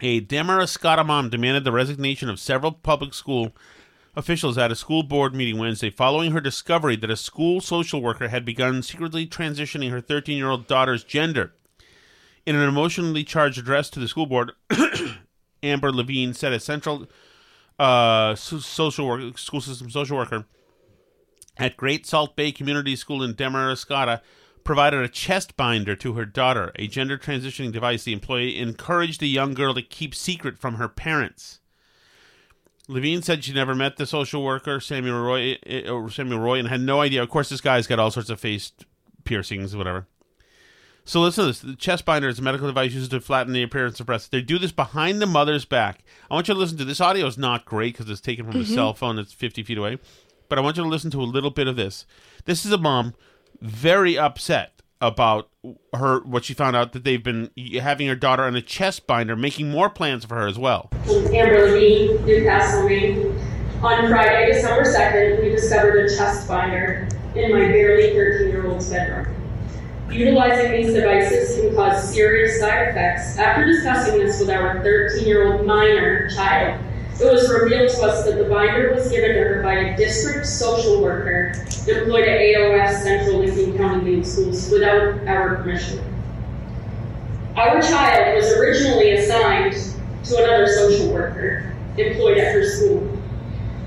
A 0.00 0.20
Damariscotta 0.20 1.04
mom 1.04 1.28
demanded 1.28 1.64
the 1.64 1.72
resignation 1.72 2.30
of 2.30 2.40
several 2.40 2.72
public 2.72 3.12
school 3.12 3.54
officials 4.14 4.56
at 4.56 4.72
a 4.72 4.76
school 4.76 5.02
board 5.02 5.34
meeting 5.34 5.58
Wednesday 5.58 5.90
following 5.90 6.32
her 6.32 6.40
discovery 6.40 6.96
that 6.96 7.10
a 7.10 7.16
school 7.16 7.60
social 7.60 8.00
worker 8.00 8.28
had 8.28 8.46
begun 8.46 8.82
secretly 8.82 9.26
transitioning 9.26 9.90
her 9.90 10.00
13 10.00 10.38
year 10.38 10.48
old 10.48 10.66
daughter's 10.66 11.04
gender. 11.04 11.52
In 12.46 12.56
an 12.56 12.66
emotionally 12.66 13.24
charged 13.24 13.58
address 13.58 13.90
to 13.90 14.00
the 14.00 14.08
school 14.08 14.26
board, 14.26 14.52
Amber 15.62 15.92
Levine 15.92 16.32
said 16.32 16.54
a 16.54 16.60
central 16.60 17.06
uh, 17.78 18.34
social 18.34 19.06
work, 19.06 19.38
school 19.38 19.60
system 19.60 19.90
social 19.90 20.16
worker 20.16 20.46
at 21.56 21.76
Great 21.76 22.06
Salt 22.06 22.36
Bay 22.36 22.52
Community 22.52 22.96
School 22.96 23.22
in 23.22 23.34
Damariscotta 23.34 24.20
provided 24.64 25.00
a 25.00 25.08
chest 25.08 25.56
binder 25.56 25.94
to 25.96 26.14
her 26.14 26.24
daughter, 26.24 26.72
a 26.76 26.86
gender 26.86 27.16
transitioning 27.16 27.72
device 27.72 28.04
the 28.04 28.12
employee 28.12 28.58
encouraged 28.58 29.20
the 29.20 29.28
young 29.28 29.54
girl 29.54 29.72
to 29.74 29.82
keep 29.82 30.14
secret 30.14 30.58
from 30.58 30.74
her 30.74 30.88
parents. 30.88 31.60
Levine 32.88 33.22
said 33.22 33.44
she 33.44 33.52
never 33.52 33.74
met 33.74 33.96
the 33.96 34.06
social 34.06 34.44
worker 34.44 34.80
Samuel 34.80 35.20
Roy, 35.20 35.58
eh, 35.66 35.88
or 35.88 36.10
Samuel 36.10 36.40
Roy, 36.40 36.58
and 36.58 36.68
had 36.68 36.80
no 36.80 37.00
idea. 37.00 37.22
Of 37.22 37.30
course, 37.30 37.48
this 37.48 37.60
guy's 37.60 37.86
got 37.86 37.98
all 37.98 38.10
sorts 38.10 38.30
of 38.30 38.38
face 38.38 38.72
piercings, 39.24 39.74
whatever. 39.74 40.06
So 41.06 41.20
listen 41.20 41.44
to 41.44 41.46
this. 41.50 41.60
The 41.60 41.76
chest 41.76 42.04
binder 42.04 42.28
is 42.28 42.40
a 42.40 42.42
medical 42.42 42.66
device 42.66 42.92
used 42.92 43.12
to 43.12 43.20
flatten 43.20 43.52
the 43.52 43.62
appearance 43.62 44.00
of 44.00 44.06
breasts. 44.06 44.28
They 44.28 44.42
do 44.42 44.58
this 44.58 44.72
behind 44.72 45.22
the 45.22 45.26
mother's 45.26 45.64
back. 45.64 46.00
I 46.28 46.34
want 46.34 46.48
you 46.48 46.54
to 46.54 46.60
listen 46.60 46.78
to 46.78 46.84
this. 46.84 47.00
Audio 47.00 47.26
is 47.26 47.38
not 47.38 47.64
great 47.64 47.94
because 47.94 48.10
it's 48.10 48.20
taken 48.20 48.44
from 48.44 48.60
a 48.60 48.64
mm-hmm. 48.64 48.74
cell 48.74 48.92
phone 48.92 49.14
that's 49.14 49.32
50 49.32 49.62
feet 49.62 49.78
away. 49.78 49.98
But 50.48 50.58
I 50.58 50.62
want 50.62 50.76
you 50.76 50.82
to 50.82 50.88
listen 50.88 51.12
to 51.12 51.20
a 51.20 51.24
little 51.24 51.50
bit 51.50 51.68
of 51.68 51.76
this. 51.76 52.06
This 52.44 52.66
is 52.66 52.72
a 52.72 52.78
mom 52.78 53.14
very 53.60 54.18
upset 54.18 54.82
about 55.00 55.48
her 55.94 56.24
what 56.24 56.44
she 56.44 56.54
found 56.54 56.74
out 56.74 56.92
that 56.92 57.04
they've 57.04 57.22
been 57.22 57.50
having 57.80 58.08
her 58.08 58.16
daughter 58.16 58.42
on 58.42 58.56
a 58.56 58.62
chest 58.62 59.06
binder, 59.06 59.36
making 59.36 59.70
more 59.70 59.88
plans 59.88 60.24
for 60.24 60.34
her 60.34 60.48
as 60.48 60.58
well. 60.58 60.90
Amber 61.06 61.70
Levine, 61.70 62.26
Newcastle, 62.26 62.88
Maine. 62.88 63.38
On 63.82 64.08
Friday, 64.08 64.52
December 64.52 64.82
2nd, 64.82 65.42
we 65.42 65.50
discovered 65.50 66.06
a 66.06 66.16
chest 66.16 66.48
binder 66.48 67.06
in 67.36 67.52
my 67.52 67.66
barely 67.68 68.12
13 68.12 68.48
year 68.48 68.66
old's 68.66 68.90
bedroom. 68.90 69.45
Utilizing 70.10 70.72
these 70.72 70.94
devices 70.94 71.56
can 71.58 71.74
cause 71.74 72.14
serious 72.14 72.60
side 72.60 72.88
effects. 72.88 73.36
After 73.38 73.66
discussing 73.66 74.18
this 74.18 74.38
with 74.38 74.50
our 74.50 74.82
13 74.82 75.26
year 75.26 75.52
old 75.52 75.66
minor 75.66 76.30
child, 76.30 76.80
it 77.20 77.32
was 77.32 77.50
revealed 77.50 77.90
to 77.90 78.02
us 78.02 78.24
that 78.24 78.36
the 78.36 78.44
binder 78.44 78.94
was 78.94 79.10
given 79.10 79.30
to 79.30 79.40
her 79.40 79.62
by 79.62 79.74
a 79.74 79.96
district 79.96 80.46
social 80.46 81.02
worker 81.02 81.52
deployed 81.84 82.28
at 82.28 82.40
AOS 82.40 83.02
Central 83.02 83.40
Lincoln 83.40 83.76
County 83.76 84.22
Schools 84.22 84.70
without 84.70 85.26
our 85.26 85.56
permission. 85.56 86.00
Our 87.56 87.80
child 87.80 88.36
was 88.36 88.52
originally 88.52 89.12
assigned 89.12 89.74
to 90.24 90.36
another 90.36 90.66
social 90.66 91.12
worker 91.12 91.74
employed 91.96 92.38
at 92.38 92.52
her 92.52 92.68
school. 92.68 93.00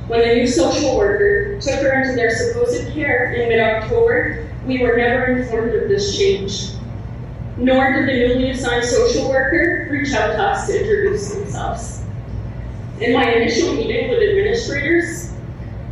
When 0.07 0.27
the 0.27 0.35
new 0.35 0.47
social 0.47 0.97
worker 0.97 1.61
took 1.61 1.79
her 1.81 2.01
into 2.01 2.15
their 2.15 2.35
supposed 2.35 2.93
care 2.93 3.31
in 3.33 3.49
mid 3.49 3.59
October, 3.59 4.48
we 4.65 4.83
were 4.83 4.97
never 4.97 5.25
informed 5.37 5.73
of 5.73 5.89
this 5.89 6.17
change. 6.17 6.71
Nor 7.57 7.93
did 7.93 8.07
the 8.07 8.27
newly 8.27 8.51
assigned 8.51 8.85
social 8.85 9.29
worker 9.29 9.87
reach 9.91 10.13
out 10.13 10.33
to 10.33 10.41
us 10.41 10.67
to 10.67 10.79
introduce 10.79 11.33
themselves. 11.33 12.03
In 12.99 13.13
my 13.13 13.31
initial 13.31 13.73
meeting 13.73 14.09
with 14.09 14.19
administrators 14.19 15.33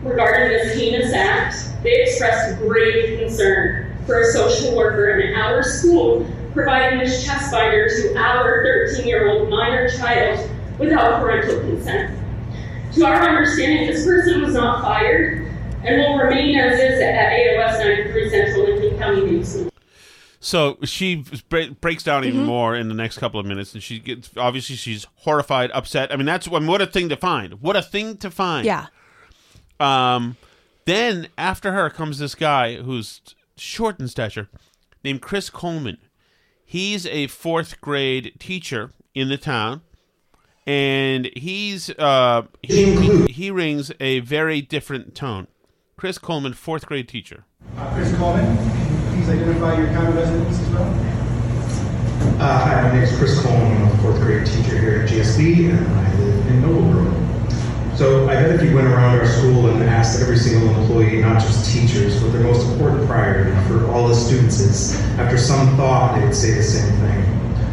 regarding 0.03 0.49
this 0.49 0.77
heinous 0.77 1.13
act, 1.13 1.55
they 1.83 2.03
expressed 2.03 2.59
grave 2.59 3.19
concern 3.19 3.97
for 4.05 4.21
a 4.21 4.25
social 4.25 4.75
worker 4.75 5.19
in 5.19 5.35
our 5.35 5.63
school 5.63 6.25
providing 6.53 6.99
this 6.99 7.23
chest 7.23 7.51
binder 7.51 7.87
to 7.87 8.17
our 8.17 8.63
13 8.63 9.07
year 9.07 9.29
old 9.29 9.49
minor 9.49 9.87
child 9.89 10.49
without 10.79 11.21
parental 11.21 11.59
consent. 11.59 12.17
To 12.93 13.05
our 13.05 13.29
understanding, 13.29 13.87
this 13.87 14.05
person 14.05 14.41
was 14.41 14.53
not 14.53 14.81
fired 14.81 15.51
and 15.87 15.97
will 15.97 16.17
remain 16.17 16.57
as 16.57 16.79
is 16.79 16.99
at 16.99 17.31
AOS 17.31 17.79
93 17.79 18.29
Central 18.29 18.65
Lincoln 18.65 18.97
County 18.99 19.21
Main 19.25 19.45
School. 19.45 19.69
So 20.39 20.77
she 20.83 21.25
breaks 21.81 22.03
down 22.03 22.23
even 22.23 22.45
more 22.45 22.75
in 22.75 22.89
the 22.89 22.93
next 22.93 23.17
couple 23.17 23.39
of 23.39 23.45
minutes, 23.45 23.73
and 23.73 23.81
she 23.81 23.99
gets 23.99 24.29
obviously 24.37 24.75
she's 24.75 25.07
horrified, 25.15 25.71
upset. 25.71 26.11
I 26.11 26.15
mean, 26.15 26.25
that's 26.25 26.47
I 26.47 26.51
mean, 26.51 26.67
what 26.67 26.81
a 26.81 26.85
thing 26.85 27.09
to 27.09 27.17
find. 27.17 27.61
What 27.61 27.75
a 27.75 27.81
thing 27.81 28.17
to 28.17 28.29
find. 28.29 28.65
Yeah. 28.65 28.87
Um, 29.79 30.37
then 30.85 31.27
after 31.37 31.73
her 31.73 31.89
comes 31.89 32.19
this 32.19 32.35
guy 32.35 32.75
who's 32.75 33.21
short 33.57 33.99
in 33.99 34.07
stature, 34.07 34.47
named 35.03 35.21
Chris 35.21 35.49
Coleman. 35.49 35.97
He's 36.63 37.05
a 37.05 37.27
fourth 37.27 37.81
grade 37.81 38.33
teacher 38.39 38.91
in 39.15 39.29
the 39.29 39.37
town, 39.37 39.81
and 40.65 41.29
he's 41.35 41.89
uh 41.91 42.43
he, 42.61 43.25
he 43.25 43.51
rings 43.51 43.91
a 43.99 44.19
very 44.19 44.61
different 44.61 45.15
tone. 45.15 45.47
Chris 45.97 46.19
Coleman, 46.19 46.53
fourth 46.53 46.85
grade 46.85 47.09
teacher. 47.09 47.43
Uh, 47.75 47.91
Chris 47.95 48.15
Coleman, 48.17 48.45
can 48.55 48.93
you 48.93 49.15
please 49.15 49.29
identify 49.29 49.75
your 49.79 49.87
county 49.87 50.15
residence 50.15 50.59
as 50.59 50.69
well? 50.69 50.83
Uh, 52.39 52.59
hi, 52.59 52.83
my 52.83 52.93
name 52.93 53.01
is 53.01 53.17
Chris 53.17 53.41
Coleman. 53.41 53.81
I'm 53.81 53.91
a 53.91 53.97
fourth 54.03 54.21
grade 54.21 54.45
teacher 54.45 54.77
here 54.77 55.01
at 55.01 55.09
GSB, 55.09 55.71
and 55.71 55.87
I 55.87 56.13
live 56.19 56.47
in 56.49 56.61
Nobleboro. 56.61 57.97
So 57.97 58.29
I 58.29 58.35
bet 58.35 58.51
if 58.51 58.61
you 58.61 58.75
went 58.75 58.85
around 58.85 59.17
our 59.17 59.25
school 59.25 59.71
and 59.71 59.81
asked 59.85 60.21
every 60.21 60.37
single 60.37 60.69
employee, 60.75 61.19
not 61.19 61.41
just 61.41 61.73
teachers, 61.73 62.21
what 62.21 62.31
their 62.31 62.43
most 62.43 62.67
important 62.71 63.07
priority 63.07 63.49
for 63.67 63.89
all 63.89 64.07
the 64.07 64.13
students 64.13 64.59
is, 64.59 65.01
after 65.17 65.35
some 65.35 65.75
thought, 65.77 66.13
they 66.13 66.23
would 66.23 66.35
say 66.35 66.53
the 66.53 66.61
same 66.61 66.95
thing. 66.99 67.23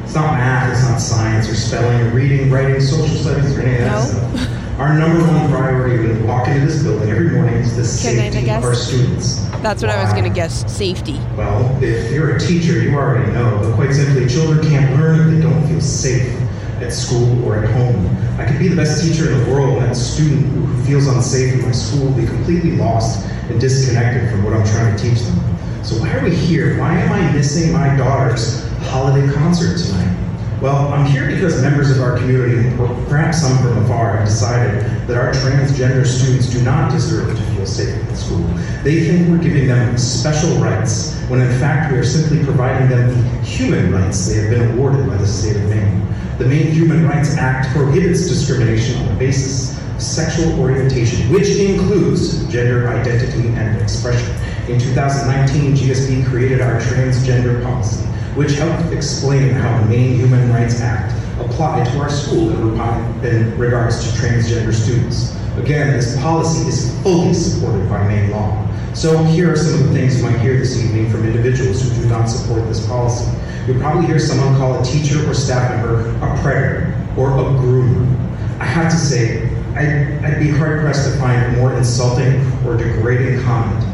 It's 0.03 0.15
not 0.15 0.33
math, 0.33 0.73
it's 0.73 0.83
not 0.89 0.97
science 0.97 1.47
or 1.47 1.55
spelling 1.55 2.01
or 2.01 2.09
reading, 2.15 2.51
writing, 2.51 2.81
social 2.81 3.17
studies, 3.17 3.55
or 3.55 3.61
any 3.61 3.75
of 3.75 3.81
that 3.81 4.03
stuff. 4.03 4.61
Our 4.79 4.99
number 4.99 5.21
one 5.21 5.49
priority 5.51 5.99
when 5.99 6.21
we 6.21 6.27
walk 6.27 6.49
into 6.49 6.67
this 6.67 6.83
building 6.83 7.09
every 7.09 7.31
morning 7.31 7.55
is 7.55 7.77
the 7.77 7.85
safety 7.85 8.51
of 8.51 8.65
our 8.65 8.75
students. 8.75 9.49
That's 9.63 9.81
what 9.81 9.91
I 9.91 10.03
was 10.03 10.13
going 10.13 10.25
to 10.25 10.35
guess. 10.35 10.71
Safety. 10.71 11.21
Well, 11.37 11.81
if 11.81 12.11
you're 12.11 12.35
a 12.35 12.41
teacher, 12.41 12.83
you 12.83 12.93
already 12.97 13.31
know, 13.31 13.61
but 13.63 13.73
quite 13.77 13.93
simply, 13.93 14.27
children 14.27 14.69
can't 14.69 14.99
learn 14.99 15.21
if 15.21 15.35
they 15.35 15.41
don't 15.41 15.65
feel 15.69 15.81
safe 15.81 16.29
at 16.83 16.93
school 16.93 17.45
or 17.45 17.63
at 17.63 17.71
home. 17.71 18.05
I 18.37 18.47
could 18.47 18.59
be 18.59 18.67
the 18.67 18.75
best 18.75 19.01
teacher 19.01 19.31
in 19.31 19.45
the 19.45 19.51
world, 19.53 19.79
and 19.79 19.91
that 19.91 19.95
student 19.95 20.45
who 20.47 20.83
feels 20.83 21.07
unsafe 21.07 21.55
in 21.55 21.63
my 21.63 21.71
school 21.71 22.07
will 22.07 22.17
be 22.17 22.27
completely 22.27 22.73
lost 22.73 23.25
and 23.49 23.61
disconnected 23.61 24.29
from 24.29 24.43
what 24.43 24.55
I'm 24.55 24.67
trying 24.67 24.97
to 24.97 25.01
teach 25.01 25.21
them. 25.21 25.85
So 25.85 26.01
why 26.01 26.13
are 26.15 26.25
we 26.25 26.35
here? 26.35 26.77
Why 26.81 26.99
am 26.99 27.13
I 27.13 27.31
missing 27.33 27.73
my 27.73 27.97
daughter's 27.97 28.69
holiday 28.89 29.33
concert 29.33 29.79
tonight? 29.79 30.24
Well, 30.65 30.95
I'm 30.95 31.05
here 31.05 31.27
because 31.27 31.61
members 31.61 31.91
of 31.91 32.01
our 32.01 32.17
community, 32.17 32.75
perhaps 33.07 33.43
some 33.43 33.59
from 33.59 33.85
afar, 33.85 34.17
have 34.17 34.27
decided 34.27 34.83
that 35.07 35.15
our 35.15 35.31
transgender 35.31 36.07
students 36.07 36.49
do 36.49 36.63
not 36.63 36.91
deserve 36.91 37.37
to 37.37 37.43
feel 37.53 37.67
safe 37.67 38.03
at 38.03 38.17
school. 38.17 38.43
They 38.83 39.05
think 39.05 39.29
we're 39.29 39.43
giving 39.43 39.69
them 39.69 39.99
special 39.99 40.57
rights, 40.63 41.21
when 41.29 41.43
in 41.43 41.51
fact 41.61 41.93
we 41.93 41.99
are 41.99 42.03
simply 42.03 42.43
providing 42.43 42.89
them 42.89 43.09
the 43.09 43.43
human 43.43 43.93
rights 43.93 44.27
they 44.27 44.37
have 44.37 44.49
been 44.49 44.71
awarded 44.71 45.07
by 45.07 45.19
the 45.19 45.27
state 45.27 45.55
of 45.55 45.69
Maine. 45.69 46.01
The 46.39 46.47
Maine 46.47 46.73
Human 46.73 47.07
Rights 47.07 47.37
Act 47.37 47.69
prohibits 47.77 48.27
discrimination 48.27 48.97
on 49.03 49.09
the 49.09 49.15
basis 49.17 49.79
of 49.79 50.03
sexual 50.03 50.59
orientation, 50.59 51.31
which 51.31 51.49
includes 51.57 52.51
gender 52.51 52.89
identity 52.89 53.49
and 53.49 53.83
expression. 53.83 54.35
In 54.67 54.81
2019, 54.81 55.77
GSB 55.77 56.27
created 56.27 56.63
our 56.63 56.81
transgender 56.81 57.63
policy, 57.63 58.09
which 58.35 58.53
helped 58.53 58.93
explain 58.93 59.51
how 59.51 59.79
the 59.81 59.87
Maine 59.87 60.17
Human 60.17 60.51
Rights 60.53 60.81
Act 60.81 61.13
applied 61.41 61.87
to 61.87 61.99
our 61.99 62.11
school 62.11 62.51
in 62.51 63.25
in 63.25 63.59
regards 63.59 64.03
to 64.03 64.19
transgender 64.19 64.75
students. 64.75 65.37
Again, 65.57 65.93
this 65.93 66.21
policy 66.21 66.69
is 66.69 67.01
fully 67.03 67.33
supported 67.33 67.89
by 67.89 68.07
Maine 68.09 68.31
law. 68.31 68.61
So 68.93 69.23
here 69.25 69.53
are 69.53 69.57
some 69.57 69.81
of 69.81 69.89
the 69.89 69.95
things 69.95 70.19
you 70.19 70.25
might 70.25 70.39
hear 70.41 70.57
this 70.57 70.83
evening 70.83 71.11
from 71.11 71.25
individuals 71.27 71.83
who 71.83 72.03
do 72.03 72.09
not 72.09 72.27
support 72.27 72.67
this 72.67 72.87
policy. 72.87 73.31
You'll 73.67 73.81
probably 73.81 74.07
hear 74.07 74.19
someone 74.19 74.57
call 74.57 74.81
a 74.81 74.85
teacher 74.85 75.29
or 75.29 75.35
staff 75.35 75.71
member 75.71 76.11
a 76.25 76.41
predator 76.43 76.95
or 77.17 77.31
a 77.31 77.43
groomer. 77.43 78.05
I 78.61 78.65
have 78.65 78.91
to 78.91 78.99
say, 78.99 79.49
I'd, 79.75 80.25
I'd 80.25 80.39
be 80.41 80.51
hard 80.51 80.81
pressed 80.81 81.11
to 81.11 81.19
find 81.19 81.43
a 81.45 81.59
more 81.59 81.75
insulting 81.75 82.41
or 82.65 82.77
degrading 82.77 83.43
comment 83.43 83.85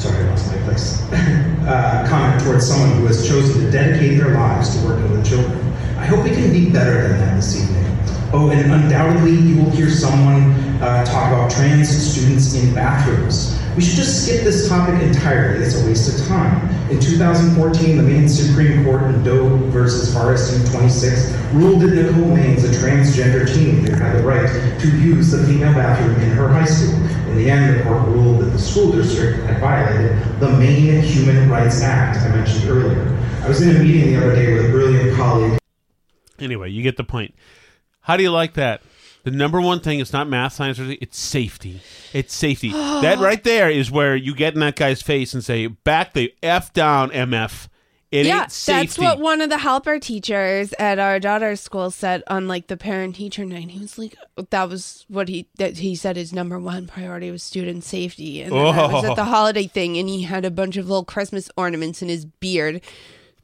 sorry, 0.00 0.24
Uh, 1.60 2.08
comment 2.08 2.42
towards 2.42 2.66
someone 2.66 2.90
who 2.98 3.06
has 3.06 3.28
chosen 3.28 3.62
to 3.62 3.70
dedicate 3.70 4.18
their 4.18 4.34
lives 4.34 4.74
to 4.74 4.84
working 4.84 5.08
with 5.12 5.24
children. 5.24 5.60
I 5.98 6.06
hope 6.06 6.24
we 6.24 6.30
can 6.30 6.50
be 6.50 6.68
better 6.70 7.06
than 7.06 7.18
that 7.18 7.36
this 7.36 7.62
evening. 7.62 7.84
Oh, 8.32 8.50
and 8.50 8.72
undoubtedly 8.72 9.32
you 9.32 9.62
will 9.62 9.70
hear 9.70 9.90
someone 9.90 10.52
uh, 10.82 11.04
talk 11.04 11.30
about 11.30 11.50
trans 11.50 11.88
students 11.90 12.54
in 12.54 12.74
bathrooms. 12.74 13.60
We 13.76 13.82
should 13.82 13.96
just 13.96 14.24
skip 14.24 14.42
this 14.42 14.68
topic 14.68 15.00
entirely. 15.02 15.64
It's 15.64 15.80
a 15.80 15.86
waste 15.86 16.18
of 16.18 16.26
time. 16.26 16.68
In 16.90 16.98
2014, 16.98 17.96
the 17.96 18.02
Maine 18.02 18.28
Supreme 18.28 18.84
Court 18.84 19.02
in 19.02 19.22
Doe 19.22 19.56
versus 19.70 20.14
RSU 20.14 20.68
26 20.72 21.30
ruled 21.52 21.82
that 21.82 21.94
Nicole 21.94 22.36
Maines, 22.36 22.64
a 22.64 22.68
transgender 22.68 23.46
teenager, 23.46 23.96
had 23.96 24.18
the 24.18 24.22
right 24.24 24.48
to 24.80 24.88
use 24.98 25.30
the 25.30 25.46
female 25.46 25.72
bathroom 25.74 26.16
in 26.16 26.30
her 26.30 26.48
high 26.48 26.64
school. 26.64 26.98
In 27.30 27.36
the 27.36 27.50
end, 27.50 27.78
the 27.78 27.84
court 27.84 28.08
ruled 28.08 28.40
that 28.40 28.46
the 28.46 28.58
school 28.58 28.90
district 28.90 29.44
had 29.44 29.60
violated 29.60 30.18
the 30.40 30.50
Maine 30.50 31.00
Human 31.00 31.48
Rights 31.48 31.80
Act 31.80 32.18
I 32.18 32.34
mentioned 32.34 32.68
earlier. 32.68 33.16
I 33.42 33.48
was 33.48 33.62
in 33.62 33.76
a 33.76 33.78
meeting 33.78 34.12
the 34.12 34.16
other 34.16 34.34
day 34.34 34.52
with 34.52 34.66
a 34.66 34.68
brilliant 34.68 35.16
colleague 35.16 35.60
Anyway, 36.40 36.70
you 36.70 36.82
get 36.82 36.96
the 36.96 37.04
point. 37.04 37.34
How 38.00 38.16
do 38.16 38.22
you 38.22 38.30
like 38.30 38.54
that? 38.54 38.82
The 39.24 39.30
number 39.30 39.60
one 39.60 39.80
thing 39.80 40.00
is 40.00 40.12
not 40.12 40.28
math, 40.28 40.54
science, 40.54 40.80
or 40.80 40.90
it's 41.00 41.18
safety. 41.18 41.80
It's 42.12 42.34
safety. 42.34 42.70
that 42.72 43.18
right 43.18 43.44
there 43.44 43.70
is 43.70 43.90
where 43.90 44.16
you 44.16 44.34
get 44.34 44.54
in 44.54 44.60
that 44.60 44.76
guy's 44.76 45.02
face 45.02 45.34
and 45.34 45.44
say, 45.44 45.66
"Back 45.66 46.14
the 46.14 46.34
f 46.42 46.72
down, 46.72 47.10
mf." 47.10 47.68
It 48.10 48.26
yeah, 48.26 48.48
that's 48.66 48.98
what 48.98 49.20
one 49.20 49.40
of 49.40 49.50
the 49.50 49.58
helper 49.58 50.00
teachers 50.00 50.74
at 50.80 50.98
our 50.98 51.20
daughter's 51.20 51.60
school 51.60 51.92
said 51.92 52.24
on 52.26 52.48
like 52.48 52.66
the 52.66 52.76
parent 52.76 53.14
teacher 53.14 53.44
night. 53.44 53.70
He 53.70 53.78
was 53.78 53.98
like, 53.98 54.16
that 54.50 54.68
was 54.68 55.04
what 55.06 55.28
he 55.28 55.46
that 55.58 55.78
he 55.78 55.94
said 55.94 56.16
his 56.16 56.32
number 56.32 56.58
one 56.58 56.88
priority 56.88 57.30
was 57.30 57.44
student 57.44 57.84
safety. 57.84 58.42
And 58.42 58.50
then 58.52 58.58
I 58.66 58.92
was 58.92 59.04
Oh. 59.04 59.10
at 59.10 59.14
the 59.14 59.22
oh. 59.22 59.24
holiday 59.26 59.68
thing, 59.68 59.96
and 59.96 60.08
he 60.08 60.22
had 60.22 60.44
a 60.44 60.50
bunch 60.50 60.76
of 60.76 60.88
little 60.88 61.04
Christmas 61.04 61.50
ornaments 61.56 62.02
in 62.02 62.08
his 62.08 62.24
beard. 62.24 62.80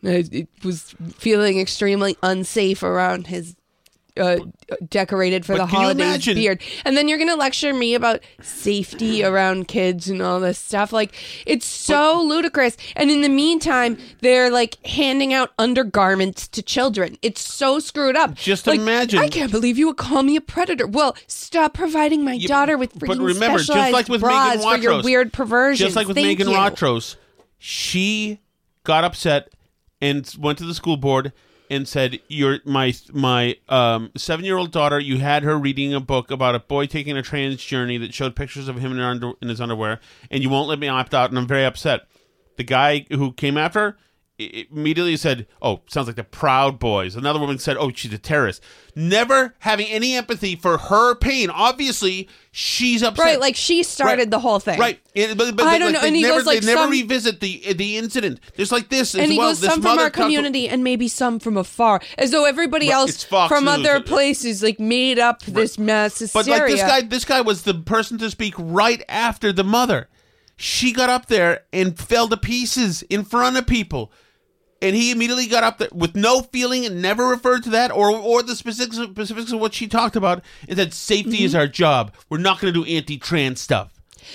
It 0.02 0.48
was 0.64 0.94
feeling 1.14 1.60
extremely 1.60 2.16
unsafe 2.22 2.82
around 2.82 3.28
his. 3.28 3.54
Uh, 4.18 4.38
decorated 4.88 5.44
for 5.44 5.52
But 5.52 5.58
the 5.58 5.66
holidays 5.66 6.24
beard. 6.24 6.62
And 6.84 6.96
then 6.96 7.06
you're 7.08 7.18
gonna 7.18 7.36
lecture 7.36 7.74
me 7.74 7.94
about 7.94 8.20
safety 8.40 9.22
around 9.22 9.68
kids 9.68 10.08
and 10.08 10.22
all 10.22 10.40
this 10.40 10.58
stuff. 10.58 10.92
Like 10.92 11.14
it's 11.46 11.66
so 11.66 12.22
ludicrous. 12.22 12.76
And 12.96 13.10
in 13.10 13.20
the 13.20 13.28
meantime 13.28 13.98
they're 14.22 14.50
like 14.50 14.84
handing 14.86 15.34
out 15.34 15.50
undergarments 15.58 16.48
to 16.48 16.62
children. 16.62 17.18
It's 17.20 17.40
so 17.40 17.78
screwed 17.78 18.16
up. 18.16 18.34
Just 18.34 18.66
Like, 18.66 18.80
imagine- 18.80 19.18
i 19.20 19.28
can't 19.28 19.50
believe 19.52 19.76
you 19.76 19.86
would 19.88 19.96
call 19.98 20.22
me 20.22 20.36
a 20.36 20.40
predator. 20.40 20.86
Well 20.86 21.14
stop 21.26 21.74
providing 21.74 22.24
my 22.24 22.32
Yeah, 22.34 22.48
daughter 22.48 22.78
with 22.78 22.98
but 22.98 23.10
freaking 23.10 23.26
remember, 23.26 23.58
just 23.58 23.92
like 23.92 24.08
with 24.08 24.20
bras 24.22 24.56
Megan 24.56 24.70
for 24.70 24.76
your 24.82 25.02
weird 25.02 25.32
perversions. 25.32 25.78
Just 25.88 25.96
like 25.96 26.06
with 26.08 26.16
Thank 26.16 26.38
Megan 26.38 26.48
you. 26.48 26.56
Watros, 26.56 27.16
she 27.58 28.40
got 28.84 29.04
upset 29.04 29.50
and 30.00 30.32
went 30.38 30.58
to 30.58 30.64
the 30.64 30.74
school 30.74 30.96
board 30.96 31.32
and 31.70 31.86
said, 31.86 32.20
"Your 32.28 32.58
my 32.64 32.94
my 33.12 33.56
um, 33.68 34.10
seven 34.16 34.44
year 34.44 34.56
old 34.56 34.72
daughter. 34.72 34.98
You 34.98 35.18
had 35.18 35.42
her 35.42 35.58
reading 35.58 35.94
a 35.94 36.00
book 36.00 36.30
about 36.30 36.54
a 36.54 36.60
boy 36.60 36.86
taking 36.86 37.16
a 37.16 37.22
trans 37.22 37.62
journey 37.62 37.98
that 37.98 38.14
showed 38.14 38.36
pictures 38.36 38.68
of 38.68 38.78
him 38.78 38.92
in, 38.92 39.00
under, 39.00 39.32
in 39.40 39.48
his 39.48 39.60
underwear, 39.60 40.00
and 40.30 40.42
you 40.42 40.50
won't 40.50 40.68
let 40.68 40.78
me 40.78 40.88
opt 40.88 41.14
out, 41.14 41.30
and 41.30 41.38
I'm 41.38 41.46
very 41.46 41.64
upset." 41.64 42.02
The 42.56 42.64
guy 42.64 43.06
who 43.10 43.32
came 43.32 43.58
after 43.58 43.98
immediately 44.39 45.16
said, 45.16 45.47
"Oh, 45.62 45.80
sounds 45.89 46.07
like 46.07 46.16
the 46.16 46.24
Proud 46.24 46.78
Boys." 46.78 47.16
Another 47.16 47.39
woman 47.39 47.59
said, 47.59 47.76
"Oh, 47.78 47.91
she's 47.95 48.12
a 48.12 48.18
terrorist." 48.18 48.62
Never 48.95 49.55
having 49.61 49.87
any 49.89 50.14
empathy 50.14 50.57
for 50.57 50.78
her 50.78 51.14
pain. 51.14 51.51
Obviously, 51.51 52.28
she's 52.51 53.03
upset. 53.03 53.24
right 53.24 53.41
like 53.41 53.55
she 53.57 53.82
started 53.82 54.22
Right. 54.22 54.30
the 54.30 54.39
whole 54.39 54.59
thing 54.59 54.78
Right. 54.78 55.01
It- 55.14 55.37
but, 55.37 55.55
but 55.57 55.66
I 55.66 55.72
like, 55.72 55.80
don't 55.80 55.93
know, 55.93 56.01
They 56.01 56.07
and 56.09 56.16
he 56.16 56.22
never, 56.22 56.39
goes 56.39 56.47
like 56.47 56.61
they 56.61 56.66
never 56.66 56.82
some- 56.84 56.91
revisit 56.91 57.41
the 57.41 57.74
the 57.74 57.97
incident. 57.99 58.41
Just 58.57 58.72
like 58.72 58.89
this 58.89 59.14
as 59.14 59.20
and 59.22 59.32
he 59.32 59.39
well. 59.39 59.51
goes 59.51 59.61
this 59.61 59.70
some 59.70 59.82
from 59.82 59.99
our 59.99 60.09
community 60.11 60.68
and 60.68 60.82
maybe 60.82 61.09
some 61.09 61.39
from 61.39 61.57
afar, 61.57 62.01
as 62.16 62.30
though 62.30 62.45
everybody 62.47 62.89
Right, 62.89 62.95
else 62.95 63.22
from 63.24 63.64
News. 63.64 63.74
other 63.74 64.01
places 64.01 64.62
like 64.62 64.80
made 64.80 65.18
up 65.18 65.43
this 65.45 65.78
mass 65.78 66.22
But 66.32 66.47
like 66.47 66.66
this 66.66 66.80
guy, 66.80 67.01
this 67.03 67.24
guy 67.24 67.41
was 67.43 67.62
the 67.62 67.74
person 67.74 68.16
to 68.18 68.30
speak 68.30 68.55
right 68.59 69.03
after 69.09 69.53
the 69.53 69.64
mother. 69.64 70.09
She 70.59 70.93
got 70.93 71.11
up 71.11 71.26
there 71.26 71.64
and 71.70 71.99
fell 71.99 72.28
to 72.28 72.37
pieces 72.39 73.03
in 73.11 73.24
front 73.24 73.59
of 73.59 73.66
people. 73.66 74.11
And 74.82 74.94
he 74.94 75.10
immediately 75.10 75.46
got 75.46 75.64
up 75.64 75.78
there 75.78 75.88
with 75.92 76.14
no 76.14 76.42
feeling 76.42 76.84
and 76.84 77.00
never 77.00 77.26
referred 77.28 77.62
to 77.64 77.70
that 77.70 77.90
or 77.90 78.10
or 78.10 78.42
the 78.42 78.54
specifics 78.56 78.96
specifics 78.96 79.52
of 79.52 79.60
what 79.60 79.72
she 79.74 79.88
talked 79.88 80.16
about 80.16 80.42
and 80.68 80.76
said 80.78 80.92
safety 80.92 81.44
is 81.44 81.52
Mm-hmm. 81.52 81.60
our 81.60 81.66
job. 81.66 82.12
We're 82.28 82.38
not 82.38 82.60
going 82.60 82.72
to 82.74 82.84
do 82.84 82.90
anti-trans 82.90 83.60
stuff. 83.60 83.92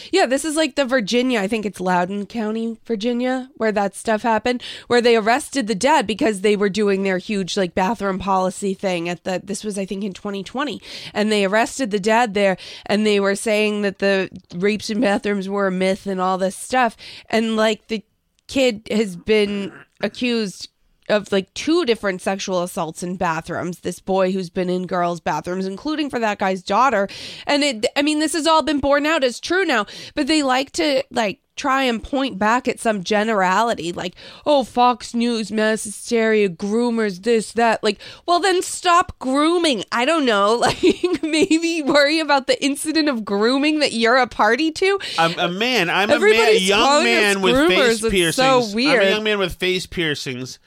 Yeah, 0.10 0.26
this 0.26 0.46
is 0.46 0.56
like 0.56 0.76
the 0.76 0.86
Virginia, 0.86 1.42
I 1.42 1.50
think 1.50 1.66
it's 1.66 1.82
Loudoun 1.82 2.26
County, 2.26 2.78
Virginia, 2.86 3.50
where 3.58 3.74
that 3.74 3.94
stuff 3.94 4.22
happened, 4.22 4.64
where 4.88 5.02
they 5.02 5.18
arrested 5.18 5.68
the 5.68 5.76
dad 5.76 6.08
because 6.08 6.40
they 6.42 6.56
were 6.56 6.70
doing 6.70 7.04
their 7.04 7.18
huge 7.18 7.58
like 7.58 7.76
bathroom 7.76 8.18
policy 8.18 8.74
thing 8.74 9.10
at 9.10 9.26
the 9.26 9.42
this 9.44 9.66
was 9.66 9.78
I 9.78 9.86
think 9.86 10.06
in 10.06 10.14
2020. 10.14 10.82
And 11.14 11.30
they 11.30 11.44
arrested 11.44 11.92
the 11.92 12.00
dad 12.00 12.34
there 12.34 12.56
and 12.86 13.06
they 13.06 13.20
were 13.20 13.36
saying 13.36 13.82
that 13.82 14.00
the 14.00 14.30
rapes 14.56 14.90
in 14.90 15.02
bathrooms 15.02 15.50
were 15.50 15.68
a 15.68 15.72
myth 15.72 16.08
and 16.08 16.22
all 16.22 16.38
this 16.38 16.56
stuff. 16.56 16.96
And 17.30 17.58
like 17.58 17.88
the 17.88 18.04
kid 18.48 18.88
has 18.92 19.18
been 19.18 19.74
accused 20.04 20.70
of 21.12 21.32
like 21.32 21.54
two 21.54 21.86
different 21.86 22.22
sexual 22.22 22.64
assaults 22.64 23.04
in 23.04 23.18
bathrooms. 23.18 23.80
This 23.80 24.00
boy 24.00 24.32
who's 24.32 24.50
been 24.50 24.70
in 24.70 24.88
girls' 24.88 25.20
bathrooms, 25.20 25.66
including 25.66 26.10
for 26.10 26.20
that 26.20 26.40
guy's 26.40 26.64
daughter. 26.64 27.08
And 27.46 27.64
it, 27.64 27.86
I 27.96 28.02
mean, 28.02 28.20
this 28.20 28.34
has 28.34 28.48
all 28.48 28.64
been 28.64 28.80
borne 28.80 29.06
out 29.06 29.24
as 29.24 29.40
true 29.40 29.66
now, 29.66 29.86
but 30.16 30.28
they 30.28 30.44
like 30.44 30.72
to 30.74 31.04
like 31.12 31.42
try 31.56 31.84
and 31.84 32.04
point 32.04 32.40
back 32.40 32.68
at 32.68 32.80
some 32.80 33.04
generality 33.04 33.92
like, 33.92 34.16
oh, 34.48 34.64
Fox 34.64 35.14
News, 35.14 35.52
mass 35.52 35.84
hysteria, 35.84 36.50
groomers, 36.50 37.22
this, 37.22 37.52
that. 37.54 37.84
Like, 37.84 38.00
well, 38.26 38.40
then 38.40 38.64
stop 38.64 39.18
grooming. 39.20 39.84
I 39.92 40.06
don't 40.06 40.26
know. 40.26 40.60
Like, 40.72 41.24
maybe 41.24 41.82
worry 41.82 42.20
about 42.20 42.46
the 42.48 42.64
incident 42.64 43.10
of 43.10 43.26
grooming 43.26 43.80
that 43.80 43.94
you're 43.94 44.18
a 44.18 44.28
party 44.28 44.72
to. 44.72 45.00
I'm 45.18 45.38
a 45.40 45.50
man. 45.50 45.90
I'm 45.90 46.10
a 46.10 46.20
man, 46.20 46.56
young 46.60 47.04
man 47.04 47.42
with 47.42 47.56
groomers. 47.56 47.70
face 47.70 47.92
It's 47.92 48.02
so 48.02 48.10
piercings. 48.12 48.70
I'm 48.70 48.76
weird. 48.76 49.04
a 49.04 49.10
young 49.10 49.24
man 49.24 49.40
with 49.40 49.56
face 49.56 49.86
piercings, 49.88 50.60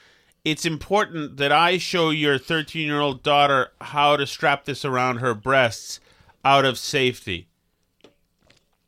it's 0.45 0.65
important 0.65 1.37
that 1.37 1.51
I 1.51 1.77
show 1.79 2.11
your 2.11 2.37
13 2.37 2.85
year 2.87 3.01
old 3.01 3.23
daughter 3.23 3.71
how 3.81 4.15
to 4.15 4.25
strap 4.27 4.65
this 4.65 4.85
around 4.85 5.17
her 5.17 5.33
breasts 5.33 5.99
out 6.45 6.63
of 6.63 6.77
safety. 6.77 7.47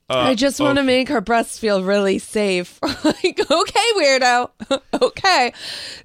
Uh, 0.10 0.20
I 0.20 0.36
just 0.36 0.62
want 0.62 0.78
to 0.78 0.82
okay. 0.82 0.86
make 0.88 1.10
her 1.10 1.20
breasts 1.20 1.60
feel 1.60 1.84
really 1.84 2.18
safe. 2.18 2.80
like, 3.04 3.40
okay, 3.52 3.86
weirdo. 3.98 4.50
okay. 5.02 5.52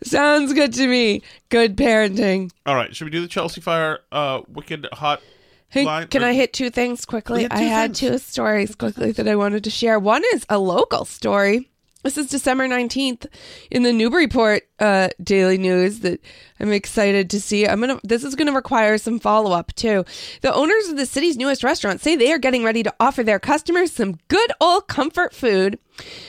Sounds 0.03 0.53
good 0.55 0.73
to 0.73 0.89
me. 0.89 1.23
Good 1.51 1.77
parenting. 1.77 2.51
All 2.67 2.75
right, 2.75 2.97
should 2.97 3.05
we 3.05 3.11
do 3.13 3.21
the 3.21 3.29
Chelsea 3.29 3.61
Fire 3.61 4.01
uh, 4.11 4.41
Wicked 4.49 4.89
Hot 4.95 5.23
Hey, 5.69 5.85
line? 5.85 6.09
can 6.09 6.25
Or- 6.25 6.27
I 6.27 6.33
hit 6.33 6.53
two 6.53 6.69
things 6.71 7.05
quickly? 7.05 7.43
Two 7.47 7.55
I 7.55 7.61
had 7.61 7.97
things. 7.97 8.01
two 8.01 8.19
stories 8.19 8.75
quickly 8.75 9.13
that 9.13 9.29
I 9.29 9.37
wanted 9.37 9.63
to 9.65 9.71
share. 9.71 10.01
One 10.01 10.23
is 10.35 10.45
a 10.49 10.59
local 10.59 11.05
story. 11.05 11.71
This 12.03 12.19
is 12.19 12.27
December 12.29 12.67
19th 12.67 13.27
in 13.71 13.85
the 13.85 13.93
Newburyport 13.93 14.63
uh, 14.81 15.11
Daily 15.23 15.57
News 15.57 16.01
that 16.01 16.21
I'm 16.59 16.73
excited 16.73 17.31
to 17.31 17.41
see. 17.41 17.67
I'm 17.67 17.81
going 17.81 17.97
to 17.97 18.07
this 18.07 18.25
is 18.25 18.35
going 18.35 18.49
to 18.49 18.53
require 18.53 18.99
some 18.99 19.21
follow-up 19.21 19.73
too. 19.75 20.05
The 20.41 20.53
owners 20.53 20.89
of 20.89 20.97
the 20.97 21.07
city's 21.07 21.37
newest 21.37 21.63
restaurant 21.63 22.01
say 22.01 22.17
they 22.17 22.33
are 22.33 22.39
getting 22.39 22.65
ready 22.65 22.83
to 22.83 22.95
offer 22.99 23.23
their 23.23 23.39
customers 23.39 23.93
some 23.93 24.19
good 24.27 24.51
old 24.61 24.89
comfort 24.89 25.33
food 25.33 25.79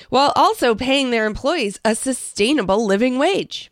while 0.09 0.31
also 0.35 0.75
paying 0.75 1.09
their 1.09 1.25
employees 1.25 1.79
a 1.83 1.95
sustainable 1.95 2.85
living 2.85 3.17
wage. 3.17 3.71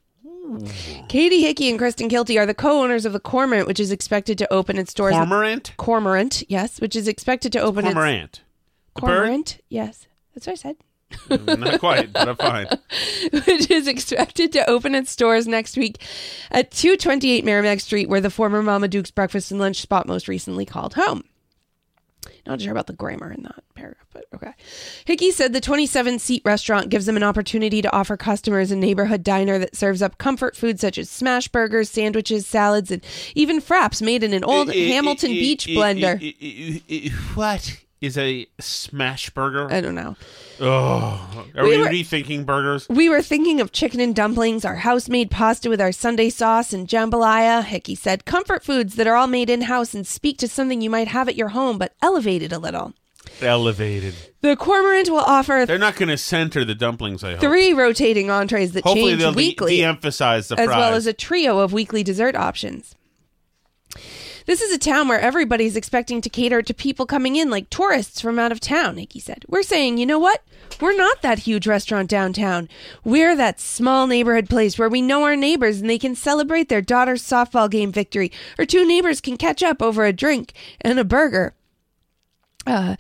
Katie 1.08 1.42
Hickey 1.42 1.70
and 1.70 1.78
Kristen 1.78 2.10
Kilty 2.10 2.38
are 2.38 2.46
the 2.48 2.54
co-owners 2.54 3.06
of 3.06 3.14
the 3.14 3.20
Cormorant, 3.20 3.68
which 3.68 3.80
is 3.80 3.92
expected 3.92 4.38
to 4.40 4.52
open 4.52 4.78
its 4.78 4.94
doors. 4.94 5.14
Cormorant? 5.14 5.74
Cormorant, 5.78 6.44
yes, 6.50 6.82
which 6.82 6.96
is 6.96 7.08
expected 7.08 7.54
to 7.54 7.62
open 7.62 7.86
its 7.86 7.94
Cormorant. 7.94 8.42
The 8.96 9.02
bird? 9.02 9.08
Cormorant, 9.08 9.60
yes, 9.70 10.08
that's 10.34 10.48
what 10.48 10.54
I 10.54 10.56
said. 10.56 10.78
Mm, 11.30 11.60
not 11.60 11.80
quite, 11.80 12.12
but 12.12 12.28
I'm 12.28 12.36
fine. 12.36 12.68
which 13.32 13.70
is 13.72 13.88
expected 13.88 14.52
to 14.54 14.70
open 14.70 14.96
its 14.96 15.16
doors 15.16 15.48
next 15.48 15.78
week 15.78 16.04
at 16.50 16.72
228 16.72 17.46
Merrimack 17.46 17.80
Street, 17.80 18.10
where 18.10 18.22
the 18.22 18.30
former 18.30 18.62
Mama 18.62 18.88
Duke's 18.88 19.12
breakfast 19.12 19.52
and 19.52 19.60
lunch 19.60 19.82
spot 19.82 20.08
most 20.08 20.28
recently 20.28 20.66
called 20.66 20.96
home. 20.96 21.24
Not 22.46 22.60
sure 22.60 22.72
about 22.72 22.88
the 22.88 22.94
grammar 22.94 23.32
in 23.32 23.44
that 23.44 23.64
paragraph, 23.76 24.08
but 24.14 24.26
okay. 24.34 24.54
Hickey 25.06 25.32
said 25.32 25.54
the 25.54 25.62
27 25.62 26.18
seat 26.18 26.42
restaurant 26.44 26.90
gives 26.90 27.06
them 27.06 27.16
an 27.16 27.24
opportunity 27.24 27.82
to 27.84 27.92
offer 27.96 28.18
customers 28.18 28.72
a 28.72 28.76
neighborhood 28.76 29.24
diner 29.24 29.60
that 29.60 29.76
serves 29.76 30.02
up 30.02 30.18
comfort 30.18 30.56
food 30.56 30.80
such 30.80 30.98
as 30.98 31.10
smash 31.10 31.48
burgers, 31.48 31.90
sandwiches, 31.90 32.48
salads, 32.48 32.90
and 32.90 33.04
even 33.36 33.62
fraps 33.62 34.02
made 34.02 34.24
in 34.24 34.34
an 34.34 34.44
old 34.44 34.74
Hamilton 34.74 35.32
Beach 35.32 35.68
blender. 35.68 36.20
What 37.36 37.80
is 38.02 38.18
a 38.18 38.48
smash 38.60 39.30
burger? 39.30 39.72
I 39.72 39.80
don't 39.80 39.96
know. 39.96 40.16
Oh, 40.60 41.46
are 41.56 41.64
We 41.64 41.70
we, 41.72 41.78
were- 41.78 41.86
rethinking 41.88 42.46
burgers? 42.46 42.88
We 42.90 43.10
were 43.10 43.22
thinking 43.22 43.62
of 43.62 43.72
chicken 43.72 44.00
and 44.00 44.16
dumplings, 44.16 44.66
our 44.66 44.78
house 44.78 45.08
made 45.08 45.30
pasta 45.32 45.70
with 45.70 45.80
our 45.80 45.92
Sunday 45.92 46.30
sauce, 46.30 46.74
and 46.74 46.88
jambalaya. 46.88 47.64
Hickey 47.64 47.96
said, 47.96 48.26
comfort 48.26 48.64
foods 48.64 48.96
that 48.96 49.08
are 49.08 49.16
all 49.16 49.28
made 49.28 49.50
in 49.50 49.62
house 49.62 49.94
and 49.94 50.06
speak 50.06 50.38
to 50.40 50.48
something 50.48 50.82
you 50.82 50.90
might 50.90 51.08
have 51.10 51.30
at 51.30 51.36
your 51.36 51.50
home, 51.50 51.78
but 51.78 51.94
elevated 52.02 52.52
a 52.52 52.60
little. 52.60 52.94
Elevated. 53.42 54.16
The 54.42 54.56
Cormorant 54.56 55.10
will 55.10 55.20
offer 55.20 55.64
They're 55.68 55.78
not 55.78 55.96
going 55.96 56.10
to 56.10 56.18
center 56.18 56.66
the 56.66 56.76
dumplings. 56.76 57.24
I 57.24 57.32
hope. 57.34 57.40
three 57.42 57.72
rotating 57.74 58.30
entrees 58.30 58.72
that 58.74 58.84
Hopefully, 58.84 59.12
change 59.12 59.22
they'll 59.22 59.32
de- 59.32 59.38
weekly, 59.38 59.78
de-emphasize 59.78 60.48
the 60.48 60.60
as 60.60 60.66
fries. 60.66 60.78
well 60.78 60.94
as 60.96 61.06
a 61.08 61.14
trio 61.14 61.60
of 61.60 61.72
weekly 61.72 62.04
dessert 62.04 62.36
options. 62.36 62.96
This 64.46 64.62
is 64.62 64.72
a 64.74 64.78
town 64.78 65.08
where 65.08 65.20
everybody's 65.20 65.76
expecting 65.76 66.22
to 66.22 66.30
cater 66.30 66.62
to 66.62 66.74
people 66.74 67.06
coming 67.06 67.36
in 67.36 67.50
like 67.50 67.70
tourists 67.70 68.22
from 68.22 68.40
out 68.40 68.52
of 68.52 68.60
town, 68.60 68.98
Hickey 68.98 69.20
said. 69.20 69.46
We're 69.48 69.64
saying, 69.64 69.98
you 69.98 70.06
know 70.06 70.20
what? 70.20 70.44
We're 70.80 70.96
not 70.96 71.22
that 71.22 71.40
huge 71.40 71.68
restaurant 71.68 72.10
downtown. 72.10 72.68
We're 73.04 73.36
that 73.36 73.60
small 73.60 74.08
neighborhood 74.08 74.50
place 74.50 74.80
where 74.80 74.90
we 74.90 75.02
know 75.02 75.24
our 75.24 75.36
neighbors 75.36 75.80
and 75.80 75.90
they 75.90 76.00
can 76.00 76.16
celebrate 76.16 76.70
their 76.70 76.82
daughter's 76.82 77.24
softball 77.24 77.70
game 77.70 77.92
victory, 77.92 78.32
or 78.58 78.66
two 78.66 78.88
neighbors 78.88 79.22
can 79.22 79.38
catch 79.38 79.62
up 79.62 79.82
over 79.82 80.06
a 80.06 80.14
drink 80.14 80.54
and 80.80 80.98
a 80.98 81.04
burger. 81.04 81.54
Uh, 82.66 82.96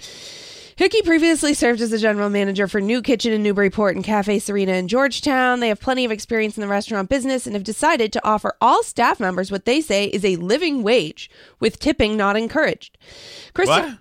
Hickey 0.75 1.01
previously 1.01 1.53
served 1.53 1.81
as 1.81 1.89
the 1.91 1.97
general 1.97 2.29
manager 2.29 2.67
for 2.67 2.81
New 2.81 3.01
Kitchen 3.01 3.33
in 3.33 3.43
Newburyport 3.43 3.95
and 3.95 4.05
Cafe 4.05 4.39
Serena 4.39 4.73
in 4.73 4.87
Georgetown. 4.87 5.59
They 5.59 5.67
have 5.67 5.79
plenty 5.79 6.05
of 6.05 6.11
experience 6.11 6.57
in 6.57 6.61
the 6.61 6.67
restaurant 6.67 7.09
business 7.09 7.45
and 7.45 7.55
have 7.55 7.63
decided 7.63 8.13
to 8.13 8.25
offer 8.25 8.55
all 8.61 8.83
staff 8.83 9.19
members 9.19 9.51
what 9.51 9.65
they 9.65 9.81
say 9.81 10.05
is 10.05 10.23
a 10.23 10.37
living 10.37 10.83
wage, 10.83 11.29
with 11.59 11.79
tipping 11.79 12.15
not 12.17 12.37
encouraged. 12.37 12.97
Kristen, 13.53 13.83
What? 13.83 13.97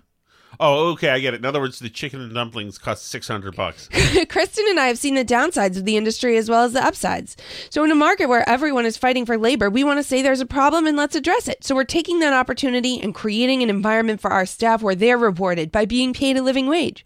Oh, 0.63 0.91
okay, 0.91 1.09
I 1.09 1.19
get 1.19 1.33
it. 1.33 1.37
In 1.37 1.45
other 1.45 1.59
words, 1.59 1.79
the 1.79 1.89
chicken 1.89 2.21
and 2.21 2.31
dumplings 2.31 2.77
cost 2.77 3.07
six 3.07 3.27
hundred 3.27 3.55
bucks. 3.55 3.89
Kristen 4.29 4.65
and 4.69 4.79
I 4.79 4.85
have 4.85 4.99
seen 4.99 5.15
the 5.15 5.25
downsides 5.25 5.75
of 5.75 5.85
the 5.85 5.97
industry 5.97 6.37
as 6.37 6.51
well 6.51 6.63
as 6.63 6.73
the 6.73 6.85
upsides. 6.85 7.35
So, 7.71 7.83
in 7.83 7.89
a 7.89 7.95
market 7.95 8.27
where 8.27 8.47
everyone 8.47 8.85
is 8.85 8.95
fighting 8.95 9.25
for 9.25 9.39
labor, 9.39 9.71
we 9.71 9.83
want 9.83 9.97
to 9.97 10.03
say 10.03 10.21
there's 10.21 10.39
a 10.39 10.45
problem 10.45 10.85
and 10.85 10.95
let's 10.95 11.15
address 11.15 11.47
it. 11.47 11.63
So, 11.63 11.73
we're 11.73 11.83
taking 11.83 12.19
that 12.19 12.33
opportunity 12.33 13.01
and 13.01 13.15
creating 13.15 13.63
an 13.63 13.71
environment 13.71 14.21
for 14.21 14.29
our 14.29 14.45
staff 14.45 14.83
where 14.83 14.93
they're 14.93 15.17
rewarded 15.17 15.71
by 15.71 15.85
being 15.85 16.13
paid 16.13 16.37
a 16.37 16.43
living 16.43 16.67
wage. 16.67 17.03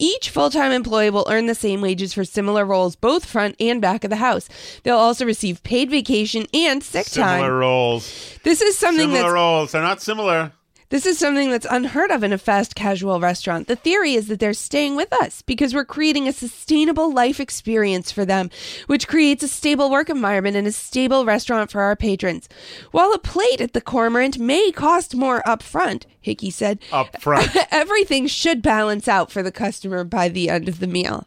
Each 0.00 0.28
full 0.28 0.50
time 0.50 0.72
employee 0.72 1.10
will 1.10 1.28
earn 1.30 1.46
the 1.46 1.54
same 1.54 1.80
wages 1.80 2.12
for 2.12 2.24
similar 2.24 2.64
roles, 2.64 2.96
both 2.96 3.24
front 3.24 3.54
and 3.60 3.80
back 3.80 4.02
of 4.02 4.10
the 4.10 4.16
house. 4.16 4.48
They'll 4.82 4.96
also 4.96 5.24
receive 5.24 5.62
paid 5.62 5.90
vacation 5.90 6.46
and 6.52 6.82
sick 6.82 7.06
time. 7.06 7.38
Similar 7.38 7.48
time. 7.50 7.52
rolls. 7.52 8.38
This 8.42 8.60
is 8.60 8.76
something 8.76 9.10
Similar 9.10 9.22
that's 9.22 9.32
rolls. 9.32 9.72
They're 9.72 9.82
not 9.82 10.02
similar. 10.02 10.50
This 10.88 11.06
is 11.06 11.18
something 11.18 11.50
that's 11.50 11.66
unheard 11.68 12.10
of 12.10 12.22
in 12.22 12.32
a 12.32 12.38
fast 12.38 12.74
casual 12.74 13.20
restaurant. 13.20 13.66
The 13.66 13.76
theory 13.76 14.14
is 14.14 14.28
that 14.28 14.38
they're 14.38 14.54
staying 14.54 14.96
with 14.96 15.12
us 15.12 15.42
because 15.42 15.74
we're 15.74 15.84
creating 15.84 16.28
a 16.28 16.32
sustainable 16.32 17.12
life 17.12 17.40
experience 17.40 18.12
for 18.12 18.24
them, 18.24 18.50
which 18.86 19.08
creates 19.08 19.42
a 19.42 19.48
stable 19.48 19.90
work 19.90 20.08
environment 20.08 20.56
and 20.56 20.66
a 20.66 20.72
stable 20.72 21.24
restaurant 21.24 21.70
for 21.70 21.80
our 21.80 21.96
patrons. 21.96 22.48
While 22.92 23.12
a 23.12 23.18
plate 23.18 23.60
at 23.60 23.72
the 23.72 23.80
Cormorant 23.80 24.38
may 24.38 24.70
cost 24.70 25.14
more 25.14 25.46
up 25.48 25.62
front, 25.62 26.06
Hickey 26.20 26.50
said, 26.50 26.78
Up 26.92 27.20
front. 27.20 27.50
everything 27.70 28.26
should 28.26 28.62
balance 28.62 29.08
out 29.08 29.30
for 29.30 29.42
the 29.42 29.52
customer 29.52 30.04
by 30.04 30.28
the 30.28 30.48
end 30.48 30.68
of 30.68 30.80
the 30.80 30.86
meal. 30.86 31.26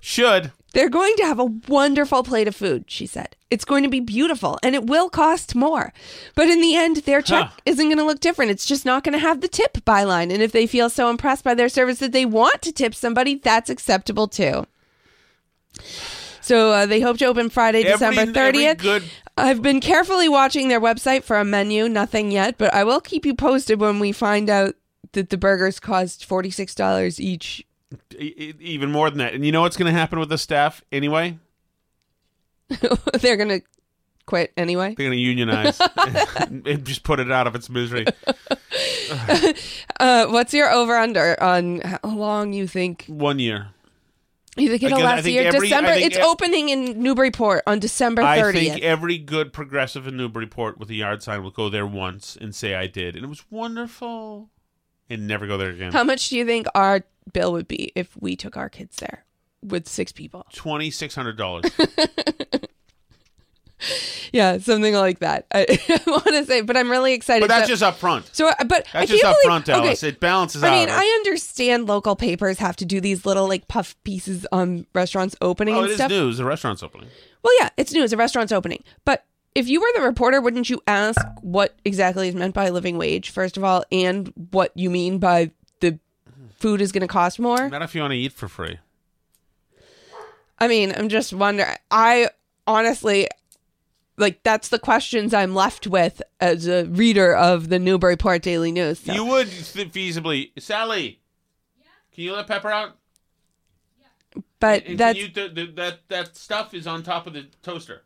Should. 0.00 0.52
They're 0.78 0.88
going 0.88 1.16
to 1.16 1.24
have 1.24 1.40
a 1.40 1.44
wonderful 1.66 2.22
plate 2.22 2.46
of 2.46 2.54
food, 2.54 2.84
she 2.86 3.04
said. 3.04 3.34
It's 3.50 3.64
going 3.64 3.82
to 3.82 3.88
be 3.88 3.98
beautiful 3.98 4.60
and 4.62 4.76
it 4.76 4.86
will 4.86 5.10
cost 5.10 5.56
more. 5.56 5.92
But 6.36 6.46
in 6.46 6.60
the 6.60 6.76
end, 6.76 6.98
their 6.98 7.20
check 7.20 7.46
Huh. 7.46 7.56
isn't 7.66 7.84
going 7.86 7.98
to 7.98 8.04
look 8.04 8.20
different. 8.20 8.52
It's 8.52 8.64
just 8.64 8.84
not 8.84 9.02
going 9.02 9.14
to 9.14 9.18
have 9.18 9.40
the 9.40 9.48
tip 9.48 9.78
byline. 9.84 10.32
And 10.32 10.40
if 10.40 10.52
they 10.52 10.68
feel 10.68 10.88
so 10.88 11.10
impressed 11.10 11.42
by 11.42 11.54
their 11.54 11.68
service 11.68 11.98
that 11.98 12.12
they 12.12 12.24
want 12.24 12.62
to 12.62 12.70
tip 12.70 12.94
somebody, 12.94 13.34
that's 13.34 13.68
acceptable 13.68 14.28
too. 14.28 14.66
So 16.40 16.70
uh, 16.70 16.86
they 16.86 17.00
hope 17.00 17.18
to 17.18 17.24
open 17.26 17.50
Friday, 17.50 17.82
Every- 17.82 18.14
December 18.14 18.32
30th. 18.38 18.78
good- 18.78 19.04
I've 19.36 19.62
been 19.62 19.80
carefully 19.80 20.28
watching 20.28 20.68
their 20.68 20.80
website 20.80 21.24
for 21.24 21.38
a 21.38 21.44
menu, 21.44 21.88
nothing 21.88 22.30
yet, 22.30 22.56
but 22.56 22.72
I 22.72 22.84
will 22.84 23.00
keep 23.00 23.26
you 23.26 23.34
posted 23.34 23.80
when 23.80 23.98
we 23.98 24.12
find 24.12 24.48
out 24.48 24.74
that 25.12 25.30
the 25.30 25.36
burgers 25.38 25.80
cost 25.80 26.28
$46 26.28 27.18
each. 27.20 27.64
Even 28.18 28.90
more 28.92 29.08
than 29.10 29.18
that. 29.18 29.34
And 29.34 29.44
you 29.46 29.52
know 29.52 29.62
what's 29.62 29.76
going 29.76 29.92
to 29.92 29.98
happen 29.98 30.18
with 30.18 30.28
the 30.28 30.38
staff 30.38 30.82
anyway? 30.92 31.38
They're 33.20 33.36
going 33.36 33.48
to 33.48 33.60
quit 34.26 34.52
anyway. 34.56 34.94
They're 34.96 35.06
going 35.06 35.16
to 35.16 35.22
unionize 35.22 35.80
and 35.96 36.84
just 36.84 37.02
put 37.02 37.18
it 37.18 37.30
out 37.30 37.46
of 37.46 37.54
its 37.54 37.68
misery. 37.70 38.06
Uh, 40.00 40.26
what's 40.26 40.52
your 40.54 40.70
over 40.70 40.96
under 40.96 41.42
on 41.42 41.80
how 41.80 41.98
long 42.04 42.52
you 42.52 42.66
think 42.68 43.04
One 43.08 43.38
year. 43.38 43.68
you 44.56 44.68
think 44.68 44.82
it'll 44.82 44.98
Again, 44.98 45.06
last 45.06 45.24
a 45.24 45.30
year? 45.30 45.48
every- 45.48 45.60
December. 45.68 45.90
It's 45.92 46.16
ev- 46.18 46.24
opening 46.24 46.68
in 46.68 47.02
Newburyport 47.02 47.62
on 47.66 47.78
December 47.80 48.22
30th. 48.22 48.48
I 48.48 48.52
think 48.52 48.82
every 48.82 49.18
good 49.18 49.52
progressive 49.52 50.06
in 50.06 50.16
Newburyport 50.16 50.78
with 50.78 50.90
a 50.90 50.94
yard 50.94 51.22
sign 51.22 51.42
will 51.42 51.50
go 51.50 51.68
there 51.68 51.86
once 51.86 52.36
and 52.40 52.54
say 52.54 52.74
I 52.74 52.86
did, 52.86 53.16
and 53.16 53.24
it 53.24 53.28
was 53.28 53.44
wonderful, 53.50 54.50
and 55.10 55.26
never 55.26 55.46
go 55.46 55.56
there 55.58 55.70
again. 55.70 55.92
How 55.92 56.04
much 56.04 56.28
do 56.28 56.36
you 56.36 56.44
think 56.44 56.66
our 56.74 57.02
bill 57.32 57.52
would 57.52 57.68
be 57.68 57.92
if 57.94 58.16
we 58.20 58.36
took 58.36 58.56
our 58.56 58.68
kids 58.68 58.96
there 58.96 59.24
with 59.62 59.88
six 59.88 60.12
people? 60.12 60.46
Twenty 60.52 60.90
six 60.90 61.14
hundred 61.14 61.36
dollars. 61.36 61.64
Yeah, 64.32 64.58
something 64.58 64.92
like 64.92 65.20
that. 65.20 65.46
I, 65.54 65.60
I 65.88 66.10
want 66.10 66.26
to 66.26 66.44
say, 66.44 66.60
but 66.62 66.76
I'm 66.76 66.90
really 66.90 67.14
excited. 67.14 67.42
But 67.42 67.48
that's 67.48 67.66
So- 67.68 67.72
just 67.74 67.82
up 67.82 67.96
front. 67.96 68.28
So, 68.34 68.48
uh, 68.48 68.52
but 68.66 68.86
I 68.92 69.00
That's 69.00 69.12
just 69.12 69.24
up 69.24 69.36
believe, 69.36 69.44
front, 69.44 69.68
Alice. 69.68 70.02
Okay, 70.02 70.08
It 70.12 70.20
balances 70.20 70.62
out. 70.64 70.72
I 70.72 70.78
mean, 70.80 70.88
out. 70.88 70.98
I 71.00 71.04
understand 71.06 71.86
local 71.86 72.14
papers 72.16 72.58
have 72.58 72.74
to 72.76 72.84
do 72.84 73.00
these 73.00 73.24
little 73.24 73.46
like 73.48 73.68
puff 73.68 73.94
pieces 74.02 74.46
on 74.52 74.84
restaurants 74.94 75.36
opening 75.40 75.74
Oh, 75.76 75.78
and 75.78 75.86
it 75.86 75.90
is 75.92 75.96
stuff. 75.96 76.10
news. 76.10 76.38
The 76.38 76.44
restaurant's 76.44 76.82
opening. 76.82 77.08
Well, 77.42 77.52
yeah, 77.60 77.70
it's 77.76 77.92
news. 77.92 78.12
A 78.12 78.16
restaurant's 78.16 78.52
opening. 78.52 78.82
But 79.04 79.24
if 79.58 79.68
you 79.68 79.80
were 79.80 79.88
the 79.96 80.02
reporter, 80.02 80.40
wouldn't 80.40 80.70
you 80.70 80.80
ask 80.86 81.20
what 81.42 81.74
exactly 81.84 82.28
is 82.28 82.34
meant 82.36 82.54
by 82.54 82.70
living 82.70 82.96
wage, 82.96 83.30
first 83.30 83.56
of 83.56 83.64
all, 83.64 83.84
and 83.90 84.32
what 84.52 84.70
you 84.76 84.88
mean 84.88 85.18
by 85.18 85.50
the 85.80 85.98
food 86.58 86.80
is 86.80 86.92
going 86.92 87.00
to 87.02 87.08
cost 87.08 87.40
more? 87.40 87.68
Not 87.68 87.82
if 87.82 87.92
you 87.92 88.00
want 88.00 88.12
to 88.12 88.16
eat 88.16 88.32
for 88.32 88.46
free. 88.46 88.78
I 90.60 90.68
mean, 90.68 90.92
I'm 90.96 91.08
just 91.08 91.32
wondering. 91.32 91.74
I 91.90 92.30
honestly, 92.68 93.26
like, 94.16 94.44
that's 94.44 94.68
the 94.68 94.78
questions 94.78 95.34
I'm 95.34 95.56
left 95.56 95.88
with 95.88 96.22
as 96.40 96.68
a 96.68 96.84
reader 96.84 97.34
of 97.34 97.68
the 97.68 97.80
Newburyport 97.80 98.42
Daily 98.42 98.70
News. 98.70 99.00
So. 99.00 99.12
You 99.12 99.24
would 99.24 99.50
th- 99.50 99.92
feasibly, 99.92 100.52
Sally. 100.58 101.20
Yeah? 101.78 101.84
Can 102.14 102.24
you 102.24 102.32
let 102.32 102.46
Pepper 102.46 102.70
out? 102.70 102.96
but 104.60 104.86
And 104.86 104.98
that's 104.98 105.18
can 105.18 105.26
you, 105.26 105.32
th- 105.32 105.54
th- 105.54 105.74
that 105.74 106.08
that 106.08 106.36
stuff 106.36 106.74
is 106.74 106.86
on 106.86 107.02
top 107.02 107.26
of 107.26 107.32
the 107.32 107.46
toaster. 107.62 108.04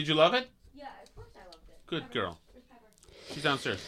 Did 0.00 0.08
you 0.08 0.14
love 0.14 0.32
it? 0.32 0.48
Yeah, 0.74 0.86
of 1.04 1.14
course 1.14 1.28
I 1.36 1.44
loved 1.44 1.68
it. 1.68 1.86
Good 1.86 2.10
girl. 2.10 2.38
She's 3.34 3.42
downstairs. 3.42 3.80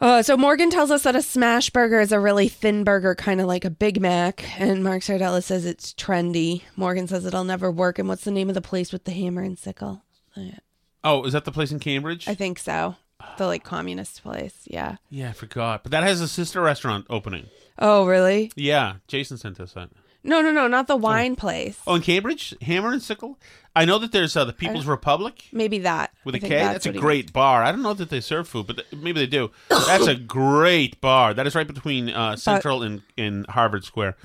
Uh, 0.00 0.20
so 0.20 0.36
Morgan 0.36 0.68
tells 0.68 0.90
us 0.90 1.04
that 1.04 1.14
a 1.14 1.22
smash 1.22 1.70
burger 1.70 2.00
is 2.00 2.10
a 2.10 2.18
really 2.18 2.48
thin 2.48 2.82
burger, 2.82 3.14
kind 3.14 3.40
of 3.40 3.46
like 3.46 3.64
a 3.64 3.70
Big 3.70 4.00
Mac, 4.00 4.44
and 4.60 4.82
Mark 4.82 5.02
Sardella 5.02 5.44
says 5.44 5.64
it's 5.64 5.94
trendy. 5.94 6.62
Morgan 6.74 7.06
says 7.06 7.24
it'll 7.24 7.44
never 7.44 7.70
work. 7.70 8.00
And 8.00 8.08
what's 8.08 8.24
the 8.24 8.32
name 8.32 8.48
of 8.48 8.56
the 8.56 8.60
place 8.60 8.92
with 8.92 9.04
the 9.04 9.12
hammer 9.12 9.42
and 9.42 9.56
sickle? 9.56 10.02
Uh, 10.36 10.56
Oh, 11.04 11.22
is 11.22 11.32
that 11.32 11.44
the 11.44 11.52
place 11.52 11.70
in 11.70 11.78
Cambridge? 11.78 12.26
I 12.26 12.34
think 12.34 12.58
so. 12.58 12.96
The 13.38 13.46
like 13.46 13.62
communist 13.62 14.22
place. 14.24 14.62
Yeah. 14.66 14.96
yeah, 15.08 15.28
I 15.28 15.32
forgot. 15.32 15.84
But 15.84 15.92
that 15.92 16.02
has 16.02 16.20
a 16.20 16.26
sister 16.28 16.60
restaurant 16.60 17.06
opening. 17.08 17.46
Oh, 17.78 18.06
really? 18.06 18.50
Yeah, 18.56 18.94
Jason 19.06 19.38
sent 19.38 19.60
us 19.60 19.74
that. 19.74 19.90
No, 20.22 20.40
no, 20.42 20.50
no, 20.50 20.66
not 20.68 20.86
the 20.86 20.96
wine 20.96 21.34
place. 21.36 21.78
Oh, 21.86 21.94
in 21.94 22.02
Cambridge, 22.02 22.54
Hammer 22.62 22.92
and 22.92 23.02
Sickle. 23.02 23.38
I 23.74 23.84
know 23.84 23.98
that 23.98 24.12
there's 24.12 24.36
uh, 24.36 24.44
the 24.44 24.52
People's 24.52 24.84
Republic 24.84 25.44
Maybe 25.52 25.78
that. 25.78 26.12
with 26.24 26.34
I 26.34 26.38
a 26.38 26.40
think 26.40 26.52
That's, 26.52 26.86
a 26.86 26.88
what 26.88 26.94
he 26.96 27.00
great 27.00 27.32
bar. 27.32 27.62
I 27.62 27.70
don't 27.70 27.82
know 27.82 27.94
that 27.94 28.10
they 28.10 28.20
serve 28.20 28.48
food, 28.48 28.66
but 28.66 28.76
th- 28.76 29.02
maybe 29.02 29.20
they 29.20 29.26
do. 29.26 29.50
That's 29.68 30.08
a 30.08 30.14
great 30.16 31.00
bar. 31.00 31.34
That 31.34 31.46
is 31.46 31.54
right 31.54 31.66
between 31.66 32.10
uh, 32.10 32.36
Central 32.36 32.82
and, 32.82 33.02
in 33.16 33.46
Harvard 33.48 33.84
Square. 33.84 34.16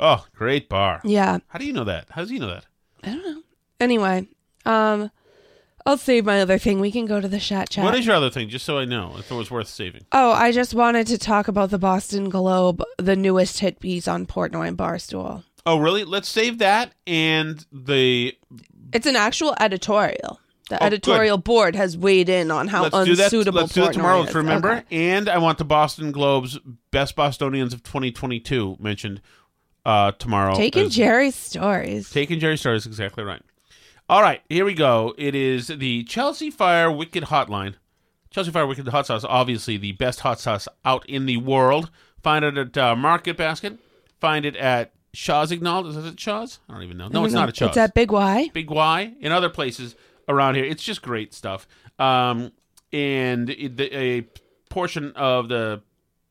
Oh, 0.00 0.26
great 0.34 0.68
bar. 0.68 1.00
Yeah. 1.04 1.38
How 1.48 1.58
do 1.58 1.66
you 1.66 1.72
know 1.72 1.84
that? 1.84 2.06
How 2.10 2.22
does 2.22 2.30
he 2.30 2.38
know 2.38 2.48
that? 2.48 2.64
I 3.02 3.08
don't 3.10 3.22
know. 3.22 3.42
Anyway, 3.80 4.26
um, 4.64 5.10
I'll 5.86 5.96
save 5.96 6.24
my 6.26 6.40
other 6.40 6.58
thing. 6.58 6.80
We 6.80 6.90
can 6.90 7.06
go 7.06 7.20
to 7.20 7.28
the 7.28 7.38
chat 7.38 7.70
chat. 7.70 7.84
What 7.84 7.94
is 7.96 8.04
your 8.04 8.16
other 8.16 8.28
thing? 8.30 8.48
Just 8.48 8.64
so 8.66 8.78
I 8.78 8.84
know 8.84 9.14
if 9.18 9.30
it 9.30 9.34
was 9.34 9.50
worth 9.50 9.68
saving. 9.68 10.02
Oh, 10.12 10.32
I 10.32 10.50
just 10.52 10.74
wanted 10.74 11.06
to 11.06 11.18
talk 11.18 11.46
about 11.48 11.70
the 11.70 11.78
Boston 11.78 12.28
Globe, 12.28 12.82
the 12.98 13.14
newest 13.16 13.60
hit 13.60 13.78
piece 13.80 14.08
on 14.08 14.26
Portnoy 14.26 14.68
and 14.68 14.76
Barstool. 14.76 15.44
Oh, 15.64 15.78
really? 15.78 16.04
Let's 16.04 16.28
save 16.28 16.58
that 16.58 16.92
and 17.06 17.64
the. 17.72 18.36
It's 18.92 19.06
an 19.06 19.16
actual 19.16 19.54
editorial. 19.60 20.40
The 20.68 20.82
Oh, 20.82 20.86
editorial 20.86 21.38
board 21.38 21.76
has 21.76 21.96
weighed 21.96 22.28
in 22.28 22.50
on 22.50 22.66
how 22.66 22.82
let's 22.88 23.04
do 23.04 23.12
unsuitable 23.12 23.60
Let's 23.60 23.72
do 23.72 23.82
that 23.82 23.92
tomorrow. 23.92 24.22
is. 24.24 24.34
Remember, 24.34 24.72
Okay. 24.78 24.96
and 25.14 25.28
I 25.28 25.38
want 25.38 25.58
the 25.58 25.64
Boston 25.64 26.10
Globe's 26.10 26.58
best 26.90 27.14
Bostonians 27.14 27.72
of 27.72 27.84
2022 27.84 28.76
mentioned 28.80 29.20
uh, 29.84 30.10
tomorrow. 30.18 30.56
Taking 30.56 30.88
Jerry's 30.88 31.36
stories. 31.36 32.10
Taking 32.10 32.40
Jerry's 32.40 32.58
stories, 32.58 32.84
exactly 32.84 33.22
right. 33.22 33.42
All 34.08 34.22
right, 34.22 34.40
here 34.48 34.64
we 34.64 34.74
go. 34.74 35.16
It 35.18 35.34
is 35.34 35.66
the 35.66 36.04
Chelsea 36.04 36.48
Fire 36.48 36.92
Wicked 36.92 37.24
Hotline. 37.24 37.74
Chelsea 38.30 38.52
Fire 38.52 38.64
Wicked 38.64 38.86
Hot 38.86 39.04
Sauce, 39.04 39.24
obviously 39.24 39.76
the 39.76 39.92
best 39.92 40.20
hot 40.20 40.38
sauce 40.38 40.68
out 40.84 41.04
in 41.08 41.26
the 41.26 41.38
world. 41.38 41.90
Find 42.22 42.44
it 42.44 42.56
at 42.56 42.78
uh, 42.78 42.94
Market 42.94 43.36
Basket. 43.36 43.80
Find 44.20 44.46
it 44.46 44.54
at 44.54 44.92
Shaw's 45.12 45.50
Ignald. 45.50 45.88
Is 45.88 45.96
it 45.96 46.20
Shaw's? 46.20 46.60
I 46.68 46.74
don't 46.74 46.84
even 46.84 46.98
know. 46.98 47.08
No, 47.08 47.24
it's 47.24 47.34
not 47.34 47.48
at 47.48 47.56
Shaw's. 47.56 47.70
It's 47.70 47.78
at 47.78 47.94
Big 47.94 48.12
Y. 48.12 48.48
Big 48.54 48.70
Y 48.70 49.14
in 49.18 49.32
other 49.32 49.48
places 49.48 49.96
around 50.28 50.54
here. 50.54 50.64
It's 50.64 50.84
just 50.84 51.02
great 51.02 51.34
stuff. 51.34 51.66
Um, 51.98 52.52
and 52.92 53.50
it, 53.50 53.76
the, 53.76 53.96
a 53.96 54.26
portion 54.70 55.10
of 55.16 55.48
the 55.48 55.82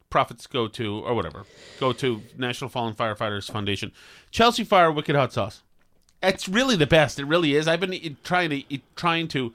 profits 0.10 0.48
go 0.48 0.70
to 0.70 1.00
or 1.00 1.14
whatever 1.14 1.44
go 1.82 1.92
to 1.92 2.22
National 2.38 2.70
Fallen 2.70 2.94
Firefighters 2.94 3.52
Foundation. 3.52 3.92
Chelsea 4.32 4.64
Fire 4.64 4.94
Wicked 4.94 5.18
Hot 5.18 5.34
Sauce. 5.34 5.62
It's 6.26 6.48
really 6.50 6.76
the 6.76 6.88
best. 6.88 7.20
It 7.20 7.26
really 7.26 7.56
is. 7.56 7.68
I've 7.68 7.80
been 7.80 8.18
trying 8.24 8.50
to 8.50 8.64
trying 8.96 9.28
to 9.30 9.54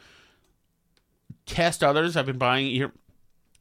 test 1.47 1.83
others. 1.83 2.17
I've 2.17 2.27
been 2.27 2.39
buying 2.39 2.67
it 2.67 2.71
here. 2.71 2.93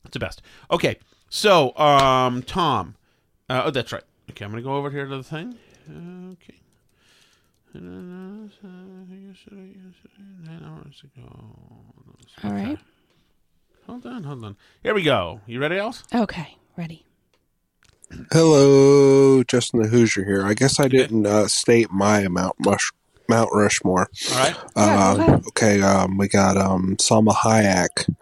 It's 0.06 0.14
the 0.14 0.20
best. 0.20 0.42
Okay, 0.72 0.98
so 1.30 1.76
um, 1.78 2.44
Tom. 2.44 2.96
Uh, 3.50 3.64
oh, 3.66 3.72
that's 3.72 3.92
right. 3.92 4.04
Okay, 4.30 4.46
I'm 4.46 4.52
gonna 4.52 4.62
go 4.62 4.76
over 4.76 4.92
here 4.92 5.06
to 5.06 5.18
the 5.18 5.24
thing. 5.24 5.56
Okay. 5.90 6.56
Nine 7.74 8.52
hours 10.64 11.04
ago. 11.04 11.28
All 12.44 12.52
right. 12.52 12.78
Hold 13.88 14.06
on, 14.06 14.24
hold 14.24 14.46
on. 14.46 14.56
Here 14.84 14.94
we 14.94 15.02
go. 15.04 15.42
You 15.48 15.60
ready, 15.60 15.78
else? 15.78 16.04
Okay, 16.14 16.58
ready. 16.78 17.06
Hello, 18.32 19.44
Justin 19.44 19.82
the 19.82 19.88
Hoosier 19.88 20.26
here. 20.26 20.46
I 20.46 20.54
guess 20.54 20.80
I 20.80 20.88
didn't 20.88 21.26
uh, 21.26 21.48
state 21.48 21.92
my 21.92 22.22
amount 22.22 22.56
Mush 22.60 22.92
Mount 23.30 23.50
Rushmore. 23.54 24.10
All 24.32 24.38
right. 24.38 24.56
Yeah, 24.76 25.16
go 25.16 25.34
Um, 25.34 25.44
okay, 25.50 25.82
um, 25.82 26.18
we 26.18 26.28
got 26.28 26.58
um, 26.58 26.96
Salma 26.98 27.34
Hayek. 27.34 28.14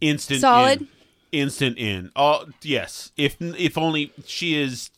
Instant 0.00 0.40
Solid? 0.40 0.80
in. 0.82 0.88
Instant 1.32 1.78
in. 1.78 2.10
Oh 2.16 2.46
yes. 2.62 3.12
If 3.16 3.36
if 3.40 3.76
only 3.78 4.12
she 4.24 4.60
is 4.60 4.90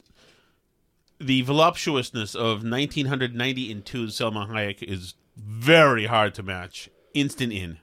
the 1.20 1.42
voluptuousness 1.42 2.34
of 2.34 2.62
1990 2.64 3.72
and 3.72 3.84
2 3.84 4.06
Salma 4.06 4.48
Hayek 4.48 4.82
is 4.82 5.14
very 5.36 6.06
hard 6.06 6.34
to 6.34 6.42
match. 6.42 6.90
Instant 7.14 7.52
in. 7.52 7.78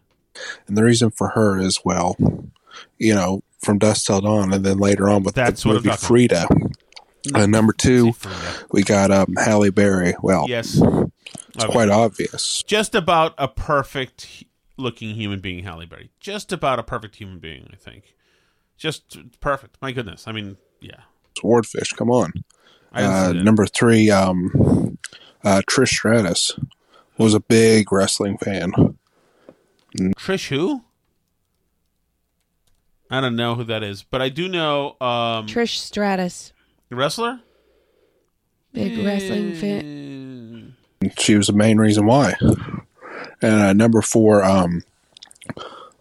And 0.68 0.78
the 0.78 0.84
reason 0.84 1.12
for 1.12 1.30
her 1.30 1.58
is, 1.60 1.82
well, 1.84 2.18
you 2.98 3.14
know, 3.14 3.42
from 3.60 3.80
Dusk 3.80 4.06
Till 4.06 4.22
Dawn, 4.22 4.54
and 4.54 4.66
then 4.66 4.78
later 4.78 5.10
on 5.10 5.24
with 5.24 5.36
That's 5.36 5.64
the 5.64 5.70
what 5.70 5.78
I'm 5.78 5.84
movie 5.84 5.90
talking 5.90 6.08
Frida. 6.08 6.48
And 7.34 7.52
number 7.52 7.74
two, 7.74 8.14
we 8.72 8.84
got 8.84 9.12
um, 9.12 9.36
Halle 9.38 9.70
Berry. 9.70 10.14
Well, 10.22 10.46
Yes. 10.48 10.76
it's 10.76 10.84
Okay. 11.64 11.72
quite 11.72 11.90
obvious. 11.90 12.64
Just 12.64 12.94
about 12.96 13.34
a 13.38 13.48
perfect 13.48 14.44
looking 14.78 15.16
human 15.16 15.40
being, 15.40 15.64
Halle 15.64 15.86
Berry. 15.86 16.12
Just 16.20 16.52
about 16.52 16.80
a 16.80 16.84
perfect 16.84 17.16
human 17.16 17.40
being, 17.40 17.70
I 17.72 17.76
think. 17.78 18.16
Just 18.78 19.18
perfect. 19.40 19.78
My 19.82 19.92
goodness. 19.92 20.28
I 20.28 20.32
mean, 20.34 20.58
yeah. 20.82 21.02
Swordfish, 21.38 21.92
come 21.94 22.12
on. 22.12 22.34
Uh, 22.94 23.34
number 23.36 23.66
three, 23.66 24.10
um, 24.10 24.98
uh, 25.44 25.62
Trish 25.70 25.90
Stratus 25.90 26.58
was 27.18 27.34
a 27.34 27.40
big 27.40 27.92
wrestling 27.92 28.38
fan. 28.38 28.98
Trish 30.18 30.48
who? 30.50 30.84
I 33.10 33.22
don't 33.22 33.36
know 33.36 33.56
who 33.56 33.64
that 33.66 33.84
is, 33.84 34.04
but 34.04 34.22
I 34.22 34.30
do 34.30 34.48
know 34.48 34.92
um 35.02 35.46
Trish 35.48 35.78
Stratus, 35.78 36.52
wrestler. 36.92 37.40
big 38.74 39.06
wrestling 39.06 39.56
fan. 39.56 40.76
She 41.18 41.36
was 41.36 41.48
the 41.48 41.54
main 41.54 41.78
reason 41.78 42.06
why. 42.06 42.36
And 43.42 43.54
uh, 43.62 43.74
number 43.74 44.02
four 44.02 44.44
um, 44.44 44.84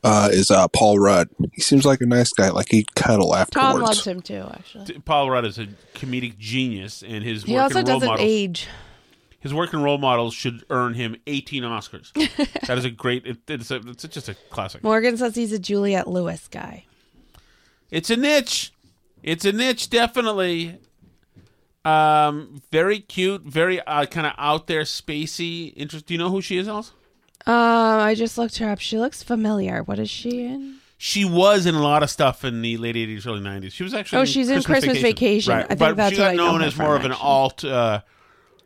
uh, 0.03 0.29
is 0.33 0.51
uh, 0.51 0.69
Paul 0.69 0.99
Rudd. 0.99 1.29
He 1.53 1.61
seems 1.61 1.85
like 1.85 2.01
a 2.01 2.07
nice 2.07 2.33
guy. 2.33 2.51
Like 2.51 2.69
he'd 2.71 2.95
cuddle 2.95 3.35
afterwards. 3.35 3.73
Tom 3.73 3.81
loves 3.81 4.07
him 4.07 4.21
too, 4.21 4.47
actually. 4.53 4.85
D- 4.85 4.99
Paul 5.01 5.31
Rudd 5.31 5.45
is 5.45 5.59
a 5.59 5.67
comedic 5.95 6.39
genius, 6.39 7.03
and 7.03 7.25
his 7.25 7.45
He 7.45 7.55
work 7.55 7.63
also 7.65 7.79
and 7.81 7.89
role 7.89 7.97
doesn't 8.01 8.09
models. 8.09 8.29
age. 8.29 8.69
His 9.41 9.53
work 9.53 9.73
and 9.75 9.83
role 9.85 9.99
models 9.99 10.33
should 10.33 10.65
earn 10.71 10.95
him 10.95 11.17
18 11.27 11.65
Oscars. 11.65 12.13
that 12.67 12.79
is 12.79 12.85
a 12.87 12.91
great. 12.91 13.27
It, 13.27 13.39
it's, 13.49 13.71
a, 13.71 13.77
it's 13.77 14.05
just 14.05 14.29
a 14.29 14.35
classic. 14.51 14.83
Morgan 14.83 15.17
says 15.19 15.35
he's 15.35 15.53
a 15.53 15.59
Juliette 15.59 16.09
Lewis 16.09 16.49
guy. 16.49 16.85
It's 17.91 18.09
a 18.11 18.17
niche. 18.17 18.73
It's 19.25 19.47
a 19.47 19.53
niche, 19.53 19.89
definitely. 19.89 20.79
Um, 21.83 22.61
very 22.71 23.01
cute, 23.01 23.43
very 23.43 23.81
uh, 23.81 24.05
kind 24.05 24.27
of 24.27 24.35
out 24.37 24.67
there, 24.67 24.83
spacey. 24.83 25.73
Interest. 25.77 26.05
Do 26.05 26.13
you 26.15 26.19
know 26.19 26.29
who 26.29 26.43
she 26.43 26.59
is, 26.59 26.69
Alice? 26.69 26.93
Um, 27.47 27.55
I 27.55 28.15
just 28.15 28.37
looked 28.37 28.59
her 28.59 28.69
up. 28.69 28.81
She 28.81 28.99
looks 28.99 29.23
familiar. 29.23 29.83
What 29.83 29.99
is 29.99 30.11
she 30.11 30.45
in? 30.45 30.77
She 30.99 31.25
was 31.25 31.65
in 31.65 31.75
a 31.75 31.83
lot 31.83 32.03
of 32.03 32.11
stuff 32.11 32.45
in 32.45 32.61
the 32.61 32.77
late 32.77 32.97
'80s, 32.97 33.27
early 33.27 33.41
'90s. 33.41 33.73
She 33.73 33.83
was 33.83 33.95
actually. 33.95 34.21
Oh, 34.21 34.25
she's 34.27 34.51
in 34.51 34.63
Christmas 34.63 34.99
Vacation. 34.99 35.55
Right, 35.55 35.65
I 35.65 35.69
think 35.69 35.79
but 35.79 35.97
that's 35.97 36.13
she 36.13 36.19
got 36.19 36.25
what 36.25 36.33
I 36.33 36.37
know 36.37 36.53
known 36.53 36.61
her 36.61 36.67
as 36.67 36.77
more 36.77 36.89
from, 36.89 36.97
of 36.97 37.05
an 37.07 37.13
actually. 37.13 37.29
alt, 37.29 37.65
uh, 37.65 38.01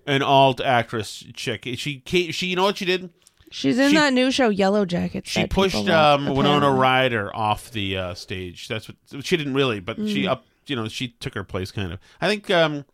an 0.07 0.23
alt 0.23 0.61
actress 0.61 1.25
chick. 1.35 1.69
She, 1.77 2.03
she, 2.05 2.47
you 2.47 2.57
know 2.57 2.65
what 2.65 2.79
she 2.79 2.85
did? 2.85 3.11
She's 3.51 3.79
in 3.79 3.91
She- 3.91 3.97
that 3.97 4.13
new 4.13 4.31
show 4.31 4.49
Yellow 4.51 4.85
Jackets. 4.85 5.31
She 5.31 5.41
that 5.41 5.51
people 5.51 5.65
pushed 5.65 5.75
love, 5.87 6.21
um, 6.21 6.27
Winona 6.37 6.57
apparently. 6.59 6.81
Ryder 6.81 7.37
off 7.37 7.71
the 7.71 7.97
uh, 7.97 8.15
stage. 8.15 8.69
That's 8.69 8.89
what 8.89 9.25
she 9.25 9.37
didn't 9.37 9.55
really, 9.55 9.81
but 9.81 9.97
she 9.97 10.25
Mm. 10.25 10.29
up. 10.31 10.45
You 10.67 10.77
know, 10.77 10.87
she 10.89 11.09
took 11.09 11.35
her 11.35 11.45
place, 11.45 11.71
kind 11.71 11.93
of. 11.93 11.99
I 12.21 12.29
think 12.29 12.51
um, 12.51 12.85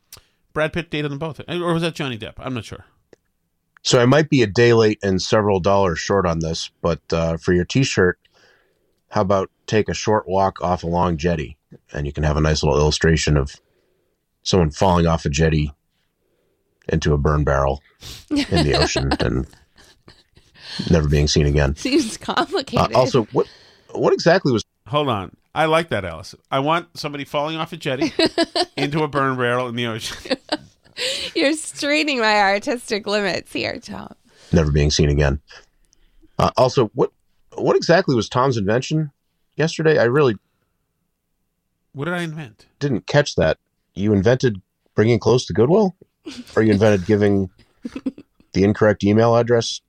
Brad 0.52 0.72
Pitt 0.72 0.90
dated 0.90 1.10
them 1.10 1.18
both, 1.18 1.40
or 1.48 1.72
was 1.74 1.82
that 1.82 1.94
Johnny 1.94 2.16
Depp? 2.16 2.34
I'm 2.38 2.54
not 2.54 2.64
sure. 2.64 2.84
So 3.82 3.98
I 4.00 4.06
might 4.06 4.30
be 4.30 4.42
a 4.42 4.46
day 4.46 4.72
late 4.72 4.98
and 5.02 5.20
several 5.20 5.58
dollars 5.60 5.98
short 5.98 6.24
on 6.24 6.38
this, 6.38 6.70
but 6.80 7.00
uh, 7.12 7.36
for 7.36 7.52
your 7.52 7.64
T-shirt, 7.64 8.18
how 9.10 9.20
about 9.22 9.50
take 9.66 9.88
a 9.88 9.94
short 9.94 10.28
walk 10.28 10.62
off 10.62 10.84
a 10.84 10.86
long 10.86 11.16
jetty, 11.16 11.58
and 11.92 12.06
you 12.06 12.12
can 12.12 12.22
have 12.24 12.36
a 12.36 12.40
nice 12.40 12.62
little 12.62 12.78
illustration 12.78 13.36
of 13.36 13.56
someone 14.44 14.70
falling 14.70 15.06
off 15.06 15.24
a 15.24 15.28
jetty 15.28 15.72
into 16.88 17.12
a 17.12 17.18
burn 17.18 17.42
barrel 17.44 17.82
in 18.30 18.64
the 18.64 18.74
ocean 18.80 19.10
and 19.20 19.46
never 20.90 21.08
being 21.08 21.28
seen 21.28 21.46
again. 21.46 21.74
Seems 21.76 22.16
Uh, 22.16 22.34
complicated. 22.34 22.94
also, 22.94 23.24
what 23.32 23.46
what 23.92 24.12
exactly 24.12 24.52
was? 24.52 24.64
Hold 24.88 25.08
on, 25.08 25.36
I 25.54 25.64
like 25.66 25.88
that, 25.90 26.04
Alice. 26.04 26.34
I 26.50 26.58
want 26.58 26.96
somebody 26.98 27.24
falling 27.24 27.56
off 27.56 27.72
a 27.72 27.76
jetty 27.76 28.12
into 28.76 29.02
a 29.02 29.08
burn 29.08 29.36
barrel 29.36 29.68
in 29.68 29.76
the 29.76 29.86
ocean. 29.86 30.36
You're 31.34 31.54
straining 31.54 32.20
my 32.20 32.36
artistic 32.40 33.06
limits 33.06 33.52
here, 33.52 33.78
Tom. 33.80 34.14
never 34.52 34.70
being 34.70 34.90
seen 34.90 35.08
again. 35.08 35.40
Uh, 36.38 36.50
also, 36.56 36.86
what 36.94 37.10
what 37.56 37.76
exactly 37.76 38.14
was 38.14 38.28
Tom's 38.28 38.56
invention 38.56 39.10
yesterday? 39.56 39.98
I 39.98 40.04
really 40.04 40.36
What 41.92 42.06
did 42.06 42.14
I 42.14 42.22
invent? 42.22 42.66
didn't 42.80 43.06
catch 43.06 43.36
that. 43.36 43.58
You 43.94 44.12
invented 44.12 44.60
bringing 44.94 45.18
clothes 45.18 45.46
to 45.46 45.52
Goodwill, 45.52 45.94
or 46.56 46.62
you 46.62 46.72
invented 46.72 47.06
giving 47.06 47.50
the 48.52 48.64
incorrect 48.64 49.02
email 49.04 49.36
address 49.36 49.80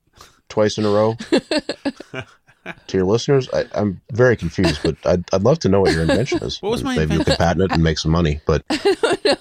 twice 0.48 0.78
in 0.78 0.84
a 0.84 0.90
row 0.90 1.14
to 2.12 2.96
your 2.96 3.04
listeners? 3.06 3.48
I, 3.52 3.64
I'm 3.74 4.00
very 4.12 4.36
confused, 4.36 4.80
but 4.82 4.96
I'd, 5.06 5.24
I'd 5.32 5.42
love 5.42 5.58
to 5.60 5.68
know 5.68 5.80
what 5.80 5.92
your 5.92 6.02
invention 6.02 6.42
is. 6.42 6.60
What 6.62 6.70
was 6.70 6.82
my 6.84 6.96
Maybe 6.96 7.14
you 7.14 7.20
invention? 7.20 7.24
could 7.24 7.38
patent 7.38 7.64
it 7.64 7.72
and 7.72 7.82
make 7.82 7.98
some 7.98 8.10
money. 8.12 8.40
But 8.46 8.64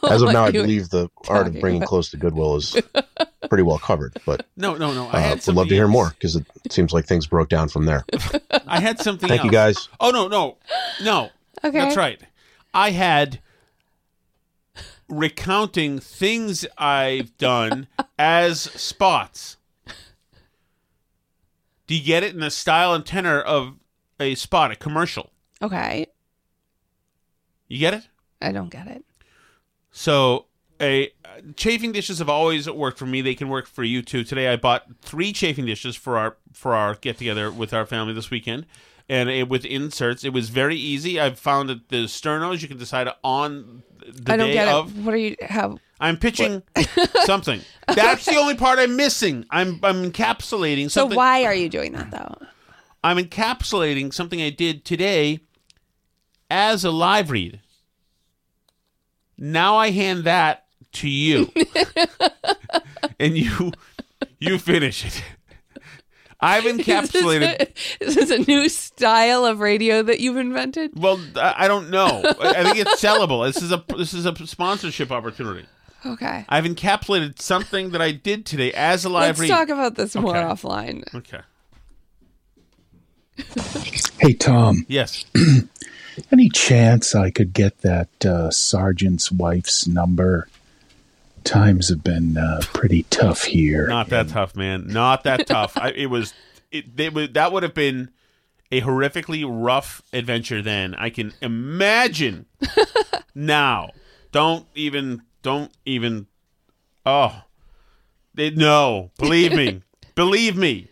as 0.09 0.21
of 0.21 0.31
now, 0.31 0.45
I 0.45 0.51
believe 0.51 0.89
the 0.89 1.09
art 1.27 1.47
of 1.47 1.59
bringing 1.59 1.81
about. 1.81 1.89
clothes 1.89 2.09
to 2.11 2.17
Goodwill 2.17 2.55
is 2.57 2.75
pretty 3.49 3.63
well 3.63 3.79
covered. 3.79 4.17
But 4.25 4.45
No, 4.57 4.75
no, 4.75 4.93
no. 4.93 5.07
I 5.07 5.17
uh, 5.17 5.19
had 5.21 5.45
would 5.45 5.55
love 5.55 5.67
to 5.69 5.73
hear 5.73 5.83
else. 5.83 5.91
more 5.91 6.09
because 6.09 6.35
it 6.35 6.45
seems 6.69 6.93
like 6.93 7.05
things 7.05 7.27
broke 7.27 7.49
down 7.49 7.69
from 7.69 7.85
there. 7.85 8.05
I 8.67 8.79
had 8.79 8.99
something 8.99 9.29
Thank 9.29 9.43
you, 9.43 9.51
guys. 9.51 9.89
Oh 9.99 10.11
no, 10.11 10.27
no, 10.27 10.57
no. 11.03 11.29
Okay. 11.63 11.77
That's 11.79 11.95
right. 11.97 12.19
I 12.73 12.91
had 12.91 13.39
recounting 15.07 15.99
things 15.99 16.65
I've 16.77 17.37
done 17.37 17.87
as 18.17 18.59
spots. 18.61 19.57
Do 21.87 21.95
you 21.95 22.03
get 22.03 22.23
it 22.23 22.33
in 22.33 22.39
the 22.39 22.51
style 22.51 22.93
and 22.93 23.05
tenor 23.05 23.39
of 23.39 23.75
a 24.19 24.35
spot, 24.35 24.71
a 24.71 24.75
commercial? 24.75 25.31
Okay. 25.61 26.07
You 27.67 27.79
get 27.79 27.93
it? 27.93 28.07
I 28.41 28.51
don't 28.51 28.69
get 28.69 28.87
it. 28.87 29.05
So, 29.91 30.45
a 30.81 31.07
uh, 31.23 31.41
chafing 31.55 31.91
dishes 31.91 32.19
have 32.19 32.29
always 32.29 32.69
worked 32.69 32.97
for 32.97 33.05
me. 33.05 33.21
They 33.21 33.35
can 33.35 33.49
work 33.49 33.65
for 33.65 33.83
you 33.83 34.01
too. 34.01 34.23
Today, 34.23 34.49
I 34.49 34.57
bought 34.57 34.85
three 35.01 35.31
chafing 35.31 35.65
dishes 35.65 35.95
for 35.95 36.17
our 36.17 36.37
for 36.51 36.73
our 36.73 36.95
get 36.95 37.17
together 37.17 37.49
with 37.49 37.73
our 37.73 37.85
family 37.85 38.13
this 38.13 38.29
weekend, 38.29 38.65
and 39.07 39.29
it, 39.29 39.47
with 39.47 39.63
inserts. 39.63 40.23
It 40.23 40.33
was 40.33 40.49
very 40.49 40.75
easy. 40.75 41.19
I've 41.19 41.39
found 41.39 41.69
that 41.69 41.89
the 41.89 42.05
sternos 42.05 42.61
you 42.61 42.67
can 42.67 42.77
decide 42.77 43.07
on 43.23 43.83
the 44.05 44.33
I 44.33 44.37
don't 44.37 44.47
day 44.47 44.53
get 44.53 44.67
of. 44.67 44.97
it. 44.97 45.03
What 45.03 45.13
are 45.13 45.17
you 45.17 45.37
how 45.41 45.79
I'm 45.99 46.17
pitching 46.17 46.63
something. 47.25 47.61
That's 47.87 48.25
the 48.25 48.35
only 48.35 48.55
part 48.55 48.79
I'm 48.79 48.95
missing. 48.95 49.45
I'm 49.49 49.79
I'm 49.83 50.11
encapsulating 50.11 50.91
So 50.91 51.05
why 51.05 51.45
are 51.45 51.53
you 51.53 51.69
doing 51.69 51.93
that 51.93 52.11
though? 52.11 52.35
I'm 53.03 53.17
encapsulating 53.17 54.13
something 54.13 54.41
I 54.41 54.49
did 54.49 54.83
today 54.83 55.39
as 56.49 56.83
a 56.83 56.91
live 56.91 57.29
read. 57.31 57.61
Now 59.37 59.77
I 59.77 59.91
hand 59.91 60.23
that 60.23 60.65
to 60.93 61.09
you. 61.09 61.51
and 63.19 63.37
you 63.37 63.71
you 64.39 64.57
finish 64.57 65.05
it. 65.05 65.23
I've 66.41 66.65
encapsulated 66.65 67.71
Is 68.01 68.15
this 68.15 68.29
a 68.29 68.39
new 68.39 68.67
style 68.69 69.45
of 69.45 69.59
radio 69.61 70.03
that 70.03 70.19
you've 70.19 70.37
invented? 70.37 70.91
well 70.99 71.19
I 71.35 71.67
don't 71.67 71.89
know. 71.89 72.21
I 72.25 72.55
I 72.57 72.63
think 72.63 72.77
it's 72.79 73.01
sellable. 73.01 73.45
This 73.47 73.63
is 73.63 73.71
a 73.71 73.83
this 73.97 74.13
is 74.13 74.25
a 74.25 74.35
sponsorship 74.45 75.11
opportunity. 75.11 75.65
Okay. 76.05 76.45
I've 76.47 76.65
encapsulated 76.65 77.41
something 77.41 77.89
that 77.91 78.01
I 78.01 78.11
did 78.11 78.45
today 78.45 78.71
as 78.73 79.05
a 79.05 79.09
live 79.09 79.39
Let's 79.39 79.39
read. 79.41 79.47
talk 79.49 79.69
about 79.69 79.95
this 79.95 80.15
more 80.15 80.37
Okay. 80.37 80.45
offline. 80.47 81.15
Okay. 81.15 81.41
Hey, 84.19 84.33
Tom, 84.33 84.85
Yes. 84.87 85.25
any 86.31 86.49
chance 86.49 87.13
I 87.15 87.31
could 87.31 87.53
get 87.53 87.79
that 87.81 88.25
uh, 88.25 88.49
sergeant's 88.51 89.31
wife's 89.31 89.87
number? 89.87 90.47
Times 91.43 91.89
have 91.89 92.03
been 92.03 92.37
uh, 92.37 92.61
pretty 92.73 93.03
tough 93.09 93.43
here. 93.43 93.87
Not 93.87 94.09
that 94.09 94.29
tough, 94.29 94.55
man. 94.55 94.87
Not 94.87 95.23
that 95.25 95.45
tough. 95.45 95.77
I, 95.77 95.91
it 95.91 96.07
was. 96.07 96.33
It, 96.71 96.85
it 96.97 97.13
was. 97.13 97.29
That 97.33 97.51
would 97.51 97.61
have 97.61 97.75
been 97.75 98.09
a 98.71 98.81
horrifically 98.81 99.45
rough 99.47 100.01
adventure. 100.11 100.63
Then 100.63 100.95
I 100.95 101.11
can 101.11 101.33
imagine. 101.41 102.47
now, 103.35 103.91
don't 104.31 104.65
even. 104.73 105.21
Don't 105.45 105.71
even. 105.85 106.25
Oh, 107.05 107.43
they, 108.33 108.49
no. 108.49 109.11
Believe 109.19 109.53
me. 109.53 109.83
believe 110.15 110.57
me. 110.57 110.89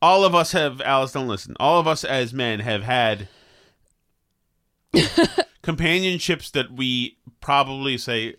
All 0.00 0.24
of 0.24 0.34
us 0.34 0.52
have. 0.52 0.80
Alice, 0.80 1.12
don't 1.12 1.28
listen. 1.28 1.54
All 1.60 1.78
of 1.78 1.86
us 1.86 2.02
as 2.02 2.32
men 2.32 2.60
have 2.60 2.82
had 2.82 3.28
companionships 5.60 6.50
that 6.52 6.72
we 6.72 7.18
probably 7.42 7.98
say, 7.98 8.36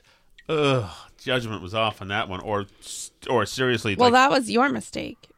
"Ugh, 0.50 0.90
judgment 1.20 1.62
was 1.62 1.76
off 1.76 2.02
on 2.02 2.08
that 2.08 2.28
one," 2.28 2.40
or 2.40 2.66
or 3.30 3.46
seriously, 3.46 3.96
Well, 3.96 4.10
like, 4.10 4.14
that 4.14 4.32
was 4.32 4.50
your 4.50 4.68
mistake. 4.70 5.30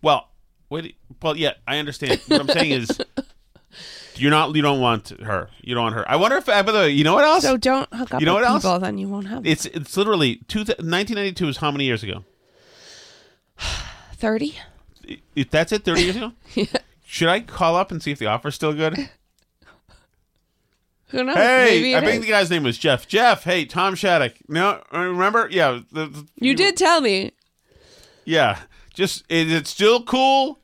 well, 0.00 0.28
wait, 0.68 0.94
well, 1.20 1.36
yeah, 1.36 1.54
I 1.66 1.78
understand. 1.78 2.20
What 2.28 2.42
I'm 2.42 2.48
saying 2.48 2.70
is, 2.70 3.00
you're 4.20 4.30
not, 4.30 4.54
you 4.54 4.62
don't 4.62 4.80
want 4.80 5.08
her, 5.22 5.48
you 5.62 5.74
don't 5.74 5.84
want 5.84 5.94
her. 5.96 6.10
I 6.10 6.16
wonder 6.16 6.36
if, 6.36 6.46
by 6.46 6.62
the 6.62 6.72
way, 6.72 6.90
you 6.90 7.04
know 7.04 7.14
what 7.14 7.24
else? 7.24 7.42
So 7.44 7.56
don't 7.56 7.92
hook 7.92 8.14
up 8.14 8.20
You 8.20 8.26
know 8.26 8.34
with 8.34 8.42
what 8.44 8.50
else? 8.50 8.62
people, 8.62 8.78
then 8.80 8.98
you 8.98 9.08
won't 9.08 9.26
have 9.28 9.46
It's 9.46 9.66
it's 9.66 9.96
literally 9.96 10.36
two, 10.48 10.60
1992 10.60 11.48
is 11.48 11.56
how 11.58 11.70
many 11.70 11.84
years 11.84 12.02
ago? 12.02 12.24
thirty. 14.14 14.58
If 15.34 15.50
that's 15.50 15.72
it, 15.72 15.84
30 15.84 16.00
years 16.02 16.16
ago. 16.16 16.32
Yeah. 16.54 16.66
Should 17.04 17.28
I 17.28 17.40
call 17.40 17.74
up 17.74 17.90
and 17.90 18.00
see 18.00 18.12
if 18.12 18.20
the 18.20 18.26
offer's 18.26 18.54
still 18.54 18.72
good? 18.72 18.96
Who 21.08 21.24
knows? 21.24 21.34
hey, 21.36 21.64
Maybe 21.80 21.96
I 21.96 22.00
think 22.00 22.20
is. 22.20 22.26
the 22.26 22.30
guy's 22.30 22.50
name 22.50 22.62
was 22.62 22.78
Jeff. 22.78 23.08
Jeff, 23.08 23.42
hey, 23.42 23.64
Tom 23.64 23.96
Shattuck. 23.96 24.34
No, 24.48 24.80
uh, 24.94 24.98
remember? 25.00 25.48
Yeah, 25.50 25.80
the, 25.90 26.06
the- 26.06 26.26
You 26.36 26.54
did 26.54 26.76
tell 26.76 27.00
me. 27.00 27.32
Yeah, 28.24 28.60
just 28.94 29.24
is 29.28 29.50
it 29.52 29.66
still 29.66 30.04
cool? 30.04 30.60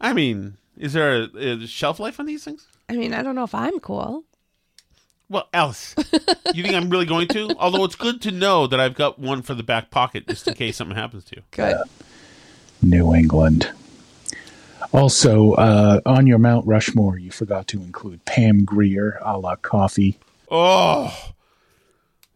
I 0.00 0.12
mean, 0.12 0.56
is 0.76 0.92
there 0.92 1.22
a, 1.34 1.62
a 1.62 1.66
shelf 1.66 2.00
life 2.00 2.18
on 2.18 2.26
these 2.26 2.44
things? 2.44 2.66
I 2.88 2.94
mean, 2.94 3.14
I 3.14 3.22
don't 3.22 3.34
know 3.34 3.44
if 3.44 3.54
I'm 3.54 3.80
cool. 3.80 4.24
Well, 5.28 5.48
Alice, 5.54 5.94
you 6.52 6.62
think 6.62 6.74
I'm 6.74 6.90
really 6.90 7.06
going 7.06 7.28
to? 7.28 7.54
Although 7.58 7.84
it's 7.84 7.94
good 7.94 8.20
to 8.22 8.30
know 8.30 8.66
that 8.66 8.78
I've 8.78 8.94
got 8.94 9.18
one 9.18 9.40
for 9.40 9.54
the 9.54 9.62
back 9.62 9.90
pocket 9.90 10.28
just 10.28 10.46
in 10.46 10.54
case 10.54 10.76
something 10.76 10.96
happens 10.96 11.24
to 11.24 11.36
you. 11.36 11.42
Good. 11.52 11.78
New 12.82 13.14
England. 13.14 13.70
Also, 14.92 15.52
uh, 15.52 16.00
on 16.04 16.26
your 16.26 16.38
Mount 16.38 16.66
Rushmore, 16.66 17.16
you 17.18 17.30
forgot 17.30 17.66
to 17.68 17.82
include 17.82 18.24
Pam 18.26 18.64
Grier 18.64 19.18
a 19.22 19.38
la 19.38 19.56
Coffy. 19.56 20.18
Oh, 20.50 21.32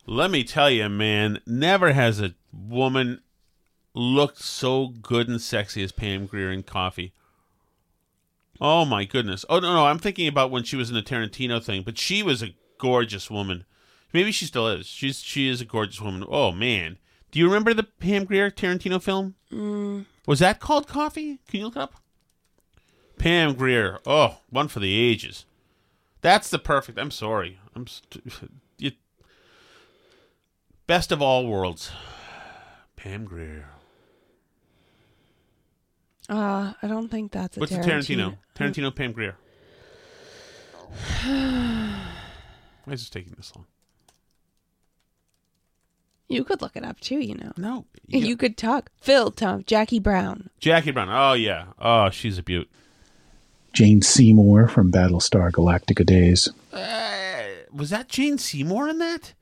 let 0.06 0.30
me 0.30 0.42
tell 0.42 0.70
you, 0.70 0.88
man, 0.88 1.40
never 1.46 1.92
has 1.92 2.18
a 2.18 2.34
woman 2.50 3.20
looked 3.92 4.38
so 4.38 4.88
good 4.88 5.28
and 5.28 5.40
sexy 5.40 5.82
as 5.82 5.92
Pam 5.92 6.24
Grier 6.24 6.50
in 6.50 6.62
Coffy. 6.62 7.12
Oh 8.60 8.84
my 8.84 9.04
goodness. 9.04 9.44
Oh 9.48 9.58
no, 9.58 9.74
no, 9.74 9.86
I'm 9.86 9.98
thinking 9.98 10.28
about 10.28 10.50
when 10.50 10.64
she 10.64 10.76
was 10.76 10.88
in 10.88 10.94
the 10.94 11.02
Tarantino 11.02 11.62
thing, 11.62 11.82
but 11.82 11.98
she 11.98 12.22
was 12.22 12.42
a 12.42 12.54
gorgeous 12.78 13.30
woman. 13.30 13.64
Maybe 14.12 14.32
she 14.32 14.46
still 14.46 14.68
is. 14.68 14.86
She's 14.86 15.20
she 15.20 15.48
is 15.48 15.60
a 15.60 15.64
gorgeous 15.64 16.00
woman. 16.00 16.24
Oh 16.28 16.52
man. 16.52 16.98
Do 17.30 17.38
you 17.38 17.46
remember 17.46 17.74
the 17.74 17.82
Pam 17.82 18.24
Grier 18.24 18.50
Tarantino 18.50 19.02
film? 19.02 19.34
Mm. 19.52 20.06
Was 20.26 20.38
that 20.38 20.60
called 20.60 20.88
Coffy? 20.88 21.38
Can 21.48 21.60
you 21.60 21.66
look 21.66 21.76
it 21.76 21.80
up? 21.80 21.94
Pam 23.18 23.54
Grier. 23.54 23.98
Oh, 24.06 24.38
one 24.50 24.68
for 24.68 24.80
the 24.80 24.94
ages. 24.94 25.44
That's 26.20 26.50
the 26.50 26.58
perfect. 26.58 26.98
I'm 26.98 27.10
sorry. 27.10 27.58
I'm 27.74 27.86
st- 27.86 28.24
you, 28.78 28.92
best 30.86 31.12
of 31.12 31.20
all 31.20 31.46
worlds. 31.46 31.90
Pam 32.96 33.24
Grier. 33.24 33.70
Uh, 36.28 36.72
I 36.82 36.86
don't 36.88 37.08
think 37.08 37.32
that's 37.32 37.56
a 37.56 37.60
What's 37.60 37.72
Tarantino. 37.72 38.36
the 38.56 38.64
Tarantino? 38.64 38.90
Tarantino 38.90 38.94
Pam 38.94 39.12
Grier. 39.12 39.36
Why 42.84 42.92
is 42.92 43.00
this 43.00 43.10
taking 43.10 43.34
this 43.36 43.52
long? 43.54 43.66
You 46.28 46.42
could 46.42 46.60
look 46.60 46.76
it 46.76 46.84
up 46.84 46.98
too, 47.00 47.18
you 47.18 47.36
know. 47.36 47.52
No. 47.56 47.86
You, 48.08 48.36
could 48.36 48.56
talk. 48.56 48.90
Phil, 49.00 49.30
Tom, 49.30 49.62
Jackie 49.66 50.00
Brown. 50.00 50.50
Jackie 50.58 50.90
Brown. 50.90 51.08
Oh 51.10 51.34
yeah. 51.34 51.66
Oh, 51.78 52.10
she's 52.10 52.38
a 52.38 52.42
beaut. 52.42 52.68
Jane 53.72 54.02
Seymour 54.02 54.68
from 54.68 54.90
Battlestar 54.90 55.50
Galactica 55.52 56.04
days. 56.04 56.48
Uh, 56.72 57.44
was 57.72 57.90
that 57.90 58.08
Jane 58.08 58.38
Seymour 58.38 58.88
in 58.88 58.98
that? 58.98 59.34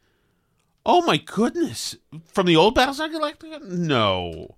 Oh 0.85 1.03
my 1.07 1.17
goodness! 1.17 1.97
From 2.27 2.47
the 2.47 2.57
old 2.57 2.77
Battlestar 2.77 3.11
Galactica? 3.11 3.63
No. 3.63 4.57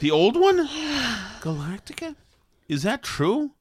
The 0.00 0.10
old 0.10 0.36
one? 0.38 0.66
Galactica? 1.40 2.14
Is 2.68 2.82
that 2.82 3.02
true? 3.02 3.52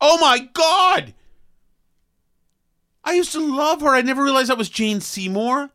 Oh 0.00 0.18
my 0.18 0.48
god! 0.52 1.14
I 3.04 3.12
used 3.14 3.32
to 3.32 3.40
love 3.40 3.80
her. 3.82 3.88
I 3.88 4.02
never 4.02 4.22
realized 4.22 4.50
that 4.50 4.58
was 4.58 4.68
Jane 4.68 5.00
Seymour. 5.00 5.70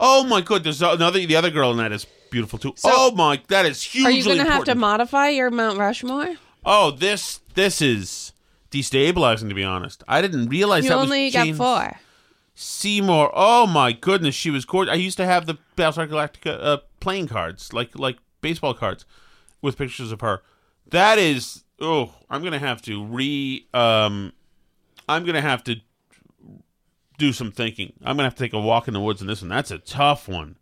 Oh 0.00 0.24
my 0.24 0.40
god! 0.40 0.64
There's 0.64 0.82
another. 0.82 1.24
The 1.24 1.36
other 1.36 1.50
girl 1.50 1.70
in 1.70 1.76
that 1.78 1.92
is 1.92 2.06
beautiful 2.30 2.58
too. 2.58 2.74
oh 2.84 3.12
my, 3.12 3.40
that 3.48 3.66
is 3.66 3.82
hugely 3.82 4.12
Are 4.12 4.16
you 4.16 4.24
going 4.24 4.38
to 4.38 4.50
have 4.50 4.64
to 4.64 4.74
modify 4.74 5.28
your 5.28 5.50
Mount 5.50 5.78
Rushmore? 5.78 6.34
Oh, 6.64 6.90
this 6.90 7.40
this 7.54 7.80
is 7.80 8.32
destabilizing 8.70 9.48
to 9.48 9.54
be 9.54 9.64
honest. 9.64 10.02
I 10.08 10.20
didn't 10.22 10.48
realize 10.48 10.84
You 10.84 10.90
that 10.90 10.96
only 10.98 11.24
was 11.26 11.34
got 11.34 11.44
Jane 11.44 11.54
four. 11.54 11.92
Seymour. 12.54 13.30
Oh 13.34 13.66
my 13.66 13.92
goodness, 13.92 14.34
she 14.34 14.50
was 14.50 14.64
gorgeous. 14.64 14.92
I 14.92 14.96
used 14.96 15.16
to 15.18 15.24
have 15.24 15.46
the 15.46 15.58
Battlestar 15.76 16.08
Galactica 16.08 16.58
uh, 16.60 16.78
playing 17.00 17.28
cards, 17.28 17.72
like 17.72 17.96
like 17.98 18.18
baseball 18.42 18.74
cards, 18.74 19.06
with 19.62 19.78
pictures 19.78 20.12
of 20.12 20.20
her. 20.20 20.42
That 20.90 21.18
is 21.18 21.64
oh, 21.80 22.12
I'm 22.28 22.42
gonna 22.42 22.58
have 22.58 22.82
to 22.82 23.04
re 23.04 23.66
um, 23.72 24.32
I'm 25.08 25.24
gonna 25.24 25.40
have 25.40 25.64
to 25.64 25.76
do 27.18 27.32
some 27.32 27.50
thinking. 27.50 27.92
I'm 28.04 28.16
gonna 28.16 28.24
have 28.24 28.34
to 28.34 28.44
take 28.44 28.52
a 28.52 28.60
walk 28.60 28.88
in 28.88 28.94
the 28.94 29.00
woods 29.00 29.20
on 29.20 29.28
this 29.28 29.42
one. 29.42 29.48
That's 29.48 29.70
a 29.70 29.78
tough 29.78 30.28
one. 30.28 30.56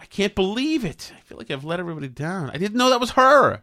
I 0.00 0.06
can't 0.06 0.34
believe 0.34 0.84
it. 0.84 1.12
I 1.16 1.20
feel 1.20 1.38
like 1.38 1.50
I've 1.50 1.64
let 1.64 1.80
everybody 1.80 2.08
down. 2.08 2.50
I 2.50 2.58
didn't 2.58 2.76
know 2.76 2.90
that 2.90 3.00
was 3.00 3.12
her. 3.12 3.62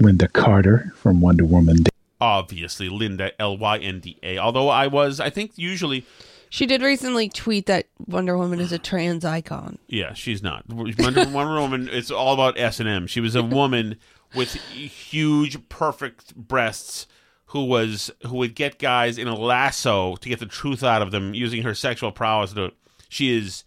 Lynda 0.00 0.32
Carter 0.32 0.92
from 0.96 1.20
Wonder 1.20 1.44
Woman. 1.44 1.84
Obviously, 2.20 2.88
Lynda 2.88 3.32
L 3.38 3.56
Y 3.56 3.78
N 3.78 4.00
D 4.00 4.18
A. 4.22 4.38
Although 4.38 4.68
I 4.68 4.86
was, 4.86 5.20
I 5.20 5.30
think 5.30 5.52
usually, 5.56 6.04
She 6.48 6.66
did 6.66 6.82
recently 6.82 7.28
tweet 7.28 7.66
that 7.66 7.86
Wonder 8.06 8.36
Woman 8.38 8.60
is 8.60 8.72
a 8.72 8.78
trans 8.78 9.24
icon. 9.24 9.78
yeah, 9.88 10.12
she's 10.14 10.42
not. 10.42 10.64
Wonder, 10.68 11.28
Wonder 11.28 11.60
Woman. 11.60 11.88
It's 11.90 12.10
all 12.10 12.34
about 12.34 12.58
S 12.58 12.80
and 12.80 12.88
M. 12.88 13.06
She 13.06 13.20
was 13.20 13.34
a 13.34 13.42
woman 13.42 13.96
with 14.34 14.54
huge, 14.54 15.68
perfect 15.68 16.34
breasts 16.36 17.06
who 17.46 17.64
was 17.64 18.10
who 18.26 18.36
would 18.36 18.54
get 18.54 18.78
guys 18.78 19.18
in 19.18 19.28
a 19.28 19.34
lasso 19.36 20.16
to 20.16 20.28
get 20.28 20.40
the 20.40 20.46
truth 20.46 20.82
out 20.82 21.02
of 21.02 21.10
them 21.10 21.34
using 21.34 21.62
her 21.62 21.74
sexual 21.74 22.12
prowess. 22.12 22.52
To. 22.54 22.72
She 23.08 23.36
is 23.36 23.64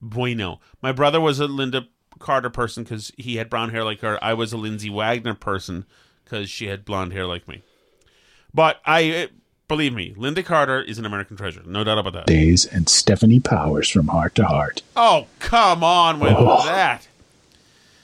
bueno. 0.00 0.60
My 0.82 0.92
brother 0.92 1.20
was 1.20 1.40
a 1.40 1.46
Lynda 1.46 1.86
Carter 2.18 2.50
person 2.50 2.84
because 2.84 3.12
he 3.16 3.36
had 3.36 3.50
brown 3.50 3.70
hair 3.70 3.84
like 3.84 4.00
her. 4.00 4.22
I 4.22 4.34
was 4.34 4.52
a 4.52 4.56
Lindsay 4.56 4.90
Wagner 4.90 5.34
person 5.34 5.84
because 6.24 6.50
she 6.50 6.66
had 6.66 6.84
blonde 6.84 7.12
hair 7.12 7.26
like 7.26 7.46
me. 7.46 7.62
But 8.52 8.80
I 8.84 9.28
believe 9.68 9.92
me, 9.94 10.14
Lynda 10.16 10.44
Carter 10.44 10.80
is 10.82 10.98
an 10.98 11.04
American 11.06 11.36
treasure, 11.36 11.62
no 11.66 11.84
doubt 11.84 11.98
about 11.98 12.14
that. 12.14 12.26
Days 12.26 12.64
and 12.66 12.86
Stefanie 12.86 13.42
Powers 13.42 13.88
from 13.88 14.08
Hart 14.08 14.34
to 14.36 14.44
Hart. 14.44 14.82
Oh, 14.96 15.26
come 15.38 15.84
on 15.84 16.18
with 16.20 16.34
Oh. 16.36 16.64
that. 16.66 17.06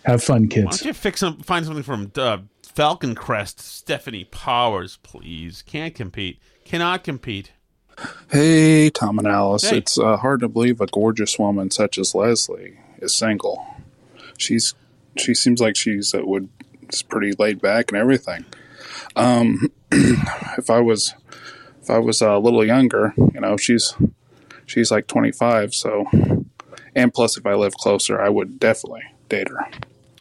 Have 0.05 0.23
fun, 0.23 0.49
kids. 0.49 0.65
Why 0.67 0.71
kids. 0.71 0.81
don't 0.81 0.87
you 0.89 0.93
fix 0.95 1.21
some, 1.21 1.39
find 1.39 1.65
something 1.65 1.83
from 1.83 2.13
uh, 2.17 2.39
Falcon 2.63 3.15
Crest, 3.15 3.59
Stefanie 3.59 4.31
Powers, 4.31 4.99
please? 5.03 5.63
Can't 5.63 5.95
compete. 5.95 6.39
Cannot 6.65 7.05
compete. 7.05 7.53
Hey, 8.31 8.91
Tom 8.91 9.19
and 9.19 9.29
Alice. 9.29 9.71
Hey. 9.71 9.79
It's 9.79 9.99
uh, 9.99 10.17
hard 10.17 10.41
to 10.41 10.49
believe 10.49 10.81
a 10.81 10.87
gorgeous 10.87 11.39
woman 11.39 11.71
such 11.71 11.97
as 11.97 12.15
Leslie 12.15 12.79
is 12.99 13.15
single. 13.15 13.65
She's 14.37 14.75
she 15.17 15.33
seems 15.33 15.61
like 15.61 15.77
she's 15.77 16.13
uh, 16.13 16.21
would 16.25 16.49
is 16.91 17.03
pretty 17.03 17.33
laid 17.39 17.63
back 17.63 17.93
and 17.93 17.99
everything. 18.01 18.45
Um, 19.15 19.71
if 19.93 20.69
I 20.71 20.81
was 20.81 21.15
if 21.85 21.91
I 21.91 21.99
was 21.99 22.23
uh, 22.23 22.31
a 22.31 22.39
little 22.39 22.65
younger, 22.65 23.13
you 23.35 23.41
know, 23.41 23.59
she's 23.59 23.95
she's 24.65 24.91
like 24.91 25.07
twenty 25.07 25.33
five. 25.33 25.75
So, 25.75 26.07
and 26.95 27.13
plus, 27.13 27.37
if 27.37 27.45
I 27.45 27.55
live 27.55 27.75
closer, 27.75 28.21
I 28.21 28.31
would 28.31 28.59
definitely 28.59 29.03
date 29.29 29.49
her. 29.49 29.69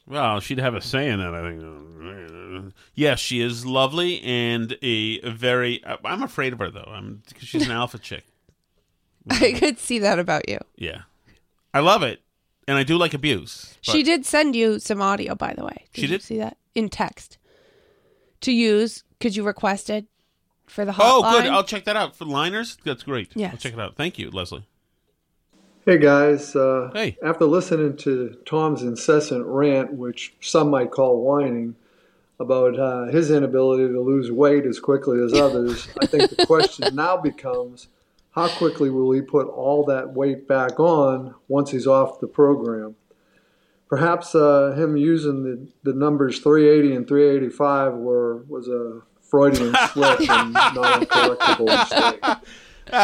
Well, 0.05 0.41
she'd 0.41 0.59
have 0.59 0.75
a 0.75 0.81
say 0.81 1.09
in 1.09 1.19
that, 1.19 1.33
I 1.33 1.49
think. 1.49 2.73
Yes, 2.93 3.19
she 3.19 3.39
is 3.39 3.65
lovely 3.65 4.21
and 4.21 4.77
a 4.81 5.27
very. 5.29 5.81
I'm 6.03 6.21
afraid 6.21 6.51
of 6.51 6.59
her 6.59 6.69
though. 6.69 6.89
I'm 6.91 7.23
because 7.29 7.47
she's 7.47 7.65
an 7.65 7.71
alpha 7.71 7.97
chick. 7.97 8.25
I 9.29 9.53
could 9.53 9.79
see 9.79 9.99
that 9.99 10.19
about 10.19 10.49
you. 10.49 10.59
Yeah, 10.75 11.03
I 11.73 11.79
love 11.79 12.03
it, 12.03 12.21
and 12.67 12.77
I 12.77 12.83
do 12.83 12.97
like 12.97 13.13
abuse. 13.13 13.77
She 13.79 14.03
did 14.03 14.25
send 14.25 14.53
you 14.53 14.79
some 14.79 15.01
audio, 15.01 15.33
by 15.33 15.53
the 15.53 15.63
way. 15.63 15.85
She 15.93 16.01
you 16.01 16.07
did? 16.09 16.21
see 16.21 16.37
that 16.39 16.57
in 16.75 16.89
text 16.89 17.37
to 18.41 18.51
use 18.51 19.05
because 19.17 19.37
you 19.37 19.43
requested 19.43 20.07
for 20.73 20.85
the 20.85 20.91
hotline. 20.91 20.99
Oh, 21.01 21.41
good. 21.41 21.45
I'll 21.51 21.63
check 21.63 21.85
that 21.85 21.95
out 21.95 22.15
for 22.15 22.25
liners. 22.25 22.77
That's 22.83 23.03
great. 23.03 23.31
Yes. 23.35 23.51
I'll 23.53 23.57
check 23.59 23.73
it 23.73 23.79
out. 23.79 23.95
Thank 23.95 24.17
you, 24.17 24.29
Leslie. 24.31 24.65
Hey 25.85 25.97
guys, 25.97 26.55
uh, 26.55 26.91
Hey. 26.93 27.17
after 27.21 27.43
listening 27.45 27.97
to 27.97 28.37
Tom's 28.45 28.83
incessant 28.83 29.45
rant, 29.45 29.91
which 29.93 30.33
some 30.39 30.69
might 30.69 30.91
call 30.91 31.21
whining, 31.21 31.75
about 32.39 32.79
uh, 32.79 33.05
his 33.05 33.29
inability 33.29 33.87
to 33.91 33.99
lose 34.01 34.31
weight 34.31 34.65
as 34.65 34.79
quickly 34.79 35.21
as 35.21 35.33
others, 35.33 35.87
I 36.01 36.05
think 36.05 36.29
the 36.35 36.45
question 36.45 36.95
now 36.95 37.17
becomes 37.17 37.87
how 38.31 38.47
quickly 38.47 38.89
will 38.89 39.11
he 39.11 39.21
put 39.21 39.47
all 39.47 39.85
that 39.85 40.13
weight 40.13 40.47
back 40.47 40.79
on 40.79 41.35
once 41.49 41.71
he's 41.71 41.85
off 41.85 42.19
the 42.19 42.27
program? 42.27 42.95
Perhaps 43.89 44.33
uh, 44.33 44.71
him 44.75 44.95
using 44.97 45.43
the, 45.43 45.67
the 45.83 45.93
numbers 45.97 46.39
380 46.39 46.95
and 46.95 47.07
385 47.07 47.93
were 47.93 48.37
was 48.47 48.67
a 48.67 49.01
Freudian 49.33 49.75
slip 49.91 50.29
and 50.29 50.53
not 50.53 51.01
a 51.01 51.05
correctable 51.07 51.65
mistake. 51.65 52.23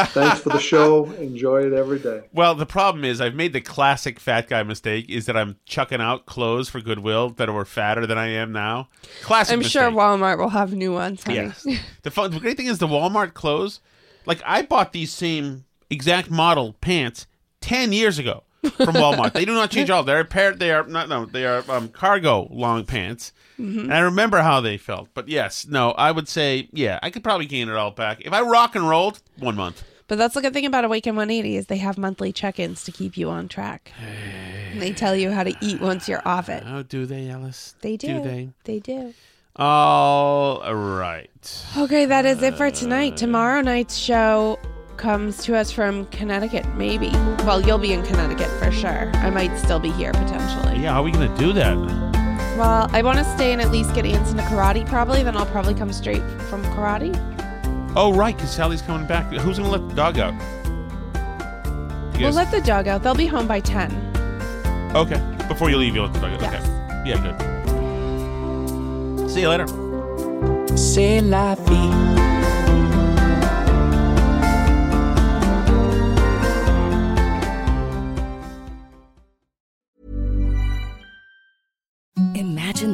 Thanks 0.10 0.42
for 0.42 0.50
the 0.50 0.60
show. 0.60 1.06
Enjoy 1.14 1.66
it 1.66 1.74
every 1.74 1.98
day. 1.98 2.22
Well, 2.32 2.54
the 2.54 2.68
problem 2.68 3.04
is 3.04 3.20
I've 3.20 3.34
made 3.34 3.52
the 3.54 3.62
classic 3.62 4.20
fat 4.20 4.48
guy 4.48 4.62
mistake 4.62 5.10
is 5.10 5.26
that 5.26 5.36
I'm 5.36 5.56
chucking 5.66 6.00
out 6.00 6.28
clothes 6.28 6.70
for 6.70 6.82
Goodwill 6.82 7.32
that 7.32 7.52
were 7.52 7.66
fatter 7.66 8.06
than 8.06 8.20
I 8.20 8.28
am 8.28 8.52
now. 8.52 8.90
Classic 9.24 9.54
I'm 9.54 9.60
mistake. 9.60 9.82
sure 9.82 9.90
Walmart 9.90 10.38
will 10.38 10.50
have 10.50 10.72
new 10.74 10.94
ones. 10.94 11.24
Honey. 11.24 11.38
Yes. 11.38 11.66
the, 12.04 12.12
fun, 12.12 12.30
the 12.30 12.40
great 12.40 12.58
thing 12.58 12.68
is 12.68 12.78
the 12.78 12.88
Walmart 12.88 13.34
clothes. 13.34 13.80
Like 14.28 14.44
I 14.46 14.62
bought 14.62 14.92
these 14.94 15.12
same 15.12 15.66
exact 15.90 16.30
model 16.30 16.74
pants 16.74 17.26
ten 17.60 17.92
years 17.92 18.20
ago 18.20 18.44
from 18.62 18.96
Walmart. 18.96 19.34
they 19.34 19.46
do 19.46 19.54
not 19.54 19.72
change 19.72 19.90
all. 19.90 20.04
They're 20.04 20.20
a 20.22 20.26
pair. 20.26 20.54
They 20.54 20.72
are 20.72 20.84
not. 20.84 21.10
No, 21.10 21.26
they 21.26 21.46
are 21.46 21.64
um, 21.70 21.90
cargo 21.90 22.48
long 22.52 22.86
pants. 22.86 23.32
Mhm. 23.60 23.84
And 23.84 23.94
I 23.94 24.00
remember 24.00 24.40
how 24.42 24.62
they 24.62 24.78
felt. 24.78 25.10
But 25.14 25.28
yes, 25.28 25.66
no, 25.68 25.92
I 25.92 26.12
would 26.12 26.28
say 26.28 26.70
yeah, 26.72 27.00
I 27.04 27.10
could 27.10 27.24
probably 27.24 27.46
gain 27.46 27.70
it 27.70 27.76
all 27.76 27.92
back 27.92 28.22
if 28.22 28.32
I 28.34 28.42
rock 28.42 28.76
and 28.76 28.88
rolled 28.88 29.22
one 29.38 29.56
month. 29.56 29.84
But 30.08 30.18
that's 30.18 30.34
the 30.34 30.42
good 30.42 30.54
thing 30.54 30.66
about 30.66 30.86
Awaken 30.86 31.16
180 31.16 31.56
is 31.56 31.68
they 31.68 31.78
have 31.78 31.96
monthly 31.98 32.34
check-ins 32.34 32.84
to 32.86 32.92
keep 32.92 33.16
you 33.16 33.30
on 33.30 33.48
track. 33.48 33.92
And 34.72 34.82
they 34.82 34.92
tell 34.92 35.16
you 35.16 35.30
how 35.30 35.44
to 35.44 35.54
eat 35.62 35.80
once 35.82 36.10
you're 36.10 36.28
off 36.28 36.50
it. 36.50 36.64
Oh, 36.66 36.82
do 36.82 37.06
they, 37.06 37.30
Alice? 37.30 37.76
They 37.82 37.96
do. 37.96 38.08
Do 38.16 38.24
they? 38.24 38.50
They 38.64 38.80
do. 38.80 39.14
All 39.56 40.74
right. 40.74 41.66
Okay, 41.78 42.06
that 42.06 42.26
is 42.26 42.42
it 42.42 42.56
for 42.56 42.72
tonight. 42.72 43.18
Tomorrow 43.18 43.62
night's 43.62 43.98
show 43.98 44.58
comes 45.00 45.38
to 45.46 45.56
us 45.56 45.72
from 45.72 46.06
Connecticut, 46.08 46.68
maybe. 46.76 47.10
Well, 47.46 47.62
you'll 47.62 47.78
be 47.80 47.94
in 47.94 48.04
Connecticut 48.04 48.50
for 48.62 48.70
sure. 48.72 49.10
I 49.16 49.30
might 49.30 49.56
still 49.58 49.80
be 49.80 49.90
here 49.92 50.12
potentially. 50.12 50.80
Yeah, 50.84 50.92
how 50.94 51.00
are 51.00 51.04
we 51.04 51.12
gonna 51.12 51.36
do 51.38 51.54
that? 51.54 51.76
Well, 52.58 52.90
I 52.92 53.02
want 53.02 53.18
to 53.18 53.24
stay 53.36 53.54
and 53.54 53.62
at 53.62 53.72
least 53.72 53.96
get 53.96 54.06
Anson 54.06 54.36
to 54.38 54.44
karate 54.44 54.86
probably. 54.88 55.24
Then 55.24 55.38
I'll 55.38 55.46
probably 55.46 55.74
come 55.74 55.94
straight 55.94 56.22
from 56.50 56.62
karate. 56.76 57.16
Oh, 57.96 58.14
right, 58.14 58.36
because 58.36 58.52
Sally's 58.52 58.82
coming 58.82 59.08
back. 59.08 59.32
Who's 59.32 59.58
gonna 59.58 59.72
let 59.72 59.88
the 59.88 59.96
dog 59.96 60.20
out? 60.20 60.34
You 60.34 62.26
We'll 62.26 62.34
guys- 62.34 62.36
let 62.36 62.52
the 62.52 62.62
dog 62.62 62.88
out. 62.90 63.02
They'll 63.02 63.16
be 63.16 63.28
home 63.28 63.48
by 63.48 63.62
10. 63.62 63.90
Okay. 64.94 65.22
Before 65.48 65.70
you 65.70 65.78
leave, 65.78 65.96
you'll 65.96 66.06
let 66.08 66.14
the 66.14 66.20
dog 66.20 66.34
out. 66.34 66.42
Yes. 66.42 66.62
Okay. 66.66 67.10
Yeah, 67.10 67.22
good. 69.18 69.30
See 69.32 69.40
you 69.42 69.48
later. 69.50 69.68
C'est 70.76 71.22
la 71.22 71.56
vie. 71.56 72.19